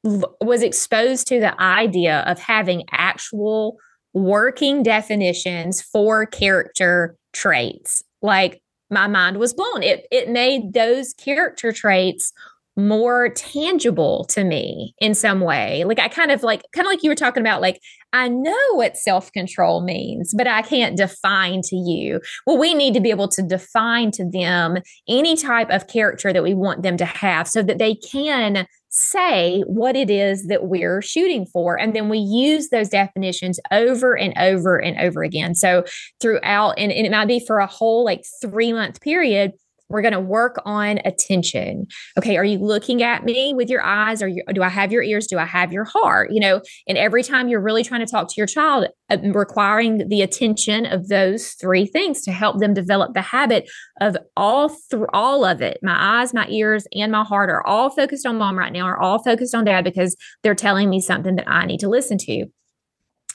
was 0.03 0.63
exposed 0.63 1.27
to 1.27 1.39
the 1.39 1.60
idea 1.62 2.19
of 2.27 2.39
having 2.39 2.83
actual 2.91 3.77
working 4.13 4.83
definitions 4.83 5.81
for 5.81 6.25
character 6.25 7.15
traits, 7.33 8.03
like 8.21 8.62
my 8.89 9.07
mind 9.07 9.38
was 9.38 9.53
blown. 9.53 9.83
It 9.83 10.07
it 10.12 10.29
made 10.29 10.73
those 10.73 11.13
character 11.13 11.71
traits 11.71 12.31
more 12.77 13.29
tangible 13.29 14.25
to 14.25 14.43
me 14.43 14.93
in 14.99 15.15
some 15.15 15.41
way. 15.41 15.83
Like 15.83 15.99
I 15.99 16.07
kind 16.07 16.31
of 16.31 16.43
like 16.43 16.61
kind 16.73 16.85
of 16.85 16.91
like 16.91 17.03
you 17.03 17.09
were 17.09 17.15
talking 17.15 17.41
about 17.41 17.61
like 17.61 17.79
I 18.13 18.29
know 18.29 18.55
what 18.73 18.95
self-control 18.95 19.81
means, 19.81 20.33
but 20.35 20.47
I 20.47 20.61
can't 20.61 20.95
define 20.95 21.61
to 21.63 21.75
you. 21.75 22.21
Well, 22.45 22.57
we 22.57 22.73
need 22.73 22.93
to 22.93 23.01
be 23.01 23.09
able 23.09 23.27
to 23.29 23.41
define 23.41 24.11
to 24.11 24.29
them 24.29 24.77
any 25.09 25.35
type 25.35 25.69
of 25.69 25.87
character 25.87 26.31
that 26.31 26.43
we 26.43 26.53
want 26.53 26.83
them 26.83 26.95
to 26.97 27.05
have 27.05 27.47
so 27.47 27.61
that 27.63 27.79
they 27.79 27.95
can 27.95 28.65
say 28.89 29.61
what 29.67 29.95
it 29.95 30.09
is 30.09 30.47
that 30.47 30.67
we're 30.67 31.01
shooting 31.01 31.45
for. 31.45 31.77
And 31.77 31.93
then 31.93 32.07
we 32.07 32.19
use 32.19 32.69
those 32.69 32.89
definitions 32.89 33.59
over 33.71 34.17
and 34.17 34.33
over 34.37 34.77
and 34.77 34.97
over 34.99 35.23
again. 35.23 35.53
So 35.53 35.83
throughout, 36.21 36.75
and, 36.77 36.91
and 36.91 37.05
it 37.05 37.11
might 37.11 37.27
be 37.27 37.43
for 37.45 37.59
a 37.59 37.67
whole 37.67 38.05
like 38.05 38.23
three 38.41 38.71
month 38.71 39.01
period 39.01 39.51
we're 39.89 40.02
going 40.02 40.13
to 40.13 40.19
work 40.19 40.62
on 40.65 41.00
attention. 41.06 41.88
Okay, 42.17 42.38
are 42.38 42.43
you 42.43 42.60
looking 42.60 43.04
at 43.04 43.23
me 43.23 43.54
with 43.54 43.69
your 43.69 43.84
eyes? 43.84 44.21
Or 44.21 44.30
do 44.30 44.62
I 44.62 44.69
have 44.69 44.91
your 44.91 45.04
ears? 45.04 45.28
Do 45.28 45.38
I 45.38 45.45
have 45.45 45.71
your 45.71 45.86
heart? 45.86 46.32
You 46.32 46.39
know, 46.39 46.62
and 46.88 46.97
every 46.97 47.23
time 47.23 47.47
you're 47.47 47.62
really 47.62 47.84
trying 47.84 48.06
to 48.06 48.12
talk 48.12 48.28
to 48.28 48.36
your 48.38 48.47
child, 48.47 48.88
uh, 49.10 49.17
requiring 49.34 50.10
the 50.10 50.21
attention 50.21 50.86
of 50.86 51.08
those 51.08 51.52
three 51.54 51.86
things 51.86 52.21
to 52.23 52.32
help 52.32 52.60
them 52.60 52.73
develop 52.73 53.13
the 53.13 53.21
habit 53.21 53.69
of 54.02 54.17
all 54.36 54.69
through 54.89 55.08
all 55.13 55.45
of 55.45 55.62
it. 55.62 55.80
My 55.82 56.21
eyes, 56.21 56.34
my 56.34 56.47
ears, 56.50 56.86
and 56.93 57.12
my 57.12 57.23
heart 57.23 57.50
are 57.50 57.65
all 57.65 57.89
focused 57.89 58.26
on 58.26 58.38
mom 58.38 58.58
right 58.58 58.73
now, 58.73 58.86
are 58.86 59.00
all 59.00 59.23
focused 59.23 59.56
on 59.56 59.65
dad 59.65 59.84
because 59.84 60.15
they're 60.43 60.56
telling 60.56 60.89
me 60.89 61.00
something 61.00 61.36
that 61.36 61.50
I 61.50 61.65
need 61.65 61.80
to 61.80 61.89
listen 61.89 62.17
to. 62.19 62.45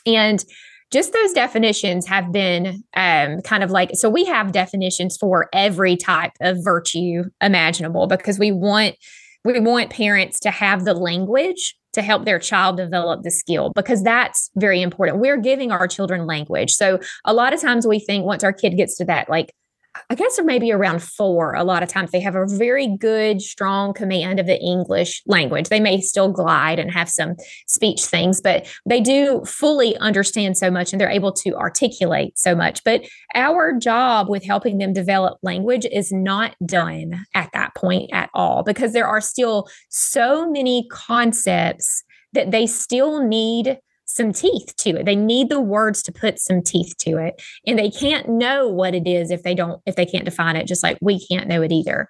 And 0.07 0.45
just 0.93 1.13
those 1.13 1.33
definitions 1.33 2.07
have 2.07 2.31
been 2.31 2.83
um, 2.95 3.41
kind 3.43 3.65
of 3.65 3.71
like 3.71 3.91
so 3.95 4.09
we 4.09 4.25
have 4.25 4.53
definitions 4.53 5.17
for 5.17 5.49
every 5.53 5.97
type 5.97 6.33
of 6.41 6.59
virtue 6.63 7.25
imaginable 7.41 8.07
because 8.07 8.39
we 8.39 8.53
want 8.53 8.95
we 9.45 9.59
want 9.59 9.91
parents 9.91 10.39
to 10.41 10.51
have 10.51 10.85
the 10.85 10.95
language 10.95 11.77
to 11.95 12.03
help 12.03 12.25
their 12.25 12.39
child 12.39 12.77
develop 12.77 13.23
the 13.23 13.31
skill 13.31 13.71
because 13.75 14.03
that's 14.03 14.51
very 14.57 14.81
important. 14.81 15.21
We're 15.21 15.37
giving 15.37 15.71
our 15.71 15.87
children 15.87 16.27
language. 16.27 16.71
So 16.73 17.01
a 17.25 17.35
lot 17.35 17.53
of 17.53 17.61
times 17.61 17.87
we 17.87 17.99
think 17.99 18.25
once 18.25 18.45
our 18.45 18.53
kid 18.53 18.77
gets 18.77 18.97
to 18.97 19.05
that 19.07 19.29
like 19.29 19.53
I 20.09 20.15
guess 20.15 20.39
maybe 20.43 20.73
around 20.73 21.03
four. 21.03 21.55
A 21.55 21.65
lot 21.65 21.83
of 21.83 21.89
times 21.89 22.11
they 22.11 22.21
have 22.21 22.35
a 22.35 22.47
very 22.47 22.97
good, 22.97 23.43
strong 23.43 23.93
command 23.93 24.41
of 24.41 24.47
the 24.47 24.59
English 24.59 25.23
language. 25.27 25.69
They 25.69 25.81
may 25.81 26.01
still 26.01 26.31
glide 26.31 26.79
and 26.79 26.91
have 26.91 27.11
some 27.11 27.37
speech 27.67 28.05
things, 28.05 28.41
but 28.41 28.67
they 28.87 29.01
do 29.01 29.43
fully 29.45 29.97
understand 29.99 30.57
so 30.57 30.71
much 30.71 30.93
and 30.93 31.01
they're 31.01 31.11
able 31.11 31.33
to 31.33 31.55
articulate 31.55 32.39
so 32.39 32.55
much. 32.55 32.83
But 32.85 33.07
our 33.35 33.79
job 33.79 34.29
with 34.31 34.45
helping 34.45 34.79
them 34.79 34.95
develop 34.95 35.39
language 35.43 35.87
is 35.91 36.11
not 36.11 36.57
done 36.65 37.27
at 37.35 37.51
that 37.53 37.75
point 37.75 38.11
at 38.13 38.31
all 38.33 38.63
because 38.63 38.93
there 38.93 39.07
are 39.07 39.21
still 39.21 39.69
so 39.91 40.51
many 40.51 40.87
concepts 40.91 42.03
that 42.33 42.51
they 42.51 42.67
still 42.67 43.23
need 43.23 43.79
some 44.15 44.33
teeth 44.33 44.75
to 44.79 44.91
it. 44.91 45.07
They 45.07 45.17
need 45.17 45.49
the 45.49 45.61
words 45.61 46.03
to 46.05 46.13
put 46.13 46.39
some 46.39 46.63
teeth 46.63 46.97
to 46.99 47.19
it. 47.19 47.43
And 47.67 47.79
they 47.79 47.91
can't 47.91 48.29
know 48.29 48.69
what 48.69 48.95
it 48.95 49.07
is 49.07 49.31
if 49.31 49.43
they 49.43 49.55
don't, 49.55 49.81
if 49.87 49.97
they 49.97 50.07
can't 50.07 50.25
define 50.25 50.57
it, 50.57 50.67
just 50.67 50.83
like 50.83 50.99
we 51.01 51.25
can't 51.27 51.49
know 51.49 51.63
it 51.63 51.73
either. 51.73 52.09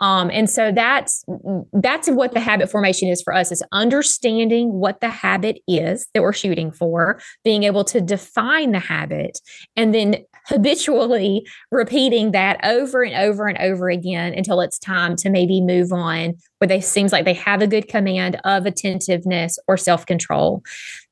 Um, 0.00 0.30
and 0.32 0.48
so 0.50 0.72
that's 0.72 1.24
that's 1.72 2.08
what 2.08 2.32
the 2.32 2.40
habit 2.40 2.70
formation 2.70 3.08
is 3.08 3.22
for 3.22 3.34
us 3.34 3.52
is 3.52 3.62
understanding 3.72 4.72
what 4.72 5.00
the 5.00 5.08
habit 5.08 5.60
is 5.68 6.06
that 6.14 6.22
we're 6.22 6.32
shooting 6.32 6.72
for, 6.72 7.20
being 7.44 7.64
able 7.64 7.84
to 7.84 8.00
define 8.00 8.72
the 8.72 8.80
habit, 8.80 9.38
and 9.76 9.94
then 9.94 10.16
habitually 10.46 11.46
repeating 11.70 12.32
that 12.32 12.60
over 12.64 13.02
and 13.02 13.14
over 13.14 13.46
and 13.46 13.58
over 13.58 13.88
again 13.88 14.34
until 14.34 14.60
it's 14.60 14.78
time 14.78 15.16
to 15.16 15.30
maybe 15.30 15.60
move 15.60 15.90
on 15.92 16.34
where 16.58 16.68
they 16.68 16.80
seems 16.80 17.12
like 17.12 17.24
they 17.24 17.34
have 17.34 17.62
a 17.62 17.66
good 17.66 17.88
command 17.88 18.38
of 18.44 18.66
attentiveness 18.66 19.58
or 19.68 19.76
self-control 19.76 20.62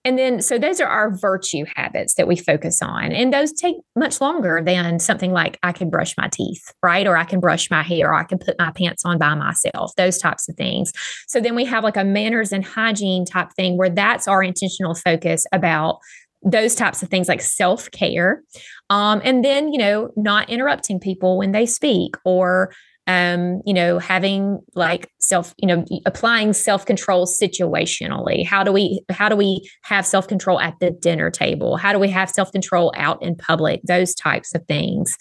and 0.05 0.19
then, 0.19 0.43
so 0.43 0.59
those 0.59 0.81
are 0.81 0.89
our 0.89 1.15
virtue 1.15 1.65
habits 1.77 2.15
that 2.15 2.27
we 2.27 2.37
focus 2.37 2.83
on. 2.83 3.13
And 3.13 3.33
those 3.33 3.53
take 3.53 3.77
much 3.95 4.21
longer 4.21 4.61
than 4.65 4.99
something 4.99 5.33
like 5.33 5.59
I 5.63 5.71
can 5.71 5.91
brush 5.91 6.17
my 6.19 6.29
teeth, 6.29 6.73
right? 6.83 7.07
Or 7.07 7.17
I 7.17 7.25
can 7.25 7.39
brush 7.39 7.71
my 7.71 7.83
hair, 7.83 8.11
or 8.11 8.15
I 8.15 8.25
can 8.25 8.39
put 8.39 8.59
my 8.59 8.73
pants 8.73 9.05
on 9.05 9.19
by 9.19 9.35
myself, 9.35 9.93
those 9.97 10.19
types 10.19 10.49
of 10.49 10.57
things. 10.57 10.93
So 11.29 11.41
then 11.41 11.55
we 11.55 11.65
have 11.67 11.85
like 11.85 11.97
a 11.97 12.05
manners 12.05 12.53
and 12.53 12.65
hygiene 12.65 13.25
type 13.25 13.53
thing 13.53 13.79
where 13.79 13.91
that's 13.91 14.27
our 14.27 14.43
intentional 14.43 14.95
focus 14.95 15.47
about 15.53 15.99
those 16.45 16.75
types 16.75 17.05
of 17.05 17.09
things 17.09 17.29
like 17.29 17.41
self 17.41 17.89
care. 17.93 18.43
Um, 18.91 19.21
and 19.25 19.45
then, 19.45 19.73
you 19.73 19.79
know, 19.79 20.11
not 20.17 20.51
interrupting 20.51 20.99
people 20.99 21.39
when 21.39 21.53
they 21.53 21.67
speak 21.67 22.17
or 22.25 22.73
um, 23.07 23.63
you 23.67 23.75
know, 23.75 23.99
having 23.99 24.61
like 24.75 25.11
self, 25.19 25.55
you 25.59 25.67
know, 25.67 25.85
applying 26.07 26.53
self-control 26.53 27.27
situationally. 27.27 28.47
How 28.47 28.63
do 28.63 28.73
we 28.73 29.03
how 29.11 29.29
do 29.29 29.37
we 29.37 29.69
have 29.83 30.07
self-control 30.07 30.61
at 30.61 30.75
the 30.81 30.91
dinner 30.91 31.31
table? 31.31 31.77
How 31.77 31.93
do 31.93 31.99
we 31.99 32.09
have 32.11 32.31
self-control 32.31 32.93
out 32.97 33.23
in 33.23 33.35
public? 33.35 33.81
Those 33.85 34.15
types 34.15 34.55
of 34.55 34.65
things. 34.67 35.17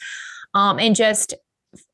Um, 0.53 0.79
and 0.79 0.95
just 0.95 1.33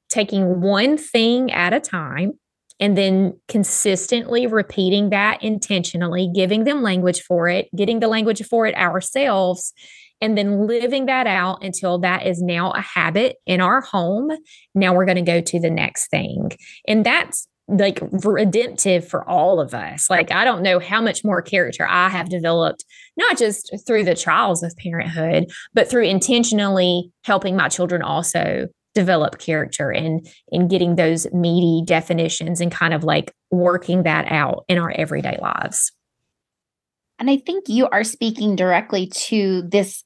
taking 0.09 0.61
one 0.61 0.97
thing 0.97 1.51
at 1.51 1.73
a 1.73 1.79
time 1.79 2.33
and 2.79 2.97
then 2.97 3.39
consistently 3.47 4.45
repeating 4.45 5.09
that 5.09 5.41
intentionally, 5.41 6.29
giving 6.33 6.63
them 6.63 6.83
language 6.83 7.21
for 7.21 7.47
it, 7.47 7.67
getting 7.75 7.99
the 7.99 8.07
language 8.07 8.43
for 8.45 8.65
it 8.65 8.75
ourselves, 8.75 9.73
and 10.21 10.37
then 10.37 10.67
living 10.67 11.05
that 11.05 11.27
out 11.27 11.63
until 11.63 11.99
that 11.99 12.25
is 12.25 12.41
now 12.41 12.71
a 12.71 12.81
habit 12.81 13.37
in 13.45 13.61
our 13.61 13.81
home. 13.81 14.31
Now 14.73 14.93
we're 14.93 15.05
going 15.05 15.17
to 15.17 15.21
go 15.21 15.41
to 15.41 15.59
the 15.59 15.69
next 15.69 16.09
thing. 16.09 16.51
And 16.87 17.05
that's 17.05 17.47
like 17.67 17.99
redemptive 18.23 19.07
for 19.07 19.27
all 19.29 19.59
of 19.59 19.73
us. 19.73 20.09
Like, 20.09 20.31
I 20.31 20.45
don't 20.45 20.63
know 20.63 20.79
how 20.79 21.01
much 21.01 21.23
more 21.23 21.41
character 21.41 21.85
I 21.87 22.09
have 22.09 22.29
developed, 22.29 22.85
not 23.17 23.37
just 23.37 23.71
through 23.85 24.05
the 24.05 24.15
trials 24.15 24.63
of 24.63 24.75
parenthood, 24.77 25.51
but 25.73 25.89
through 25.89 26.05
intentionally 26.05 27.11
helping 27.23 27.55
my 27.55 27.67
children 27.67 28.01
also 28.01 28.67
develop 28.95 29.37
character 29.37 29.91
and 29.91 30.25
in 30.47 30.67
getting 30.67 30.95
those 30.95 31.31
meaty 31.31 31.83
definitions 31.85 32.61
and 32.61 32.71
kind 32.71 32.93
of 32.93 33.03
like 33.03 33.31
working 33.51 34.03
that 34.03 34.31
out 34.31 34.63
in 34.67 34.77
our 34.77 34.91
everyday 34.91 35.37
lives. 35.41 35.91
And 37.19 37.29
I 37.29 37.37
think 37.37 37.65
you 37.67 37.87
are 37.89 38.03
speaking 38.03 38.55
directly 38.55 39.07
to 39.27 39.63
this 39.63 40.03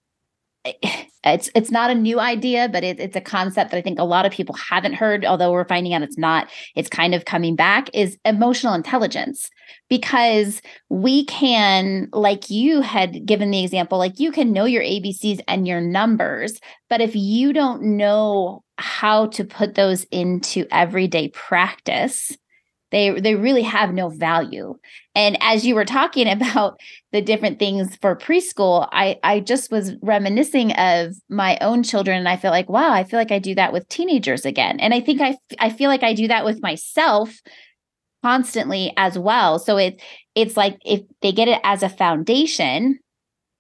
it's 1.24 1.50
it's 1.54 1.72
not 1.72 1.92
a 1.92 1.96
new 1.96 2.20
idea, 2.20 2.70
but 2.70 2.84
it, 2.84 3.00
it's 3.00 3.16
a 3.16 3.22
concept 3.22 3.72
that 3.72 3.78
I 3.78 3.82
think 3.82 4.00
a 4.00 4.04
lot 4.04 4.26
of 4.26 4.32
people 4.32 4.56
haven't 4.56 4.94
heard. 4.94 5.26
Although 5.26 5.52
we're 5.52 5.66
finding 5.66 5.94
out 5.94 6.02
it's 6.02 6.18
not, 6.18 6.50
it's 6.76 6.90
kind 6.90 7.16
of 7.16 7.26
coming 7.26 7.56
back. 7.56 7.90
Is 7.94 8.18
emotional 8.26 8.74
intelligence 8.74 9.50
because 9.90 10.62
we 10.90 11.26
can, 11.26 12.10
like 12.14 12.50
you 12.50 12.82
had 12.82 13.26
given 13.26 13.52
the 13.52 13.64
example, 13.64 13.98
like 13.98 14.20
you 14.20 14.32
can 14.32 14.52
know 14.52 14.66
your 14.66 14.84
ABCs 14.84 15.42
and 15.48 15.68
your 15.68 15.82
numbers, 15.82 16.60
but 16.90 17.02
if 17.02 17.16
you 17.16 17.54
don't 17.54 17.82
know 17.98 18.64
how 18.78 19.28
to 19.28 19.44
put 19.44 19.76
those 19.76 20.06
into 20.06 20.66
everyday 20.72 21.30
practice, 21.30 22.36
they 22.92 23.20
they 23.20 23.36
really 23.36 23.62
have 23.62 23.94
no 23.94 24.10
value 24.10 24.78
and 25.16 25.38
as 25.42 25.66
you 25.66 25.76
were 25.76 25.86
talking 25.86 26.28
about 26.32 26.80
the 27.12 27.22
different 27.22 27.60
things 27.60 27.96
for 28.02 28.16
preschool 28.16 28.88
i 28.92 29.18
i 29.24 29.40
just 29.40 29.72
was 29.72 29.94
reminiscing 30.02 30.72
of 30.74 31.16
my 31.30 31.58
own 31.62 31.84
children 31.84 32.18
and 32.18 32.30
i 32.30 32.38
feel 32.38 32.52
like 32.52 32.70
wow 32.70 32.92
i 32.92 33.04
feel 33.04 33.20
like 33.20 33.32
i 33.32 33.40
do 33.40 33.56
that 33.56 33.74
with 33.74 33.88
teenagers 33.90 34.46
again 34.46 34.80
and 34.80 34.94
i 34.94 35.00
think 35.00 35.22
i 35.22 35.38
i 35.60 35.70
feel 35.70 35.90
like 35.90 36.04
i 36.04 36.14
do 36.14 36.28
that 36.28 36.46
with 36.46 36.62
myself 36.62 37.40
constantly 38.24 38.94
as 38.98 39.18
well 39.18 39.58
so 39.58 39.78
it 39.78 40.02
it's 40.36 40.56
like 40.56 40.78
if 40.86 41.02
they 41.22 41.32
get 41.32 41.48
it 41.48 41.60
as 41.64 41.82
a 41.82 41.90
foundation 41.90 43.00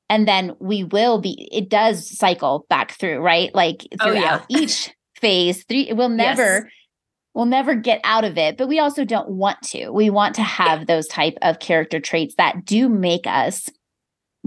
and 0.07 0.27
then 0.27 0.53
we 0.59 0.83
will 0.83 1.19
be 1.19 1.49
it 1.51 1.69
does 1.69 2.15
cycle 2.17 2.65
back 2.69 2.91
through 2.99 3.19
right 3.19 3.55
like 3.55 3.87
oh, 3.99 4.05
throughout 4.05 4.41
oh, 4.41 4.45
yeah. 4.49 4.59
each 4.59 4.93
phase 5.15 5.63
three 5.63 5.91
we'll 5.93 6.09
never 6.09 6.43
yes. 6.43 6.63
We'll 7.33 7.45
never 7.45 7.75
get 7.75 8.01
out 8.03 8.23
of 8.23 8.37
it 8.37 8.57
but 8.57 8.67
we 8.67 8.79
also 8.79 9.05
don't 9.05 9.29
want 9.29 9.61
to. 9.61 9.89
We 9.91 10.09
want 10.09 10.35
to 10.35 10.43
have 10.43 10.87
those 10.87 11.07
type 11.07 11.37
of 11.41 11.59
character 11.59 11.99
traits 11.99 12.35
that 12.37 12.65
do 12.65 12.89
make 12.89 13.25
us 13.25 13.69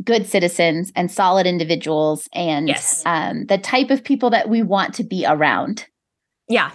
good 0.03 0.27
citizens 0.27 0.90
and 0.97 1.11
solid 1.11 1.47
individuals 1.47 2.29
and 2.33 2.68
yes. 2.68 3.03
um, 3.07 3.47
the 3.47 3.59
type 3.59 3.90
of 3.90 4.03
people 4.03 4.31
that 4.31 4.49
we 4.49 4.62
want 4.62 4.94
to 4.94 5.05
be 5.05 5.25
around. 5.27 5.87
Yeah 6.49 6.73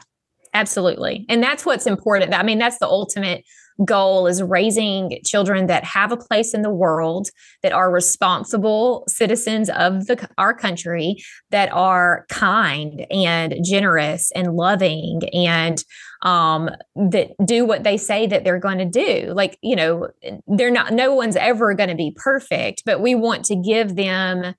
absolutely. 0.53 1.25
And 1.29 1.43
that's 1.43 1.65
what's 1.65 1.85
important. 1.85 2.33
I 2.33 2.43
mean 2.43 2.59
that's 2.59 2.79
the 2.79 2.87
ultimate 2.87 3.43
goal 3.85 4.27
is 4.27 4.41
raising 4.41 5.19
children 5.23 5.67
that 5.67 5.83
have 5.83 6.11
a 6.11 6.17
place 6.17 6.53
in 6.53 6.61
the 6.61 6.69
world, 6.69 7.29
that 7.63 7.71
are 7.71 7.91
responsible 7.91 9.03
citizens 9.07 9.69
of 9.69 10.07
the, 10.07 10.29
our 10.37 10.53
country, 10.53 11.17
that 11.51 11.71
are 11.71 12.25
kind 12.29 13.05
and 13.11 13.55
generous 13.63 14.31
and 14.31 14.55
loving 14.55 15.21
and 15.33 15.83
um, 16.21 16.69
that 16.95 17.31
do 17.45 17.65
what 17.65 17.83
they 17.83 17.97
say 17.97 18.27
that 18.27 18.43
they're 18.43 18.59
going 18.59 18.79
to 18.79 18.85
do. 18.85 19.31
Like, 19.33 19.57
you 19.61 19.75
know, 19.75 20.09
they're 20.47 20.71
not, 20.71 20.93
no 20.93 21.13
one's 21.13 21.37
ever 21.37 21.73
going 21.73 21.89
to 21.89 21.95
be 21.95 22.13
perfect, 22.15 22.83
but 22.85 23.01
we 23.01 23.15
want 23.15 23.45
to 23.45 23.55
give 23.55 23.95
them 23.95 24.53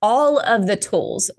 all 0.00 0.38
of 0.40 0.66
the 0.66 0.76
tools 0.76 1.30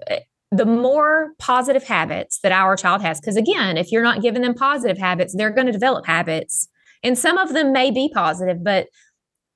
the 0.54 0.66
more 0.66 1.34
positive 1.40 1.84
habits 1.84 2.40
that 2.44 2.52
our 2.52 2.76
child 2.76 3.02
has 3.02 3.20
because 3.20 3.36
again 3.36 3.76
if 3.76 3.92
you're 3.92 4.04
not 4.04 4.22
giving 4.22 4.44
them 4.44 4.54
positive 4.54 4.98
habits 4.98 5.36
they're 5.36 5.50
going 5.50 5.66
to 5.66 5.72
develop 5.74 6.06
habits 6.06 6.70
and 7.04 7.18
some 7.18 7.38
of 7.38 7.54
them 7.54 7.72
may 7.72 7.92
be 7.92 8.10
positive, 8.14 8.64
but 8.64 8.88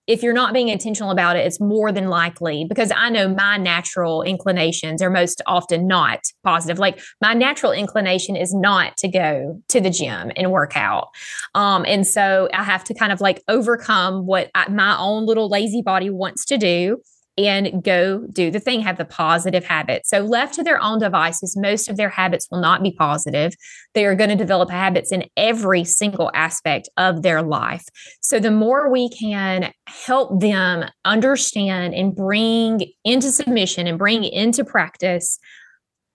if 0.07 0.23
you're 0.23 0.33
not 0.33 0.53
being 0.53 0.69
intentional 0.69 1.11
about 1.11 1.35
it, 1.35 1.45
it's 1.45 1.59
more 1.59 1.91
than 1.91 2.07
likely 2.07 2.63
because 2.63 2.91
I 2.95 3.09
know 3.09 3.27
my 3.27 3.57
natural 3.57 4.23
inclinations 4.23 5.01
are 5.01 5.09
most 5.09 5.41
often 5.45 5.85
not 5.85 6.21
positive. 6.45 6.79
Like 6.79 7.01
my 7.21 7.33
natural 7.33 7.73
inclination 7.73 8.37
is 8.37 8.53
not 8.53 8.95
to 8.97 9.09
go 9.09 9.61
to 9.67 9.81
the 9.81 9.89
gym 9.89 10.31
and 10.37 10.49
work 10.49 10.77
out. 10.77 11.09
Um, 11.55 11.83
and 11.85 12.07
so 12.07 12.47
I 12.53 12.63
have 12.63 12.85
to 12.85 12.93
kind 12.93 13.11
of 13.11 13.19
like 13.19 13.43
overcome 13.49 14.25
what 14.25 14.49
I, 14.55 14.69
my 14.69 14.97
own 14.97 15.25
little 15.25 15.49
lazy 15.49 15.81
body 15.81 16.09
wants 16.09 16.45
to 16.45 16.57
do 16.57 17.01
and 17.37 17.83
go 17.83 18.25
do 18.31 18.49
the 18.49 18.59
thing, 18.59 18.81
have 18.81 18.97
the 18.97 19.05
positive 19.05 19.63
habits. 19.63 20.09
So, 20.09 20.19
left 20.21 20.55
to 20.55 20.63
their 20.63 20.81
own 20.81 20.99
devices, 20.99 21.55
most 21.55 21.89
of 21.89 21.97
their 21.97 22.09
habits 22.09 22.47
will 22.49 22.61
not 22.61 22.81
be 22.81 22.91
positive. 22.91 23.53
They 23.93 24.05
are 24.05 24.15
going 24.15 24.29
to 24.29 24.35
develop 24.35 24.69
habits 24.69 25.11
in 25.11 25.25
every 25.37 25.83
single 25.83 26.31
aspect 26.33 26.89
of 26.97 27.21
their 27.21 27.41
life. 27.41 27.85
So, 28.21 28.39
the 28.39 28.51
more 28.51 28.91
we 28.91 29.09
can 29.09 29.71
help 29.87 30.41
them 30.41 30.89
understand 31.05 31.93
and 31.93 32.15
bring 32.15 32.91
into 33.03 33.31
submission 33.31 33.87
and 33.87 33.97
bring 33.97 34.23
into 34.23 34.65
practice 34.65 35.37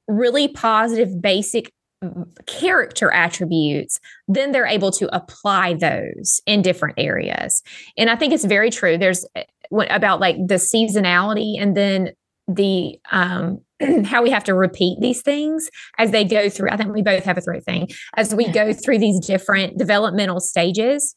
really 0.09 0.49
positive, 0.49 1.23
basic 1.23 1.73
mm, 2.03 2.25
character 2.47 3.13
attributes, 3.13 3.99
then 4.27 4.51
they're 4.51 4.67
able 4.67 4.91
to 4.91 5.15
apply 5.15 5.75
those 5.75 6.41
in 6.47 6.63
different 6.63 6.99
areas. 6.99 7.63
And 7.97 8.11
I 8.11 8.17
think 8.17 8.33
it's 8.33 8.45
very 8.45 8.71
true. 8.71 8.99
There's 8.99 9.25
about 9.91 10.21
like 10.21 10.37
the 10.47 10.55
seasonality 10.55 11.61
and 11.61 11.77
then 11.77 12.11
the 12.49 12.99
um 13.11 13.61
how 14.05 14.23
we 14.23 14.31
have 14.31 14.45
to 14.45 14.55
repeat 14.55 14.99
these 15.01 15.23
things 15.23 15.69
as 15.99 16.11
they 16.11 16.25
go 16.25 16.49
through. 16.49 16.71
I 16.71 16.77
think 16.77 16.95
we 16.95 17.03
both 17.03 17.25
have 17.25 17.39
a 17.39 17.41
throat 17.41 17.65
thing. 17.65 17.89
As 18.17 18.35
we 18.35 18.49
go 18.49 18.73
through 18.73 18.99
these 18.99 19.21
different 19.21 19.79
developmental 19.79 20.41
stages 20.41 21.17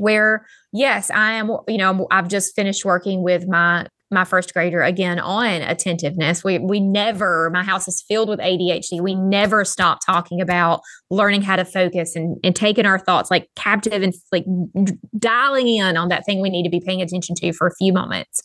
where 0.00 0.46
yes 0.72 1.10
i 1.10 1.32
am 1.32 1.50
you 1.68 1.76
know 1.76 2.06
i've 2.10 2.26
just 2.26 2.56
finished 2.56 2.86
working 2.86 3.22
with 3.22 3.46
my 3.46 3.86
my 4.10 4.24
first 4.24 4.52
grader 4.52 4.82
again 4.82 5.18
on 5.18 5.62
attentiveness. 5.62 6.42
We 6.42 6.58
we 6.58 6.80
never 6.80 7.50
my 7.52 7.62
house 7.62 7.86
is 7.86 8.04
filled 8.06 8.28
with 8.28 8.40
ADHD. 8.40 9.00
We 9.00 9.14
never 9.14 9.64
stop 9.64 9.98
talking 10.04 10.40
about 10.40 10.80
learning 11.10 11.42
how 11.42 11.56
to 11.56 11.64
focus 11.64 12.16
and 12.16 12.36
and 12.42 12.54
taking 12.54 12.86
our 12.86 12.98
thoughts 12.98 13.30
like 13.30 13.48
captive 13.56 14.02
and 14.02 14.12
like 14.32 14.44
dialing 15.18 15.68
in 15.68 15.96
on 15.96 16.08
that 16.08 16.24
thing 16.26 16.40
we 16.40 16.50
need 16.50 16.64
to 16.64 16.70
be 16.70 16.80
paying 16.84 17.02
attention 17.02 17.34
to 17.36 17.52
for 17.52 17.66
a 17.66 17.74
few 17.76 17.92
moments. 17.92 18.42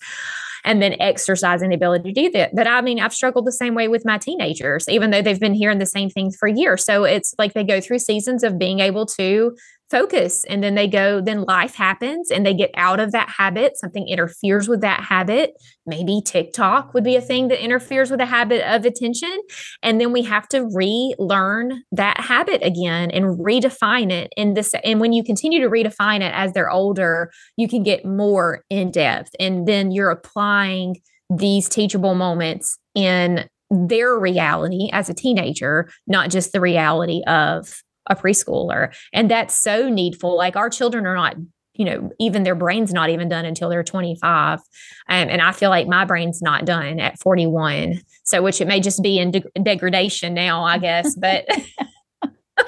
And 0.67 0.81
then 0.81 0.95
exercising 0.99 1.69
the 1.69 1.75
ability 1.75 2.11
to 2.11 2.21
do 2.23 2.31
that. 2.31 2.55
But 2.55 2.65
I 2.65 2.81
mean, 2.81 2.99
I've 2.99 3.13
struggled 3.13 3.45
the 3.45 3.51
same 3.51 3.75
way 3.75 3.87
with 3.87 4.03
my 4.03 4.17
teenagers, 4.17 4.89
even 4.89 5.11
though 5.11 5.21
they've 5.21 5.39
been 5.39 5.53
hearing 5.53 5.77
the 5.77 5.85
same 5.85 6.09
things 6.09 6.35
for 6.39 6.47
years. 6.47 6.83
So 6.83 7.03
it's 7.03 7.35
like 7.37 7.53
they 7.53 7.63
go 7.63 7.79
through 7.79 7.99
seasons 7.99 8.43
of 8.43 8.57
being 8.57 8.79
able 8.79 9.05
to 9.05 9.55
focus 9.89 10.43
and 10.45 10.63
then 10.63 10.75
they 10.75 10.87
go 10.87 11.21
then 11.21 11.43
life 11.43 11.75
happens 11.75 12.31
and 12.31 12.45
they 12.45 12.53
get 12.53 12.71
out 12.75 12.99
of 12.99 13.11
that 13.11 13.29
habit. 13.29 13.77
Something 13.77 14.07
interferes 14.07 14.67
with 14.67 14.81
that 14.81 15.01
habit. 15.01 15.53
Maybe 15.85 16.21
tiktok 16.25 16.93
would 16.93 17.03
be 17.03 17.15
a 17.15 17.21
thing 17.21 17.49
that 17.49 17.63
interferes 17.63 18.09
with 18.09 18.19
a 18.19 18.25
habit 18.25 18.61
of 18.67 18.85
attention. 18.85 19.37
And 19.83 20.01
then 20.01 20.11
we 20.11 20.23
have 20.23 20.47
to 20.49 20.67
relearn 20.73 21.83
that 21.91 22.19
habit 22.19 22.63
again 22.63 23.11
and 23.11 23.39
redefine 23.39 24.11
it 24.11 24.31
in 24.35 24.55
this 24.55 24.73
and 24.83 24.99
when 24.99 25.13
you 25.13 25.23
continue 25.23 25.59
to 25.61 25.69
redefine 25.69 26.21
it 26.21 26.33
as 26.33 26.53
they're 26.53 26.71
older 26.71 27.31
you 27.57 27.67
can 27.67 27.83
get 27.83 28.05
more 28.05 28.63
in 28.69 28.91
depth. 28.91 29.31
And 29.39 29.67
then 29.67 29.91
you're 29.91 30.09
applying 30.09 30.97
these 31.29 31.69
teachable 31.69 32.15
moments 32.15 32.77
in 32.93 33.47
their 33.71 34.17
reality 34.17 34.89
as 34.93 35.09
a 35.09 35.13
teenager 35.13 35.89
not 36.07 36.29
just 36.29 36.53
the 36.53 36.61
reality 36.61 37.23
of 37.25 37.81
a 38.07 38.15
preschooler. 38.15 38.95
And 39.13 39.29
that's 39.29 39.55
so 39.55 39.89
needful. 39.89 40.35
Like 40.37 40.55
our 40.55 40.69
children 40.69 41.05
are 41.05 41.15
not 41.15 41.35
you 41.77 41.85
know, 41.85 42.09
even 42.19 42.43
their 42.43 42.55
brain's 42.55 42.93
not 42.93 43.09
even 43.09 43.27
done 43.27 43.45
until 43.45 43.69
they're 43.69 43.83
25. 43.83 44.59
Um, 44.59 44.63
and 45.07 45.41
I 45.41 45.51
feel 45.51 45.69
like 45.69 45.87
my 45.87 46.05
brain's 46.05 46.41
not 46.41 46.65
done 46.65 46.99
at 46.99 47.19
41. 47.19 47.99
So, 48.23 48.41
which 48.41 48.61
it 48.61 48.67
may 48.67 48.79
just 48.79 49.03
be 49.03 49.19
in 49.19 49.31
de- 49.31 49.43
degradation 49.61 50.33
now, 50.33 50.63
I 50.63 50.77
guess. 50.77 51.15
But 51.15 51.45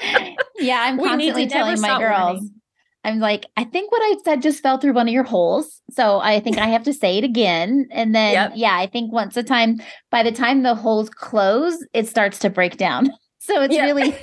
yeah, 0.58 0.82
I'm 0.82 0.98
constantly 0.98 1.46
telling 1.46 1.80
my 1.80 1.98
girls, 1.98 2.40
learning. 2.40 2.54
I'm 3.04 3.20
like, 3.20 3.46
I 3.56 3.64
think 3.64 3.90
what 3.90 4.02
I 4.02 4.16
said 4.24 4.42
just 4.42 4.62
fell 4.62 4.78
through 4.78 4.92
one 4.92 5.08
of 5.08 5.14
your 5.14 5.24
holes. 5.24 5.80
So 5.90 6.20
I 6.20 6.40
think 6.40 6.58
I 6.58 6.66
have 6.66 6.82
to 6.84 6.92
say 6.92 7.18
it 7.18 7.24
again. 7.24 7.88
And 7.90 8.14
then, 8.14 8.32
yep. 8.32 8.52
yeah, 8.54 8.76
I 8.76 8.86
think 8.86 9.12
once 9.12 9.36
a 9.36 9.42
time, 9.42 9.80
by 10.10 10.22
the 10.22 10.32
time 10.32 10.62
the 10.62 10.74
holes 10.74 11.08
close, 11.08 11.78
it 11.94 12.06
starts 12.06 12.38
to 12.40 12.50
break 12.50 12.76
down. 12.76 13.10
So 13.40 13.62
it's 13.62 13.74
really 13.74 14.14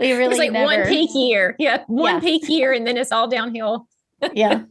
we 0.00 0.12
really 0.16 0.30
it's 0.30 0.38
like 0.38 0.52
never... 0.52 0.64
one 0.64 0.86
peak 0.86 1.10
year. 1.14 1.56
Yeah, 1.58 1.84
one 1.86 2.14
yeah. 2.14 2.20
peak 2.20 2.48
year, 2.48 2.72
and 2.72 2.86
then 2.86 2.96
it's 2.96 3.12
all 3.12 3.28
downhill. 3.28 3.86
yeah. 4.34 4.62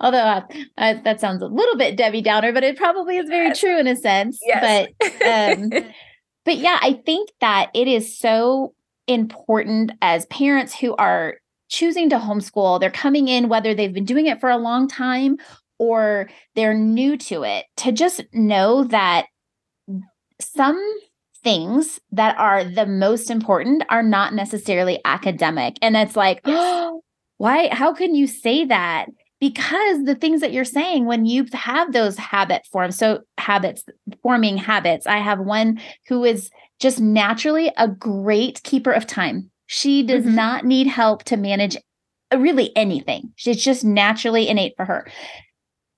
Although 0.00 0.18
uh, 0.18 0.42
uh, 0.76 0.94
that 1.04 1.20
sounds 1.20 1.42
a 1.42 1.46
little 1.46 1.76
bit 1.76 1.96
Debbie 1.96 2.22
Downer, 2.22 2.52
but 2.52 2.64
it 2.64 2.76
probably 2.76 3.16
is 3.16 3.28
very 3.28 3.54
true 3.54 3.78
in 3.78 3.86
a 3.86 3.96
sense. 3.96 4.38
Yes. 4.44 4.88
But 5.00 5.26
um, 5.26 5.70
but 6.44 6.58
yeah, 6.58 6.78
I 6.80 7.00
think 7.04 7.30
that 7.40 7.70
it 7.74 7.88
is 7.88 8.18
so 8.18 8.74
important 9.06 9.92
as 10.02 10.26
parents 10.26 10.78
who 10.78 10.94
are 10.96 11.36
choosing 11.68 12.10
to 12.10 12.18
homeschool. 12.18 12.80
They're 12.80 12.90
coming 12.90 13.28
in 13.28 13.48
whether 13.48 13.74
they've 13.74 13.92
been 13.92 14.04
doing 14.04 14.26
it 14.26 14.40
for 14.40 14.50
a 14.50 14.58
long 14.58 14.88
time 14.88 15.38
or 15.78 16.28
they're 16.54 16.74
new 16.74 17.16
to 17.16 17.44
it 17.44 17.64
to 17.78 17.92
just 17.92 18.22
know 18.32 18.84
that 18.84 19.26
some 20.40 20.78
things 21.44 22.00
that 22.10 22.38
are 22.38 22.64
the 22.64 22.86
most 22.86 23.30
important 23.30 23.82
are 23.88 24.02
not 24.02 24.34
necessarily 24.34 25.00
academic. 25.04 25.76
And 25.82 25.96
it's 25.96 26.16
like, 26.16 26.40
why? 27.36 27.68
How 27.72 27.92
can 27.92 28.14
you 28.14 28.26
say 28.26 28.64
that? 28.66 29.06
Because 29.40 30.04
the 30.04 30.14
things 30.14 30.40
that 30.40 30.52
you're 30.52 30.64
saying 30.64 31.06
when 31.06 31.26
you 31.26 31.46
have 31.52 31.92
those 31.92 32.16
habit 32.16 32.62
forms, 32.70 32.96
so 32.96 33.20
habits, 33.38 33.84
forming 34.22 34.56
habits. 34.56 35.06
I 35.06 35.18
have 35.18 35.40
one 35.40 35.80
who 36.08 36.24
is 36.24 36.48
just 36.78 37.00
naturally 37.00 37.72
a 37.76 37.88
great 37.88 38.62
keeper 38.62 38.92
of 38.92 39.06
time. 39.06 39.50
She 39.66 40.02
does 40.04 40.24
mm-hmm. 40.24 40.36
not 40.36 40.64
need 40.64 40.86
help 40.86 41.24
to 41.24 41.36
manage 41.36 41.76
really 42.36 42.74
anything. 42.76 43.32
It's 43.44 43.62
just 43.62 43.84
naturally 43.84 44.48
innate 44.48 44.74
for 44.76 44.84
her. 44.84 45.06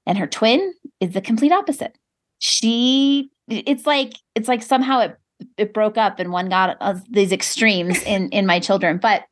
And 0.06 0.16
her 0.18 0.26
twin 0.26 0.72
is 1.00 1.12
the 1.12 1.20
complete 1.20 1.52
opposite. 1.52 1.96
She 2.38 3.30
it's 3.48 3.86
like 3.86 4.14
it's 4.34 4.48
like 4.48 4.62
somehow 4.62 5.00
it 5.00 5.16
it 5.56 5.74
broke 5.74 5.98
up 5.98 6.18
and 6.18 6.32
one 6.32 6.48
got 6.48 6.76
uh, 6.80 6.94
these 7.10 7.32
extremes 7.32 8.02
in 8.02 8.28
in 8.30 8.46
my 8.46 8.58
children 8.58 8.98
but 8.98 9.24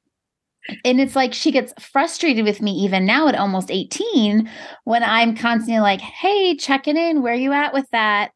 and 0.84 1.00
it's 1.00 1.16
like 1.16 1.34
she 1.34 1.50
gets 1.50 1.72
frustrated 1.80 2.44
with 2.44 2.62
me 2.62 2.70
even 2.72 3.04
now 3.04 3.26
at 3.26 3.34
almost 3.34 3.70
18 3.70 4.48
when 4.84 5.02
i'm 5.02 5.36
constantly 5.36 5.80
like 5.80 6.00
hey 6.00 6.54
checking 6.56 6.96
in 6.96 7.22
where 7.22 7.34
you 7.34 7.52
at 7.52 7.72
with 7.72 7.88
that 7.90 8.32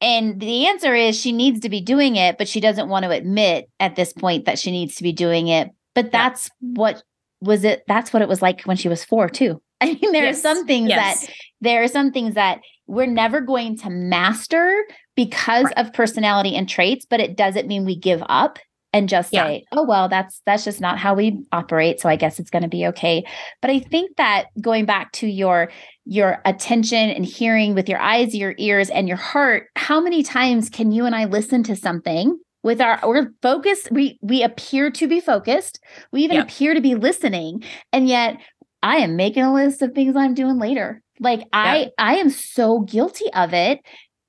and 0.00 0.40
the 0.40 0.66
answer 0.66 0.94
is 0.94 1.18
she 1.18 1.32
needs 1.32 1.60
to 1.60 1.68
be 1.68 1.80
doing 1.80 2.16
it 2.16 2.36
but 2.36 2.48
she 2.48 2.60
doesn't 2.60 2.88
want 2.88 3.04
to 3.04 3.10
admit 3.10 3.70
at 3.80 3.96
this 3.96 4.12
point 4.12 4.44
that 4.44 4.58
she 4.58 4.70
needs 4.70 4.96
to 4.96 5.02
be 5.02 5.12
doing 5.12 5.48
it 5.48 5.70
but 5.94 6.10
that's 6.10 6.50
yeah. 6.60 6.72
what 6.74 7.02
was 7.42 7.64
it 7.64 7.82
that's 7.88 8.12
what 8.12 8.22
it 8.22 8.28
was 8.28 8.40
like 8.40 8.62
when 8.62 8.76
she 8.76 8.88
was 8.88 9.04
four 9.04 9.28
too. 9.28 9.60
I 9.80 9.98
mean, 10.00 10.12
there 10.12 10.24
yes. 10.24 10.38
are 10.38 10.42
some 10.42 10.66
things 10.66 10.88
yes. 10.88 11.26
that 11.26 11.34
there 11.60 11.82
are 11.82 11.88
some 11.88 12.12
things 12.12 12.34
that 12.34 12.60
we're 12.86 13.06
never 13.06 13.40
going 13.40 13.76
to 13.78 13.90
master 13.90 14.84
because 15.16 15.64
right. 15.64 15.78
of 15.78 15.92
personality 15.92 16.54
and 16.54 16.68
traits, 16.68 17.06
but 17.08 17.20
it 17.20 17.36
doesn't 17.36 17.68
mean 17.68 17.84
we 17.84 17.96
give 17.96 18.22
up 18.28 18.58
and 18.92 19.08
just 19.08 19.30
say, 19.30 19.64
yeah. 19.72 19.78
"Oh 19.78 19.84
well, 19.84 20.08
that's 20.08 20.42
that's 20.44 20.64
just 20.64 20.80
not 20.80 20.98
how 20.98 21.14
we 21.14 21.44
operate, 21.50 22.00
so 22.00 22.08
I 22.08 22.16
guess 22.16 22.38
it's 22.38 22.50
going 22.50 22.62
to 22.62 22.68
be 22.68 22.86
okay." 22.88 23.24
But 23.60 23.70
I 23.70 23.78
think 23.80 24.16
that 24.16 24.46
going 24.60 24.84
back 24.84 25.12
to 25.12 25.26
your 25.26 25.70
your 26.04 26.42
attention 26.44 27.10
and 27.10 27.24
hearing 27.24 27.74
with 27.74 27.88
your 27.88 28.00
eyes, 28.00 28.34
your 28.34 28.54
ears 28.58 28.90
and 28.90 29.08
your 29.08 29.16
heart, 29.16 29.68
how 29.76 30.00
many 30.00 30.22
times 30.22 30.68
can 30.68 30.92
you 30.92 31.06
and 31.06 31.14
I 31.14 31.24
listen 31.24 31.62
to 31.64 31.76
something 31.76 32.38
with 32.62 32.80
our 32.80 33.00
we're 33.04 33.32
focused 33.42 33.90
we 33.90 34.18
we 34.22 34.42
appear 34.42 34.90
to 34.90 35.08
be 35.08 35.20
focused 35.20 35.80
we 36.12 36.22
even 36.22 36.38
appear 36.38 36.74
to 36.74 36.80
be 36.80 36.94
listening 36.94 37.62
and 37.92 38.08
yet 38.08 38.38
i 38.82 38.98
am 38.98 39.16
making 39.16 39.42
a 39.42 39.52
list 39.52 39.82
of 39.82 39.92
things 39.92 40.16
i'm 40.16 40.34
doing 40.34 40.58
later 40.58 41.02
like 41.20 41.42
i 41.52 41.90
i 41.98 42.16
am 42.16 42.30
so 42.30 42.80
guilty 42.80 43.26
of 43.34 43.52
it 43.52 43.80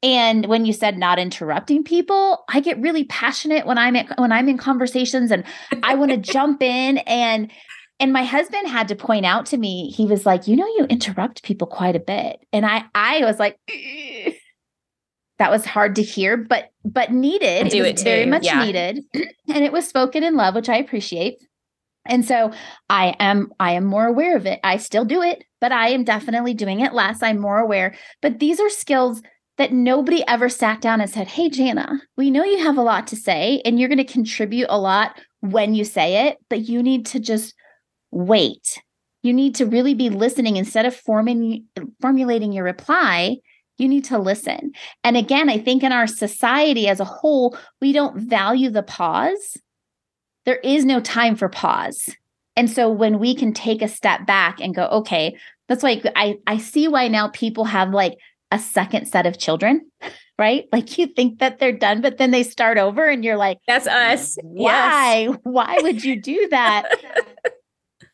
and 0.04 0.46
when 0.46 0.66
you 0.66 0.74
said 0.74 0.98
not 0.98 1.18
interrupting 1.18 1.84
people 1.84 2.44
i 2.50 2.60
get 2.60 2.80
really 2.80 3.06
passionate 3.06 3.66
when 3.66 3.78
i'm 3.78 3.96
at 3.96 4.08
when 4.20 4.32
i'm 4.32 4.48
in 4.48 4.58
conversations 4.58 5.32
and 5.32 5.44
i 5.82 5.96
want 5.96 6.12
to 6.12 6.18
jump 6.34 6.62
in 6.62 7.00
and 7.00 7.50
and 8.00 8.12
my 8.12 8.24
husband 8.24 8.68
had 8.68 8.88
to 8.88 8.96
point 8.96 9.26
out 9.26 9.46
to 9.46 9.58
me 9.58 9.90
he 9.90 10.06
was 10.06 10.26
like 10.26 10.48
you 10.48 10.56
know 10.56 10.68
you 10.78 10.86
interrupt 10.90 11.44
people 11.44 11.66
quite 11.66 11.96
a 11.96 12.00
bit 12.00 12.46
and 12.52 12.66
i 12.66 12.84
i 12.94 13.20
was 13.22 13.40
like 13.40 13.58
Ugh 13.70 14.34
that 15.40 15.52
was 15.52 15.66
hard 15.66 15.96
to 15.96 16.04
hear, 16.04 16.38
but 16.38 16.72
but 16.86 17.12
needed. 17.12 17.70
Do 17.70 17.84
it, 17.84 18.00
it 18.00 18.04
very 18.04 18.26
much 18.26 18.46
yeah. 18.46 18.64
needed, 18.64 19.04
and 19.14 19.64
it 19.64 19.72
was 19.72 19.88
spoken 19.88 20.24
in 20.24 20.36
love, 20.36 20.56
which 20.56 20.70
I 20.70 20.78
appreciate. 20.78 21.38
And 22.06 22.26
so 22.26 22.52
I 22.90 23.16
am 23.20 23.52
I 23.60 23.74
am 23.74 23.86
more 23.86 24.06
aware 24.06 24.36
of 24.36 24.46
it. 24.46 24.60
I 24.64 24.78
still 24.78 25.06
do 25.06 25.22
it, 25.22 25.44
but 25.60 25.72
I 25.72 25.90
am 25.90 26.04
definitely 26.04 26.54
doing 26.54 26.82
it 26.82 26.94
less. 26.94 27.24
I'm 27.24 27.40
more 27.40 27.60
aware. 27.60 27.96
But 28.22 28.40
these 28.40 28.60
are 28.60 28.70
skills 28.70 29.22
that 29.58 29.72
nobody 29.72 30.24
ever 30.28 30.50
sat 30.50 30.82
down 30.82 31.02
and 31.02 31.10
said, 31.10 31.28
"Hey 31.28 31.50
Jana, 31.50 32.02
we 32.18 32.32
know 32.32 32.44
you 32.44 32.60
have 32.60 32.78
a 32.78 32.82
lot 32.82 33.08
to 33.08 33.16
say 33.16 33.62
and 33.66 33.80
you're 33.80 33.90
going 33.90 33.98
to 33.98 34.04
contribute 34.04 34.68
a 34.70 34.80
lot 34.80 35.20
when 35.42 35.76
you 35.76 35.84
say 35.84 36.28
it, 36.28 36.38
but 36.50 36.62
you 36.62 36.82
need 36.82 37.06
to 37.08 37.20
just 37.20 37.54
wait. 38.12 38.82
You 39.22 39.34
need 39.34 39.56
to 39.56 39.66
really 39.66 39.94
be 39.94 40.10
listening 40.10 40.58
instead 40.58 40.86
of 40.86 40.96
forming 40.96 41.66
formulating 42.02 42.52
your 42.52 42.66
reply 42.66 43.38
you 43.78 43.88
need 43.88 44.06
to 44.06 44.18
listen. 44.18 44.72
And 45.04 45.18
again, 45.18 45.50
I 45.50 45.58
think 45.58 45.84
in 45.84 45.92
our 45.92 46.08
society 46.08 46.88
as 46.88 47.00
a 47.00 47.06
whole, 47.06 47.58
we 47.82 47.92
don't 47.92 48.18
value 48.18 48.70
the 48.70 48.84
pause. 48.84 49.58
There 50.46 50.58
is 50.58 50.86
no 50.86 51.00
time 51.00 51.36
for 51.36 51.50
pause. 51.50 52.10
And 52.56 52.70
so 52.70 52.90
when 52.90 53.18
we 53.18 53.34
can 53.34 53.54
take 53.54 53.82
a 53.82 53.88
step 53.88 54.28
back 54.28 54.60
and 54.62 54.76
go, 54.76 54.86
okay, 54.88 55.36
that's 55.68 55.82
why 55.82 56.02
I, 56.16 56.36
I 56.46 56.58
see 56.58 56.88
why 56.88 57.08
now 57.08 57.30
people 57.30 57.66
have 57.66 57.92
like 57.92 58.14
a 58.54 58.60
second 58.60 59.08
set 59.08 59.26
of 59.26 59.40
children, 59.40 59.90
right? 60.40 60.66
Like 60.72 60.98
you 60.98 61.08
think 61.08 61.40
that 61.40 61.60
they're 61.60 61.78
done, 61.78 62.02
but 62.02 62.20
then 62.20 62.32
they 62.32 62.44
start 62.44 62.78
over 62.78 63.10
and 63.10 63.26
you're 63.26 63.36
like, 63.36 63.58
that's 63.68 63.88
us. 63.88 64.38
Why? 64.44 65.28
Yes. 65.30 65.38
Why 65.44 65.80
would 65.82 66.04
you 66.04 66.22
do 66.22 66.48
that? 66.52 66.88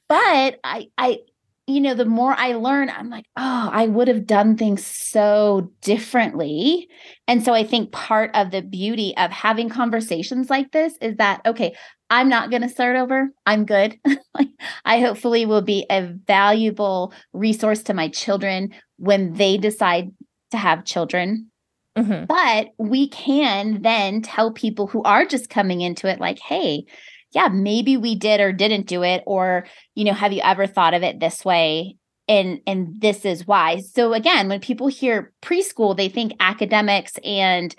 but 0.09 0.59
I, 0.63 0.87
I, 0.97 1.19
you 1.67 1.81
know, 1.81 1.93
the 1.93 2.05
more 2.05 2.33
I 2.35 2.53
learn, 2.53 2.89
I'm 2.89 3.09
like, 3.09 3.25
oh, 3.37 3.69
I 3.71 3.85
would 3.85 4.07
have 4.07 4.25
done 4.25 4.57
things 4.57 4.83
so 4.83 5.71
differently. 5.81 6.87
And 7.27 7.43
so 7.43 7.53
I 7.53 7.63
think 7.63 7.91
part 7.91 8.31
of 8.33 8.49
the 8.49 8.61
beauty 8.61 9.13
of 9.17 9.29
having 9.29 9.69
conversations 9.69 10.49
like 10.49 10.71
this 10.71 10.95
is 11.01 11.17
that, 11.17 11.41
okay, 11.45 11.75
I'm 12.09 12.27
not 12.27 12.49
going 12.49 12.63
to 12.63 12.69
start 12.69 12.95
over. 12.95 13.29
I'm 13.45 13.65
good. 13.65 13.99
I 14.85 14.99
hopefully 14.99 15.45
will 15.45 15.61
be 15.61 15.85
a 15.91 16.11
valuable 16.25 17.13
resource 17.33 17.83
to 17.83 17.93
my 17.93 18.07
children 18.07 18.71
when 18.97 19.33
they 19.33 19.57
decide 19.57 20.11
to 20.51 20.57
have 20.57 20.85
children. 20.85 21.51
Mm-hmm. 21.97 22.25
But 22.25 22.69
we 22.77 23.09
can 23.09 23.81
then 23.81 24.21
tell 24.21 24.53
people 24.53 24.87
who 24.87 25.03
are 25.03 25.25
just 25.25 25.49
coming 25.49 25.81
into 25.81 26.07
it, 26.07 26.19
like, 26.19 26.39
hey, 26.39 26.85
yeah, 27.31 27.47
maybe 27.47 27.97
we 27.97 28.15
did 28.15 28.39
or 28.39 28.51
didn't 28.51 28.87
do 28.87 29.03
it 29.03 29.23
or 29.25 29.65
you 29.95 30.03
know, 30.03 30.13
have 30.13 30.33
you 30.33 30.41
ever 30.43 30.65
thought 30.65 30.93
of 30.93 31.03
it 31.03 31.19
this 31.19 31.43
way? 31.45 31.95
And 32.27 32.59
and 32.65 33.01
this 33.01 33.25
is 33.25 33.47
why. 33.47 33.79
So 33.79 34.13
again, 34.13 34.49
when 34.49 34.59
people 34.59 34.87
hear 34.87 35.33
preschool, 35.41 35.95
they 35.95 36.09
think 36.09 36.33
academics 36.39 37.13
and 37.23 37.75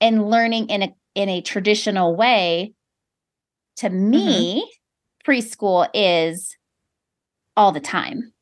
and 0.00 0.28
learning 0.28 0.68
in 0.68 0.82
a 0.82 0.94
in 1.14 1.28
a 1.28 1.40
traditional 1.40 2.16
way. 2.16 2.72
To 3.76 3.88
me, 3.88 4.62
mm-hmm. 4.62 5.30
preschool 5.30 5.88
is 5.94 6.56
all 7.56 7.72
the 7.72 7.80
time. 7.80 8.32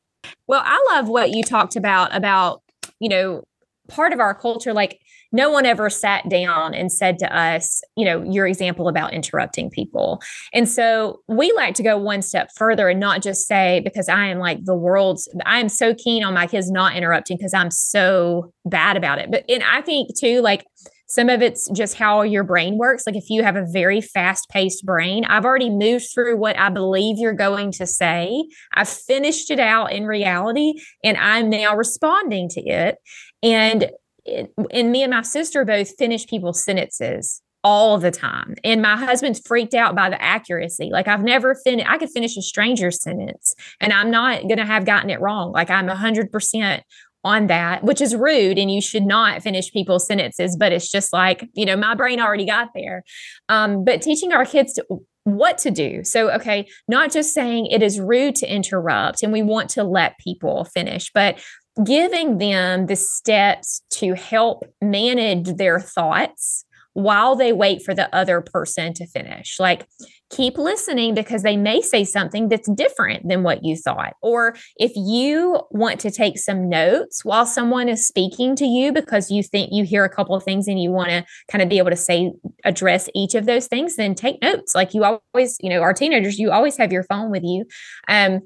Well, 0.47 0.61
I 0.63 0.83
love 0.91 1.07
what 1.07 1.31
you 1.31 1.43
talked 1.43 1.75
about 1.75 2.15
about, 2.15 2.61
you 2.99 3.09
know, 3.09 3.43
part 3.89 4.13
of 4.13 4.19
our 4.19 4.33
culture 4.33 4.73
like 4.73 4.99
no 5.31 5.49
one 5.49 5.65
ever 5.65 5.89
sat 5.89 6.27
down 6.29 6.73
and 6.73 6.91
said 6.91 7.19
to 7.19 7.35
us, 7.35 7.81
you 7.95 8.05
know, 8.05 8.23
your 8.23 8.47
example 8.47 8.87
about 8.87 9.13
interrupting 9.13 9.69
people. 9.69 10.21
And 10.53 10.67
so 10.67 11.21
we 11.27 11.51
like 11.51 11.75
to 11.75 11.83
go 11.83 11.97
one 11.97 12.21
step 12.21 12.49
further 12.55 12.89
and 12.89 12.99
not 12.99 13.21
just 13.21 13.47
say, 13.47 13.81
because 13.83 14.09
I 14.09 14.27
am 14.27 14.39
like 14.39 14.65
the 14.65 14.75
world's, 14.75 15.29
I 15.45 15.59
am 15.59 15.69
so 15.69 15.93
keen 15.93 16.23
on 16.23 16.33
my 16.33 16.47
kids 16.47 16.71
not 16.71 16.95
interrupting 16.95 17.37
because 17.37 17.53
I'm 17.53 17.71
so 17.71 18.51
bad 18.65 18.97
about 18.97 19.19
it. 19.19 19.29
But, 19.29 19.45
and 19.49 19.63
I 19.63 19.81
think 19.81 20.17
too, 20.17 20.41
like, 20.41 20.65
some 21.09 21.27
of 21.27 21.41
it's 21.41 21.67
just 21.71 21.95
how 21.95 22.21
your 22.21 22.43
brain 22.43 22.77
works. 22.77 23.07
Like 23.07 23.15
if 23.15 23.31
you 23.31 23.41
have 23.41 23.55
a 23.55 23.65
very 23.65 23.99
fast 23.99 24.47
paced 24.49 24.85
brain, 24.85 25.25
I've 25.25 25.43
already 25.43 25.71
moved 25.71 26.05
through 26.13 26.37
what 26.37 26.57
I 26.57 26.69
believe 26.69 27.17
you're 27.17 27.33
going 27.33 27.71
to 27.73 27.87
say. 27.87 28.47
I've 28.75 28.87
finished 28.87 29.49
it 29.49 29.59
out 29.59 29.91
in 29.91 30.05
reality 30.05 30.73
and 31.03 31.17
I'm 31.17 31.49
now 31.49 31.75
responding 31.75 32.47
to 32.49 32.61
it. 32.61 32.97
And 33.43 33.91
and 34.25 34.91
me 34.91 35.01
and 35.01 35.11
my 35.11 35.21
sister 35.21 35.65
both 35.65 35.97
finish 35.97 36.27
people's 36.27 36.63
sentences 36.63 37.41
all 37.63 37.97
the 37.97 38.11
time. 38.11 38.55
And 38.63 38.81
my 38.81 38.95
husband's 38.95 39.41
freaked 39.45 39.73
out 39.73 39.95
by 39.95 40.09
the 40.09 40.21
accuracy. 40.21 40.89
Like 40.91 41.07
I've 41.07 41.23
never 41.23 41.55
finished, 41.55 41.89
I 41.89 41.97
could 41.97 42.09
finish 42.09 42.37
a 42.37 42.41
stranger's 42.41 43.01
sentence 43.01 43.53
and 43.81 43.91
I'm 43.91 44.11
not 44.11 44.43
going 44.43 44.57
to 44.57 44.65
have 44.65 44.85
gotten 44.85 45.09
it 45.09 45.19
wrong. 45.19 45.51
Like 45.51 45.69
I'm 45.69 45.87
100% 45.87 46.81
on 47.25 47.47
that, 47.47 47.83
which 47.83 47.99
is 47.99 48.15
rude. 48.15 48.57
And 48.57 48.71
you 48.71 48.81
should 48.81 49.05
not 49.05 49.43
finish 49.43 49.71
people's 49.71 50.07
sentences. 50.07 50.55
But 50.55 50.71
it's 50.71 50.89
just 50.89 51.11
like, 51.11 51.49
you 51.53 51.65
know, 51.65 51.75
my 51.75 51.95
brain 51.95 52.21
already 52.21 52.45
got 52.45 52.69
there. 52.73 53.03
Um, 53.49 53.83
but 53.83 54.01
teaching 54.01 54.31
our 54.31 54.45
kids 54.45 54.73
to, 54.73 54.85
what 55.25 55.57
to 55.59 55.71
do. 55.71 56.03
So, 56.03 56.31
okay, 56.31 56.67
not 56.87 57.11
just 57.11 57.33
saying 57.33 57.67
it 57.67 57.83
is 57.83 57.99
rude 57.99 58.35
to 58.35 58.51
interrupt 58.51 59.21
and 59.21 59.31
we 59.31 59.41
want 59.41 59.69
to 59.71 59.83
let 59.83 60.17
people 60.17 60.65
finish, 60.65 61.11
but 61.13 61.39
giving 61.83 62.37
them 62.37 62.87
the 62.87 62.95
steps 62.95 63.81
to 63.91 64.13
help 64.13 64.63
manage 64.81 65.55
their 65.55 65.79
thoughts 65.79 66.65
while 66.93 67.35
they 67.35 67.53
wait 67.53 67.81
for 67.81 67.93
the 67.93 68.13
other 68.13 68.41
person 68.41 68.93
to 68.93 69.07
finish. 69.07 69.59
Like, 69.59 69.87
keep 70.29 70.57
listening 70.57 71.15
because 71.15 71.43
they 71.43 71.57
may 71.57 71.81
say 71.81 72.03
something 72.03 72.49
that's 72.49 72.69
different 72.69 73.27
than 73.27 73.41
what 73.43 73.63
you 73.63 73.75
thought. 73.75 74.13
Or 74.21 74.55
if 74.77 74.91
you 74.95 75.61
want 75.71 75.99
to 76.01 76.11
take 76.11 76.37
some 76.37 76.69
notes 76.69 77.25
while 77.25 77.45
someone 77.45 77.89
is 77.89 78.07
speaking 78.07 78.55
to 78.57 78.65
you 78.65 78.91
because 78.91 79.31
you 79.31 79.41
think 79.41 79.69
you 79.71 79.83
hear 79.85 80.03
a 80.03 80.09
couple 80.09 80.35
of 80.35 80.43
things 80.43 80.67
and 80.67 80.81
you 80.81 80.91
want 80.91 81.09
to 81.09 81.25
kind 81.49 81.61
of 81.61 81.69
be 81.69 81.77
able 81.77 81.89
to 81.89 81.95
say, 81.95 82.31
address 82.63 83.09
each 83.15 83.33
of 83.33 83.45
those 83.45 83.67
things, 83.67 83.95
then 83.95 84.13
take 84.13 84.41
notes. 84.41 84.75
Like 84.75 84.93
you 84.93 85.03
always, 85.03 85.57
you 85.61 85.69
know, 85.69 85.81
our 85.81 85.93
teenagers, 85.93 86.37
you 86.37 86.51
always 86.51 86.77
have 86.77 86.91
your 86.91 87.03
phone 87.03 87.31
with 87.31 87.43
you. 87.43 87.65
Um, 88.07 88.41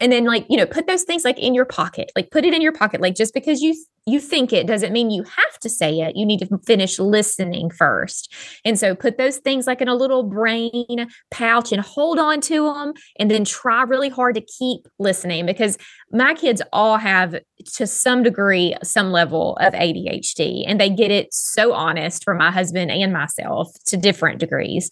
and 0.00 0.12
then 0.12 0.24
like 0.24 0.46
you 0.48 0.56
know 0.56 0.66
put 0.66 0.86
those 0.86 1.02
things 1.02 1.24
like 1.24 1.38
in 1.38 1.54
your 1.54 1.64
pocket 1.64 2.10
like 2.16 2.30
put 2.30 2.44
it 2.44 2.54
in 2.54 2.62
your 2.62 2.72
pocket 2.72 3.00
like 3.00 3.14
just 3.14 3.34
because 3.34 3.60
you 3.60 3.74
you 4.06 4.20
think 4.20 4.52
it 4.52 4.68
doesn't 4.68 4.92
mean 4.92 5.10
you 5.10 5.24
have 5.24 5.58
to 5.60 5.68
say 5.68 5.98
it. 5.98 6.14
You 6.16 6.24
need 6.24 6.38
to 6.38 6.58
finish 6.64 7.00
listening 7.00 7.70
first. 7.70 8.32
And 8.64 8.78
so 8.78 8.94
put 8.94 9.18
those 9.18 9.38
things 9.38 9.66
like 9.66 9.80
in 9.80 9.88
a 9.88 9.96
little 9.96 10.22
brain 10.22 11.08
pouch 11.32 11.72
and 11.72 11.82
hold 11.82 12.20
on 12.20 12.40
to 12.42 12.72
them 12.72 12.92
and 13.18 13.28
then 13.28 13.44
try 13.44 13.82
really 13.82 14.08
hard 14.08 14.36
to 14.36 14.40
keep 14.40 14.86
listening 15.00 15.44
because 15.44 15.76
my 16.12 16.34
kids 16.34 16.62
all 16.72 16.98
have 16.98 17.34
to 17.74 17.86
some 17.86 18.22
degree 18.22 18.76
some 18.84 19.10
level 19.10 19.56
of 19.56 19.72
ADHD 19.74 20.62
and 20.66 20.80
they 20.80 20.88
get 20.88 21.10
it 21.10 21.34
so 21.34 21.72
honest 21.72 22.22
for 22.22 22.34
my 22.34 22.52
husband 22.52 22.92
and 22.92 23.12
myself 23.12 23.72
to 23.86 23.96
different 23.96 24.38
degrees. 24.38 24.88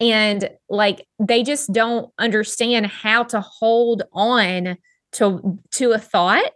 And 0.00 0.48
like 0.70 1.06
they 1.18 1.42
just 1.42 1.70
don't 1.70 2.10
understand 2.18 2.86
how 2.86 3.24
to 3.24 3.42
hold 3.42 4.04
on 4.12 4.78
to 5.12 5.58
to 5.72 5.92
a 5.92 5.98
thought 5.98 6.50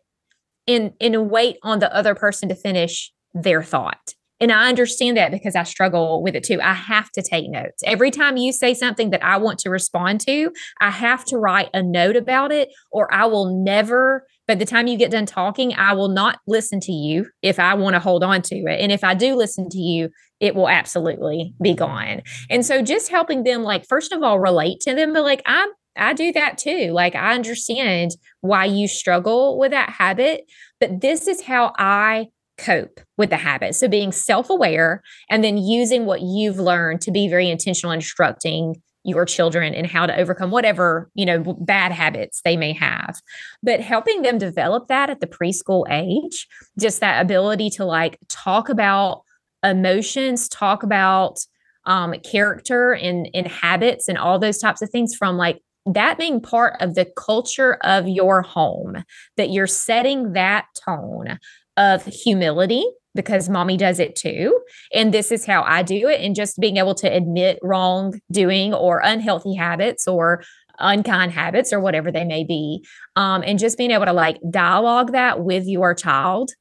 and 0.68 0.92
and 1.00 1.30
wait 1.30 1.56
on 1.62 1.80
the 1.80 1.92
other 1.94 2.14
person 2.14 2.48
to 2.50 2.54
finish 2.54 3.12
their 3.34 3.62
thought. 3.62 4.14
And 4.40 4.52
I 4.52 4.68
understand 4.68 5.16
that 5.16 5.32
because 5.32 5.56
I 5.56 5.64
struggle 5.64 6.22
with 6.22 6.36
it 6.36 6.44
too. 6.44 6.60
I 6.62 6.72
have 6.72 7.10
to 7.12 7.22
take 7.22 7.50
notes. 7.50 7.82
Every 7.84 8.12
time 8.12 8.36
you 8.36 8.52
say 8.52 8.72
something 8.72 9.10
that 9.10 9.24
I 9.24 9.36
want 9.36 9.58
to 9.60 9.70
respond 9.70 10.20
to, 10.22 10.52
I 10.80 10.90
have 10.90 11.24
to 11.26 11.38
write 11.38 11.70
a 11.74 11.82
note 11.82 12.14
about 12.14 12.52
it, 12.52 12.68
or 12.92 13.12
I 13.12 13.26
will 13.26 13.64
never, 13.64 14.26
by 14.46 14.54
the 14.54 14.64
time 14.64 14.86
you 14.86 14.96
get 14.96 15.10
done 15.10 15.26
talking, 15.26 15.74
I 15.74 15.94
will 15.94 16.08
not 16.08 16.38
listen 16.46 16.78
to 16.80 16.92
you 16.92 17.26
if 17.42 17.58
I 17.58 17.74
want 17.74 17.94
to 17.94 18.00
hold 18.00 18.22
on 18.22 18.42
to 18.42 18.54
it. 18.54 18.80
And 18.80 18.92
if 18.92 19.02
I 19.02 19.14
do 19.14 19.34
listen 19.34 19.68
to 19.70 19.78
you, 19.78 20.10
it 20.38 20.54
will 20.54 20.68
absolutely 20.68 21.52
be 21.60 21.74
gone. 21.74 22.22
And 22.48 22.64
so 22.64 22.80
just 22.80 23.10
helping 23.10 23.42
them, 23.42 23.64
like, 23.64 23.88
first 23.88 24.12
of 24.12 24.22
all, 24.22 24.38
relate 24.38 24.78
to 24.82 24.94
them, 24.94 25.14
but 25.14 25.24
like, 25.24 25.42
I'm 25.46 25.68
I 25.96 26.12
do 26.12 26.32
that 26.32 26.58
too. 26.58 26.90
Like 26.92 27.14
I 27.14 27.34
understand 27.34 28.12
why 28.40 28.66
you 28.66 28.88
struggle 28.88 29.58
with 29.58 29.72
that 29.72 29.90
habit, 29.90 30.44
but 30.80 31.00
this 31.00 31.26
is 31.26 31.42
how 31.42 31.72
I 31.78 32.28
cope 32.56 33.00
with 33.16 33.30
the 33.30 33.36
habit. 33.36 33.74
So 33.74 33.88
being 33.88 34.12
self-aware 34.12 35.02
and 35.30 35.42
then 35.42 35.58
using 35.58 36.06
what 36.06 36.20
you've 36.22 36.58
learned 36.58 37.00
to 37.02 37.10
be 37.10 37.28
very 37.28 37.48
intentional 37.48 37.92
instructing 37.92 38.76
your 39.04 39.24
children 39.24 39.74
and 39.74 39.86
how 39.86 40.06
to 40.06 40.16
overcome 40.16 40.50
whatever, 40.50 41.08
you 41.14 41.24
know, 41.24 41.56
bad 41.60 41.92
habits 41.92 42.40
they 42.44 42.56
may 42.56 42.72
have. 42.72 43.16
But 43.62 43.80
helping 43.80 44.22
them 44.22 44.38
develop 44.38 44.88
that 44.88 45.08
at 45.08 45.20
the 45.20 45.26
preschool 45.26 45.86
age, 45.88 46.46
just 46.78 47.00
that 47.00 47.22
ability 47.22 47.70
to 47.70 47.84
like 47.84 48.18
talk 48.28 48.68
about 48.68 49.22
emotions, 49.64 50.48
talk 50.48 50.82
about 50.82 51.38
um, 51.86 52.12
character 52.20 52.92
and, 52.92 53.30
and 53.32 53.46
habits 53.46 54.08
and 54.08 54.18
all 54.18 54.38
those 54.38 54.58
types 54.58 54.82
of 54.82 54.90
things 54.90 55.14
from 55.14 55.36
like 55.36 55.60
that 55.94 56.18
being 56.18 56.40
part 56.40 56.74
of 56.80 56.94
the 56.94 57.06
culture 57.16 57.74
of 57.82 58.08
your 58.08 58.42
home, 58.42 59.04
that 59.36 59.50
you're 59.50 59.66
setting 59.66 60.32
that 60.32 60.66
tone 60.84 61.38
of 61.76 62.04
humility 62.04 62.84
because 63.14 63.48
mommy 63.48 63.76
does 63.76 63.98
it 63.98 64.14
too. 64.14 64.58
And 64.92 65.12
this 65.12 65.32
is 65.32 65.44
how 65.44 65.62
I 65.62 65.82
do 65.82 66.08
it. 66.08 66.20
And 66.20 66.34
just 66.34 66.58
being 66.60 66.76
able 66.76 66.94
to 66.96 67.12
admit 67.12 67.58
wrongdoing 67.62 68.74
or 68.74 69.00
unhealthy 69.02 69.54
habits 69.54 70.06
or 70.06 70.42
unkind 70.78 71.32
habits 71.32 71.72
or 71.72 71.80
whatever 71.80 72.12
they 72.12 72.24
may 72.24 72.44
be. 72.44 72.84
Um, 73.16 73.42
and 73.44 73.58
just 73.58 73.78
being 73.78 73.90
able 73.90 74.06
to 74.06 74.12
like 74.12 74.38
dialogue 74.50 75.12
that 75.12 75.42
with 75.42 75.66
your 75.66 75.94
child 75.94 76.52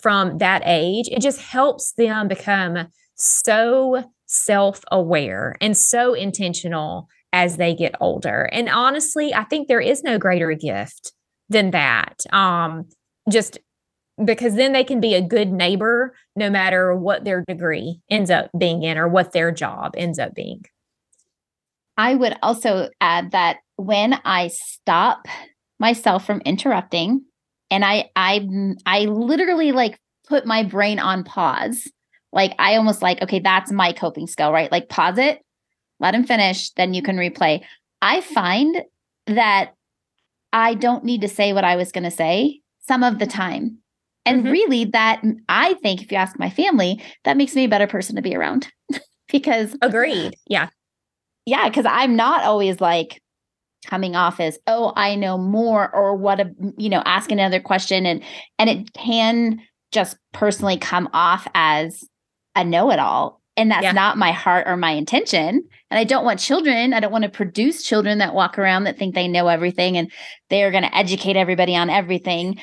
from 0.00 0.38
that 0.38 0.62
age, 0.64 1.08
it 1.08 1.20
just 1.20 1.40
helps 1.40 1.92
them 1.92 2.26
become 2.26 2.88
so 3.14 4.04
self 4.26 4.82
aware 4.90 5.54
and 5.60 5.76
so 5.76 6.14
intentional 6.14 7.08
as 7.32 7.56
they 7.56 7.74
get 7.74 7.94
older. 8.00 8.48
And 8.52 8.68
honestly, 8.68 9.32
I 9.34 9.44
think 9.44 9.68
there 9.68 9.80
is 9.80 10.02
no 10.02 10.18
greater 10.18 10.52
gift 10.54 11.12
than 11.48 11.70
that. 11.70 12.24
Um, 12.32 12.88
just 13.30 13.58
because 14.22 14.54
then 14.54 14.72
they 14.72 14.84
can 14.84 15.00
be 15.00 15.14
a 15.14 15.22
good 15.22 15.50
neighbor 15.50 16.14
no 16.36 16.50
matter 16.50 16.94
what 16.94 17.24
their 17.24 17.44
degree 17.48 18.00
ends 18.10 18.30
up 18.30 18.50
being 18.56 18.82
in 18.82 18.98
or 18.98 19.08
what 19.08 19.32
their 19.32 19.50
job 19.50 19.94
ends 19.96 20.18
up 20.18 20.34
being. 20.34 20.62
I 21.96 22.14
would 22.14 22.36
also 22.42 22.88
add 23.00 23.32
that 23.32 23.58
when 23.76 24.18
I 24.24 24.48
stop 24.48 25.26
myself 25.78 26.24
from 26.24 26.40
interrupting 26.44 27.24
and 27.70 27.84
I 27.84 28.10
I 28.16 28.46
I 28.86 29.00
literally 29.06 29.72
like 29.72 29.98
put 30.28 30.46
my 30.46 30.62
brain 30.62 30.98
on 30.98 31.24
pause. 31.24 31.90
Like 32.32 32.54
I 32.58 32.76
almost 32.76 33.02
like 33.02 33.22
okay, 33.22 33.40
that's 33.40 33.72
my 33.72 33.92
coping 33.92 34.26
skill, 34.26 34.52
right? 34.52 34.70
Like 34.70 34.88
pause 34.88 35.18
it, 35.18 35.40
let 36.02 36.14
him 36.14 36.24
finish, 36.24 36.70
then 36.72 36.92
you 36.92 37.00
can 37.00 37.16
replay. 37.16 37.62
I 38.02 38.20
find 38.20 38.82
that 39.28 39.72
I 40.52 40.74
don't 40.74 41.04
need 41.04 41.22
to 41.22 41.28
say 41.28 41.52
what 41.52 41.64
I 41.64 41.76
was 41.76 41.92
going 41.92 42.04
to 42.04 42.10
say 42.10 42.60
some 42.80 43.02
of 43.02 43.18
the 43.18 43.26
time. 43.26 43.78
And 44.26 44.42
mm-hmm. 44.42 44.52
really, 44.52 44.84
that 44.86 45.22
I 45.48 45.74
think, 45.74 46.02
if 46.02 46.12
you 46.12 46.18
ask 46.18 46.38
my 46.38 46.50
family, 46.50 47.00
that 47.24 47.36
makes 47.36 47.54
me 47.54 47.64
a 47.64 47.68
better 47.68 47.86
person 47.86 48.16
to 48.16 48.22
be 48.22 48.36
around 48.36 48.68
because. 49.28 49.76
Agreed. 49.80 50.36
Yeah. 50.46 50.68
Yeah. 51.46 51.68
Cause 51.70 51.86
I'm 51.88 52.14
not 52.14 52.44
always 52.44 52.80
like 52.80 53.20
coming 53.86 54.14
off 54.14 54.38
as, 54.38 54.58
oh, 54.66 54.92
I 54.94 55.16
know 55.16 55.38
more 55.38 55.92
or 55.92 56.14
what, 56.14 56.38
a, 56.38 56.52
you 56.76 56.88
know, 56.88 57.02
ask 57.04 57.32
another 57.32 57.60
question. 57.60 58.06
And, 58.06 58.22
and 58.58 58.70
it 58.70 58.92
can 58.92 59.60
just 59.90 60.16
personally 60.32 60.76
come 60.76 61.08
off 61.12 61.48
as 61.54 62.04
a 62.54 62.64
know 62.64 62.92
it 62.92 63.00
all. 63.00 63.41
And 63.56 63.70
that's 63.70 63.82
yeah. 63.82 63.92
not 63.92 64.16
my 64.16 64.32
heart 64.32 64.66
or 64.66 64.76
my 64.76 64.92
intention. 64.92 65.62
And 65.90 65.98
I 65.98 66.04
don't 66.04 66.24
want 66.24 66.40
children, 66.40 66.94
I 66.94 67.00
don't 67.00 67.12
want 67.12 67.24
to 67.24 67.30
produce 67.30 67.82
children 67.82 68.18
that 68.18 68.34
walk 68.34 68.58
around 68.58 68.84
that 68.84 68.98
think 68.98 69.14
they 69.14 69.28
know 69.28 69.48
everything 69.48 69.98
and 69.98 70.10
they 70.48 70.62
are 70.62 70.70
going 70.70 70.84
to 70.84 70.96
educate 70.96 71.36
everybody 71.36 71.76
on 71.76 71.90
everything. 71.90 72.58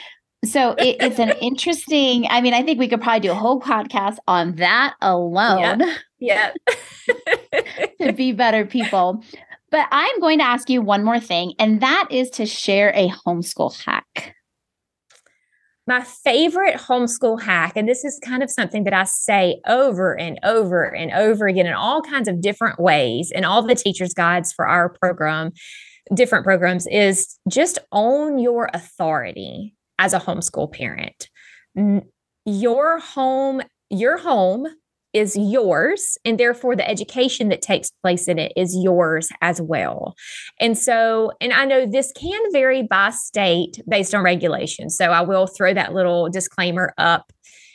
So 0.45 0.71
it, 0.77 0.97
it's 0.99 1.19
an 1.19 1.31
interesting. 1.41 2.25
I 2.29 2.41
mean, 2.41 2.53
I 2.53 2.63
think 2.63 2.79
we 2.79 2.87
could 2.87 3.01
probably 3.01 3.19
do 3.21 3.31
a 3.31 3.35
whole 3.35 3.61
podcast 3.61 4.17
on 4.27 4.55
that 4.55 4.95
alone. 5.01 5.81
Yeah. 6.19 6.53
yeah. 6.67 7.93
to 8.01 8.13
be 8.13 8.31
better 8.31 8.65
people. 8.65 9.23
But 9.71 9.87
I'm 9.91 10.19
going 10.19 10.39
to 10.39 10.45
ask 10.45 10.69
you 10.69 10.81
one 10.81 11.03
more 11.03 11.19
thing, 11.19 11.53
and 11.59 11.81
that 11.81 12.07
is 12.09 12.31
to 12.31 12.47
share 12.47 12.91
a 12.95 13.09
homeschool 13.09 13.79
hack. 13.83 14.35
My 15.89 16.03
favorite 16.03 16.75
homeschool 16.75 17.41
hack, 17.41 17.73
and 17.75 17.89
this 17.89 18.05
is 18.05 18.19
kind 18.23 18.43
of 18.43 18.51
something 18.51 18.83
that 18.83 18.93
I 18.93 19.05
say 19.05 19.59
over 19.67 20.15
and 20.15 20.39
over 20.43 20.83
and 20.83 21.11
over 21.11 21.47
again 21.47 21.65
in 21.65 21.73
all 21.73 22.03
kinds 22.03 22.27
of 22.27 22.41
different 22.41 22.79
ways 22.79 23.31
in 23.33 23.43
all 23.43 23.63
the 23.63 23.73
teachers' 23.73 24.13
guides 24.13 24.53
for 24.53 24.67
our 24.67 24.89
program, 24.89 25.51
different 26.13 26.45
programs, 26.45 26.85
is 26.85 27.39
just 27.49 27.79
own 27.91 28.37
your 28.37 28.69
authority 28.71 29.73
as 29.97 30.13
a 30.13 30.19
homeschool 30.19 30.71
parent. 30.71 31.27
Your 32.45 32.99
home, 32.99 33.63
your 33.89 34.19
home 34.19 34.67
is 35.13 35.35
yours 35.37 36.17
and 36.23 36.39
therefore 36.39 36.75
the 36.75 36.87
education 36.87 37.49
that 37.49 37.61
takes 37.61 37.91
place 38.03 38.27
in 38.27 38.37
it 38.37 38.53
is 38.55 38.75
yours 38.75 39.29
as 39.41 39.61
well. 39.61 40.15
And 40.59 40.77
so 40.77 41.31
and 41.41 41.53
I 41.53 41.65
know 41.65 41.85
this 41.85 42.11
can 42.11 42.41
vary 42.51 42.83
by 42.83 43.09
state 43.11 43.81
based 43.87 44.13
on 44.13 44.23
regulation. 44.23 44.89
So 44.89 45.05
I 45.05 45.21
will 45.21 45.47
throw 45.47 45.73
that 45.73 45.93
little 45.93 46.29
disclaimer 46.29 46.93
up 46.97 47.31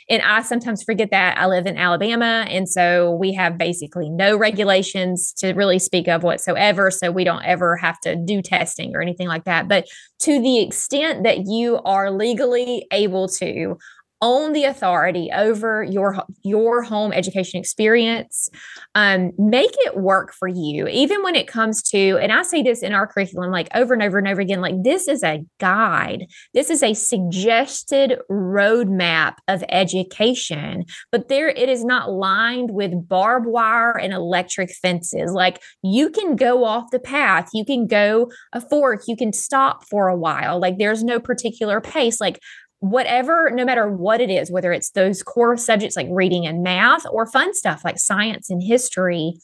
and 0.09 0.23
I 0.23 0.43
sometimes 0.43 0.83
forget 0.83 1.11
that 1.13 1.39
I 1.39 1.47
live 1.47 1.67
in 1.67 1.79
Alabama. 1.79 2.47
And 2.49 2.69
so 2.69 3.13
we 3.13 3.33
have 3.35 3.57
basically 3.57 4.11
no 4.11 4.37
regulations 4.37 5.33
to 5.39 5.55
really 5.55 5.79
speak 5.79 6.09
of 6.09 6.23
whatsoever. 6.23 6.91
So 6.91 7.11
we 7.11 7.25
don't 7.25 7.45
ever 7.45 7.77
have 7.77 7.99
to 8.01 8.15
do 8.15 8.43
testing 8.43 8.95
or 8.95 9.01
anything 9.01 9.29
like 9.29 9.45
that. 9.45 9.67
But 9.67 9.87
to 10.21 10.41
the 10.41 10.61
extent 10.61 11.25
that 11.25 11.47
you 11.47 11.81
are 11.85 12.11
legally 12.11 12.87
able 12.93 13.29
to, 13.29 13.79
own 14.25 14.55
the 14.55 14.65
authority 14.65 15.31
over 15.35 15.85
your 15.85 16.25
your 16.43 16.83
home 16.83 17.13
education 17.13 17.61
experience. 17.61 18.49
Um, 18.95 19.33
make 19.39 19.75
it 19.81 19.99
work 19.99 20.33
for 20.33 20.49
you 20.49 20.89
even 20.89 21.23
when 21.23 21.35
it 21.35 21.47
comes 21.47 21.83
to 21.83 22.17
and 22.23 22.33
i 22.33 22.43
say 22.43 22.63
this 22.63 22.83
in 22.83 22.93
our 22.93 23.07
curriculum 23.07 23.51
like 23.51 23.69
over 23.75 23.93
and 23.93 24.03
over 24.03 24.19
and 24.19 24.29
over 24.29 24.41
again 24.41 24.61
like 24.61 24.83
this 24.83 25.09
is 25.09 25.23
a 25.23 25.45
guide. 25.61 26.27
This 26.55 26.71
is 26.71 26.83
a 26.83 26.95
suggested 26.95 28.19
roadmap 28.31 29.35
of 29.47 29.63
education 29.69 30.85
but 31.13 31.29
there 31.29 31.49
it 31.49 31.69
is 31.69 31.85
not 31.85 32.11
lined 32.11 32.71
with 32.71 33.09
barbed 33.09 33.47
wire 33.47 33.99
and 33.99 34.13
electric 34.13 34.71
fences. 34.71 35.33
Like 35.33 35.61
you 35.83 36.09
can 36.09 36.37
go 36.37 36.65
off 36.65 36.91
the 36.91 36.99
path. 36.99 37.51
You 37.53 37.65
can 37.65 37.87
go 37.87 38.31
a 38.53 38.61
fork. 38.61 39.03
You 39.07 39.17
can 39.17 39.33
stop 39.33 39.85
for 39.89 40.09
a 40.09 40.17
while. 40.17 40.59
Like 40.59 40.79
there's 40.79 41.05
no 41.05 41.21
particular 41.21 41.81
pace. 41.81 42.21
Like 42.21 42.41
whatever, 42.81 43.51
no 43.51 43.65
matter 43.65 43.89
what 43.89 44.21
it 44.21 44.31
is, 44.31 44.51
whether 44.51 44.73
it's 44.73 44.91
those 44.91 45.23
core 45.23 45.57
subjects 45.57 45.97
like 45.97 46.09
reading 46.11 46.47
and 46.47 46.63
math 46.63 47.05
or 47.11 47.27
fun 47.27 47.55
stuff 47.55 47.85
like 47.85 47.99
science 47.99 48.51
and 48.51 48.63
history, 48.63 49.35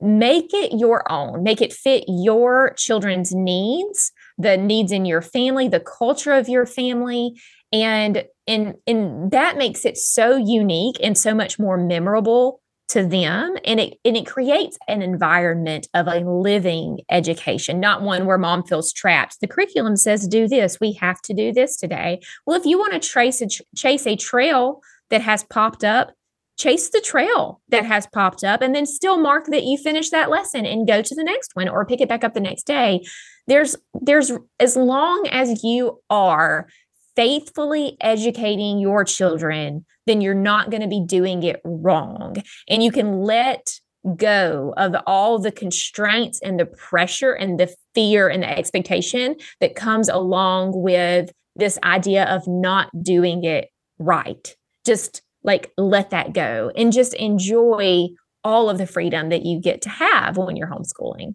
make 0.00 0.52
it 0.52 0.78
your 0.78 1.10
own, 1.10 1.42
make 1.42 1.60
it 1.60 1.72
fit 1.72 2.04
your 2.08 2.74
children's 2.76 3.32
needs, 3.32 4.12
the 4.38 4.56
needs 4.56 4.92
in 4.92 5.04
your 5.04 5.22
family, 5.22 5.68
the 5.68 5.80
culture 5.80 6.32
of 6.32 6.48
your 6.48 6.66
family. 6.66 7.32
And, 7.72 8.24
and, 8.46 8.74
and 8.86 9.30
that 9.30 9.56
makes 9.56 9.84
it 9.84 9.96
so 9.96 10.36
unique 10.36 10.96
and 11.02 11.16
so 11.16 11.34
much 11.34 11.58
more 11.58 11.78
memorable 11.78 12.61
to 12.92 13.06
them 13.06 13.56
and 13.64 13.80
it 13.80 13.94
and 14.04 14.16
it 14.16 14.26
creates 14.26 14.78
an 14.86 15.00
environment 15.00 15.88
of 15.94 16.06
a 16.06 16.20
living 16.20 17.00
education 17.10 17.80
not 17.80 18.02
one 18.02 18.26
where 18.26 18.38
mom 18.38 18.62
feels 18.62 18.92
trapped. 18.92 19.40
The 19.40 19.46
curriculum 19.46 19.96
says 19.96 20.28
do 20.28 20.46
this. 20.46 20.78
We 20.78 20.92
have 20.94 21.20
to 21.22 21.34
do 21.34 21.52
this 21.52 21.76
today. 21.76 22.20
Well 22.46 22.58
if 22.58 22.66
you 22.66 22.78
want 22.78 22.92
to 22.92 23.08
trace 23.08 23.40
a 23.40 23.48
chase 23.74 24.06
a 24.06 24.16
trail 24.16 24.80
that 25.08 25.22
has 25.22 25.42
popped 25.42 25.84
up 25.84 26.12
chase 26.58 26.90
the 26.90 27.00
trail 27.00 27.60
that 27.70 27.84
has 27.84 28.06
popped 28.06 28.44
up 28.44 28.60
and 28.60 28.74
then 28.74 28.86
still 28.86 29.18
mark 29.18 29.46
that 29.46 29.64
you 29.64 29.78
finish 29.78 30.10
that 30.10 30.30
lesson 30.30 30.66
and 30.66 30.86
go 30.86 31.00
to 31.00 31.14
the 31.14 31.24
next 31.24 31.52
one 31.54 31.68
or 31.68 31.86
pick 31.86 32.00
it 32.00 32.08
back 32.08 32.24
up 32.24 32.34
the 32.34 32.40
next 32.40 32.64
day. 32.64 33.00
There's 33.46 33.74
there's 34.00 34.32
as 34.60 34.76
long 34.76 35.26
as 35.30 35.64
you 35.64 36.00
are 36.10 36.68
faithfully 37.16 37.96
educating 38.00 38.78
your 38.78 39.04
children, 39.04 39.84
then 40.06 40.20
you're 40.20 40.34
not 40.34 40.70
going 40.70 40.82
to 40.82 40.88
be 40.88 41.04
doing 41.04 41.42
it 41.42 41.60
wrong. 41.64 42.36
And 42.68 42.82
you 42.82 42.90
can 42.90 43.20
let 43.20 43.72
go 44.16 44.74
of 44.76 44.94
all 45.06 45.38
the 45.38 45.52
constraints 45.52 46.40
and 46.42 46.58
the 46.58 46.66
pressure 46.66 47.32
and 47.32 47.58
the 47.58 47.72
fear 47.94 48.28
and 48.28 48.42
the 48.42 48.50
expectation 48.50 49.36
that 49.60 49.76
comes 49.76 50.08
along 50.08 50.72
with 50.74 51.30
this 51.54 51.78
idea 51.84 52.24
of 52.24 52.42
not 52.46 52.90
doing 53.02 53.44
it 53.44 53.68
right. 53.98 54.56
Just 54.84 55.22
like 55.44 55.72
let 55.76 56.10
that 56.10 56.32
go 56.32 56.72
and 56.76 56.92
just 56.92 57.14
enjoy 57.14 58.08
all 58.44 58.68
of 58.68 58.78
the 58.78 58.86
freedom 58.86 59.28
that 59.28 59.44
you 59.44 59.60
get 59.60 59.82
to 59.82 59.88
have 59.88 60.36
when 60.36 60.56
you're 60.56 60.68
homeschooling. 60.68 61.34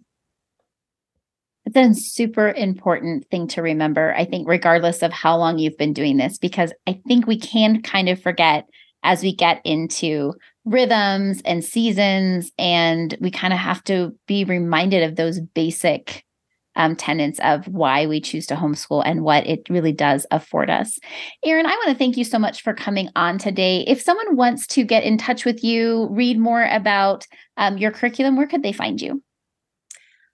That's 1.74 1.98
a 1.98 2.00
super 2.00 2.48
important 2.50 3.28
thing 3.30 3.46
to 3.48 3.62
remember, 3.62 4.14
I 4.16 4.24
think, 4.24 4.48
regardless 4.48 5.02
of 5.02 5.12
how 5.12 5.36
long 5.36 5.58
you've 5.58 5.76
been 5.76 5.92
doing 5.92 6.16
this, 6.16 6.38
because 6.38 6.72
I 6.86 7.00
think 7.06 7.26
we 7.26 7.38
can 7.38 7.82
kind 7.82 8.08
of 8.08 8.20
forget 8.22 8.66
as 9.02 9.22
we 9.22 9.34
get 9.34 9.60
into 9.64 10.34
rhythms 10.64 11.40
and 11.44 11.64
seasons, 11.64 12.50
and 12.58 13.16
we 13.20 13.30
kind 13.30 13.52
of 13.52 13.58
have 13.58 13.82
to 13.84 14.14
be 14.26 14.44
reminded 14.44 15.02
of 15.02 15.16
those 15.16 15.40
basic 15.40 16.24
um, 16.76 16.94
tenets 16.94 17.40
of 17.40 17.66
why 17.66 18.06
we 18.06 18.20
choose 18.20 18.46
to 18.46 18.54
homeschool 18.54 19.02
and 19.04 19.22
what 19.22 19.46
it 19.46 19.68
really 19.68 19.92
does 19.92 20.26
afford 20.30 20.70
us. 20.70 20.98
Erin, 21.44 21.66
I 21.66 21.70
want 21.70 21.88
to 21.88 21.94
thank 21.94 22.16
you 22.16 22.24
so 22.24 22.38
much 22.38 22.62
for 22.62 22.72
coming 22.72 23.08
on 23.16 23.36
today. 23.38 23.84
If 23.86 24.00
someone 24.00 24.36
wants 24.36 24.66
to 24.68 24.84
get 24.84 25.02
in 25.02 25.18
touch 25.18 25.44
with 25.44 25.64
you, 25.64 26.08
read 26.10 26.38
more 26.38 26.64
about 26.64 27.26
um, 27.56 27.78
your 27.78 27.90
curriculum, 27.90 28.36
where 28.36 28.46
could 28.46 28.62
they 28.62 28.72
find 28.72 29.00
you? 29.00 29.22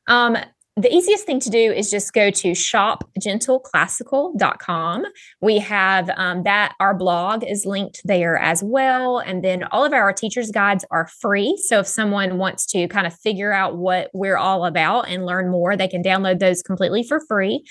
Um, 0.07 0.37
the 0.77 0.93
easiest 0.93 1.25
thing 1.25 1.39
to 1.39 1.51
do 1.51 1.73
is 1.73 1.89
just 1.89 2.13
go 2.13 2.31
to 2.31 2.51
shopgentleclassical.com. 2.51 5.05
We 5.41 5.59
have 5.59 6.11
um, 6.17 6.43
that, 6.43 6.75
our 6.81 6.95
blog 6.95 7.45
is 7.45 7.65
linked 7.65 8.01
there 8.05 8.37
as 8.37 8.61
well. 8.61 9.19
And 9.19 9.45
then 9.45 9.63
all 9.71 9.85
of 9.85 9.93
our 9.93 10.13
teachers' 10.13 10.51
guides 10.51 10.85
are 10.91 11.07
free. 11.21 11.57
So 11.65 11.79
if 11.79 11.87
someone 11.87 12.39
wants 12.39 12.67
to 12.67 12.89
kind 12.89 13.07
of 13.07 13.15
figure 13.15 13.53
out 13.53 13.77
what 13.77 14.11
we're 14.13 14.37
all 14.37 14.65
about 14.65 15.09
and 15.09 15.25
learn 15.25 15.49
more, 15.49 15.77
they 15.77 15.87
can 15.87 16.03
download 16.03 16.41
those 16.41 16.61
completely 16.61 17.05
for 17.05 17.21
free 17.29 17.63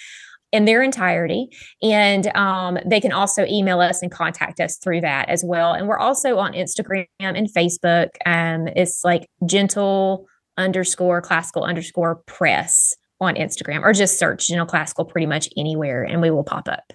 in 0.53 0.63
their 0.63 0.81
entirety. 0.81 1.49
And 1.81 2.33
um, 2.37 2.77
they 2.85 3.01
can 3.01 3.11
also 3.11 3.45
email 3.45 3.81
us 3.81 4.01
and 4.01 4.11
contact 4.11 4.61
us 4.61 4.77
through 4.77 5.01
that 5.01 5.27
as 5.27 5.43
well. 5.43 5.73
And 5.73 5.89
we're 5.89 5.99
also 5.99 6.37
on 6.37 6.53
Instagram 6.53 7.07
and 7.19 7.53
Facebook. 7.53 8.11
Um, 8.25 8.67
it's 8.67 9.03
like 9.03 9.27
gentle 9.45 10.27
underscore 10.57 11.21
classical 11.21 11.63
underscore 11.63 12.21
press 12.25 12.93
on 13.19 13.35
Instagram 13.35 13.81
or 13.81 13.93
just 13.93 14.19
search 14.19 14.47
Gentle 14.47 14.65
Classical 14.65 15.05
pretty 15.05 15.27
much 15.27 15.49
anywhere 15.57 16.03
and 16.03 16.21
we 16.21 16.31
will 16.31 16.43
pop 16.43 16.67
up. 16.67 16.93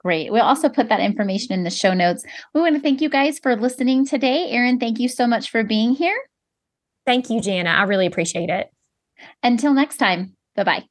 Great. 0.00 0.30
We'll 0.30 0.42
also 0.42 0.68
put 0.68 0.88
that 0.88 1.00
information 1.00 1.52
in 1.52 1.64
the 1.64 1.70
show 1.70 1.92
notes. 1.92 2.24
We 2.54 2.60
want 2.60 2.76
to 2.76 2.80
thank 2.80 3.00
you 3.00 3.08
guys 3.08 3.38
for 3.38 3.56
listening 3.56 4.06
today. 4.06 4.50
Erin, 4.50 4.78
thank 4.78 5.00
you 5.00 5.08
so 5.08 5.26
much 5.26 5.50
for 5.50 5.64
being 5.64 5.94
here. 5.94 6.16
Thank 7.04 7.30
you, 7.30 7.40
Jana. 7.40 7.70
I 7.70 7.82
really 7.84 8.06
appreciate 8.06 8.50
it. 8.50 8.70
Until 9.42 9.72
next 9.72 9.96
time, 9.96 10.34
bye 10.54 10.64
bye. 10.64 10.84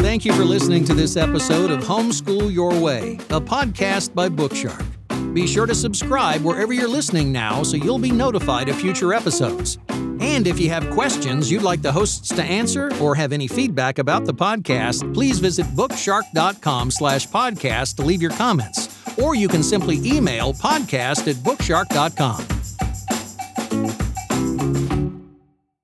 Thank 0.00 0.24
you 0.24 0.32
for 0.32 0.44
listening 0.44 0.84
to 0.86 0.94
this 0.94 1.16
episode 1.16 1.70
of 1.70 1.84
Homeschool 1.84 2.52
Your 2.52 2.74
Way, 2.80 3.18
a 3.30 3.40
podcast 3.40 4.14
by 4.14 4.28
Bookshark. 4.28 4.97
Be 5.32 5.46
sure 5.46 5.66
to 5.66 5.74
subscribe 5.74 6.42
wherever 6.42 6.72
you're 6.72 6.88
listening 6.88 7.30
now 7.32 7.62
so 7.62 7.76
you'll 7.76 7.98
be 7.98 8.10
notified 8.10 8.68
of 8.68 8.76
future 8.76 9.12
episodes. 9.12 9.78
And 10.20 10.46
if 10.46 10.58
you 10.58 10.68
have 10.70 10.90
questions 10.90 11.50
you'd 11.50 11.62
like 11.62 11.82
the 11.82 11.92
hosts 11.92 12.28
to 12.34 12.42
answer 12.42 12.90
or 13.00 13.14
have 13.14 13.32
any 13.32 13.46
feedback 13.46 13.98
about 13.98 14.24
the 14.24 14.34
podcast, 14.34 15.12
please 15.14 15.38
visit 15.38 15.66
bookshark.com 15.76 16.90
slash 16.90 17.28
podcast 17.28 17.96
to 17.96 18.02
leave 18.02 18.22
your 18.22 18.32
comments. 18.32 18.88
Or 19.18 19.34
you 19.34 19.48
can 19.48 19.62
simply 19.62 19.96
email 20.04 20.52
podcast 20.52 21.28
at 21.28 21.36
bookshark.com. 21.36 22.57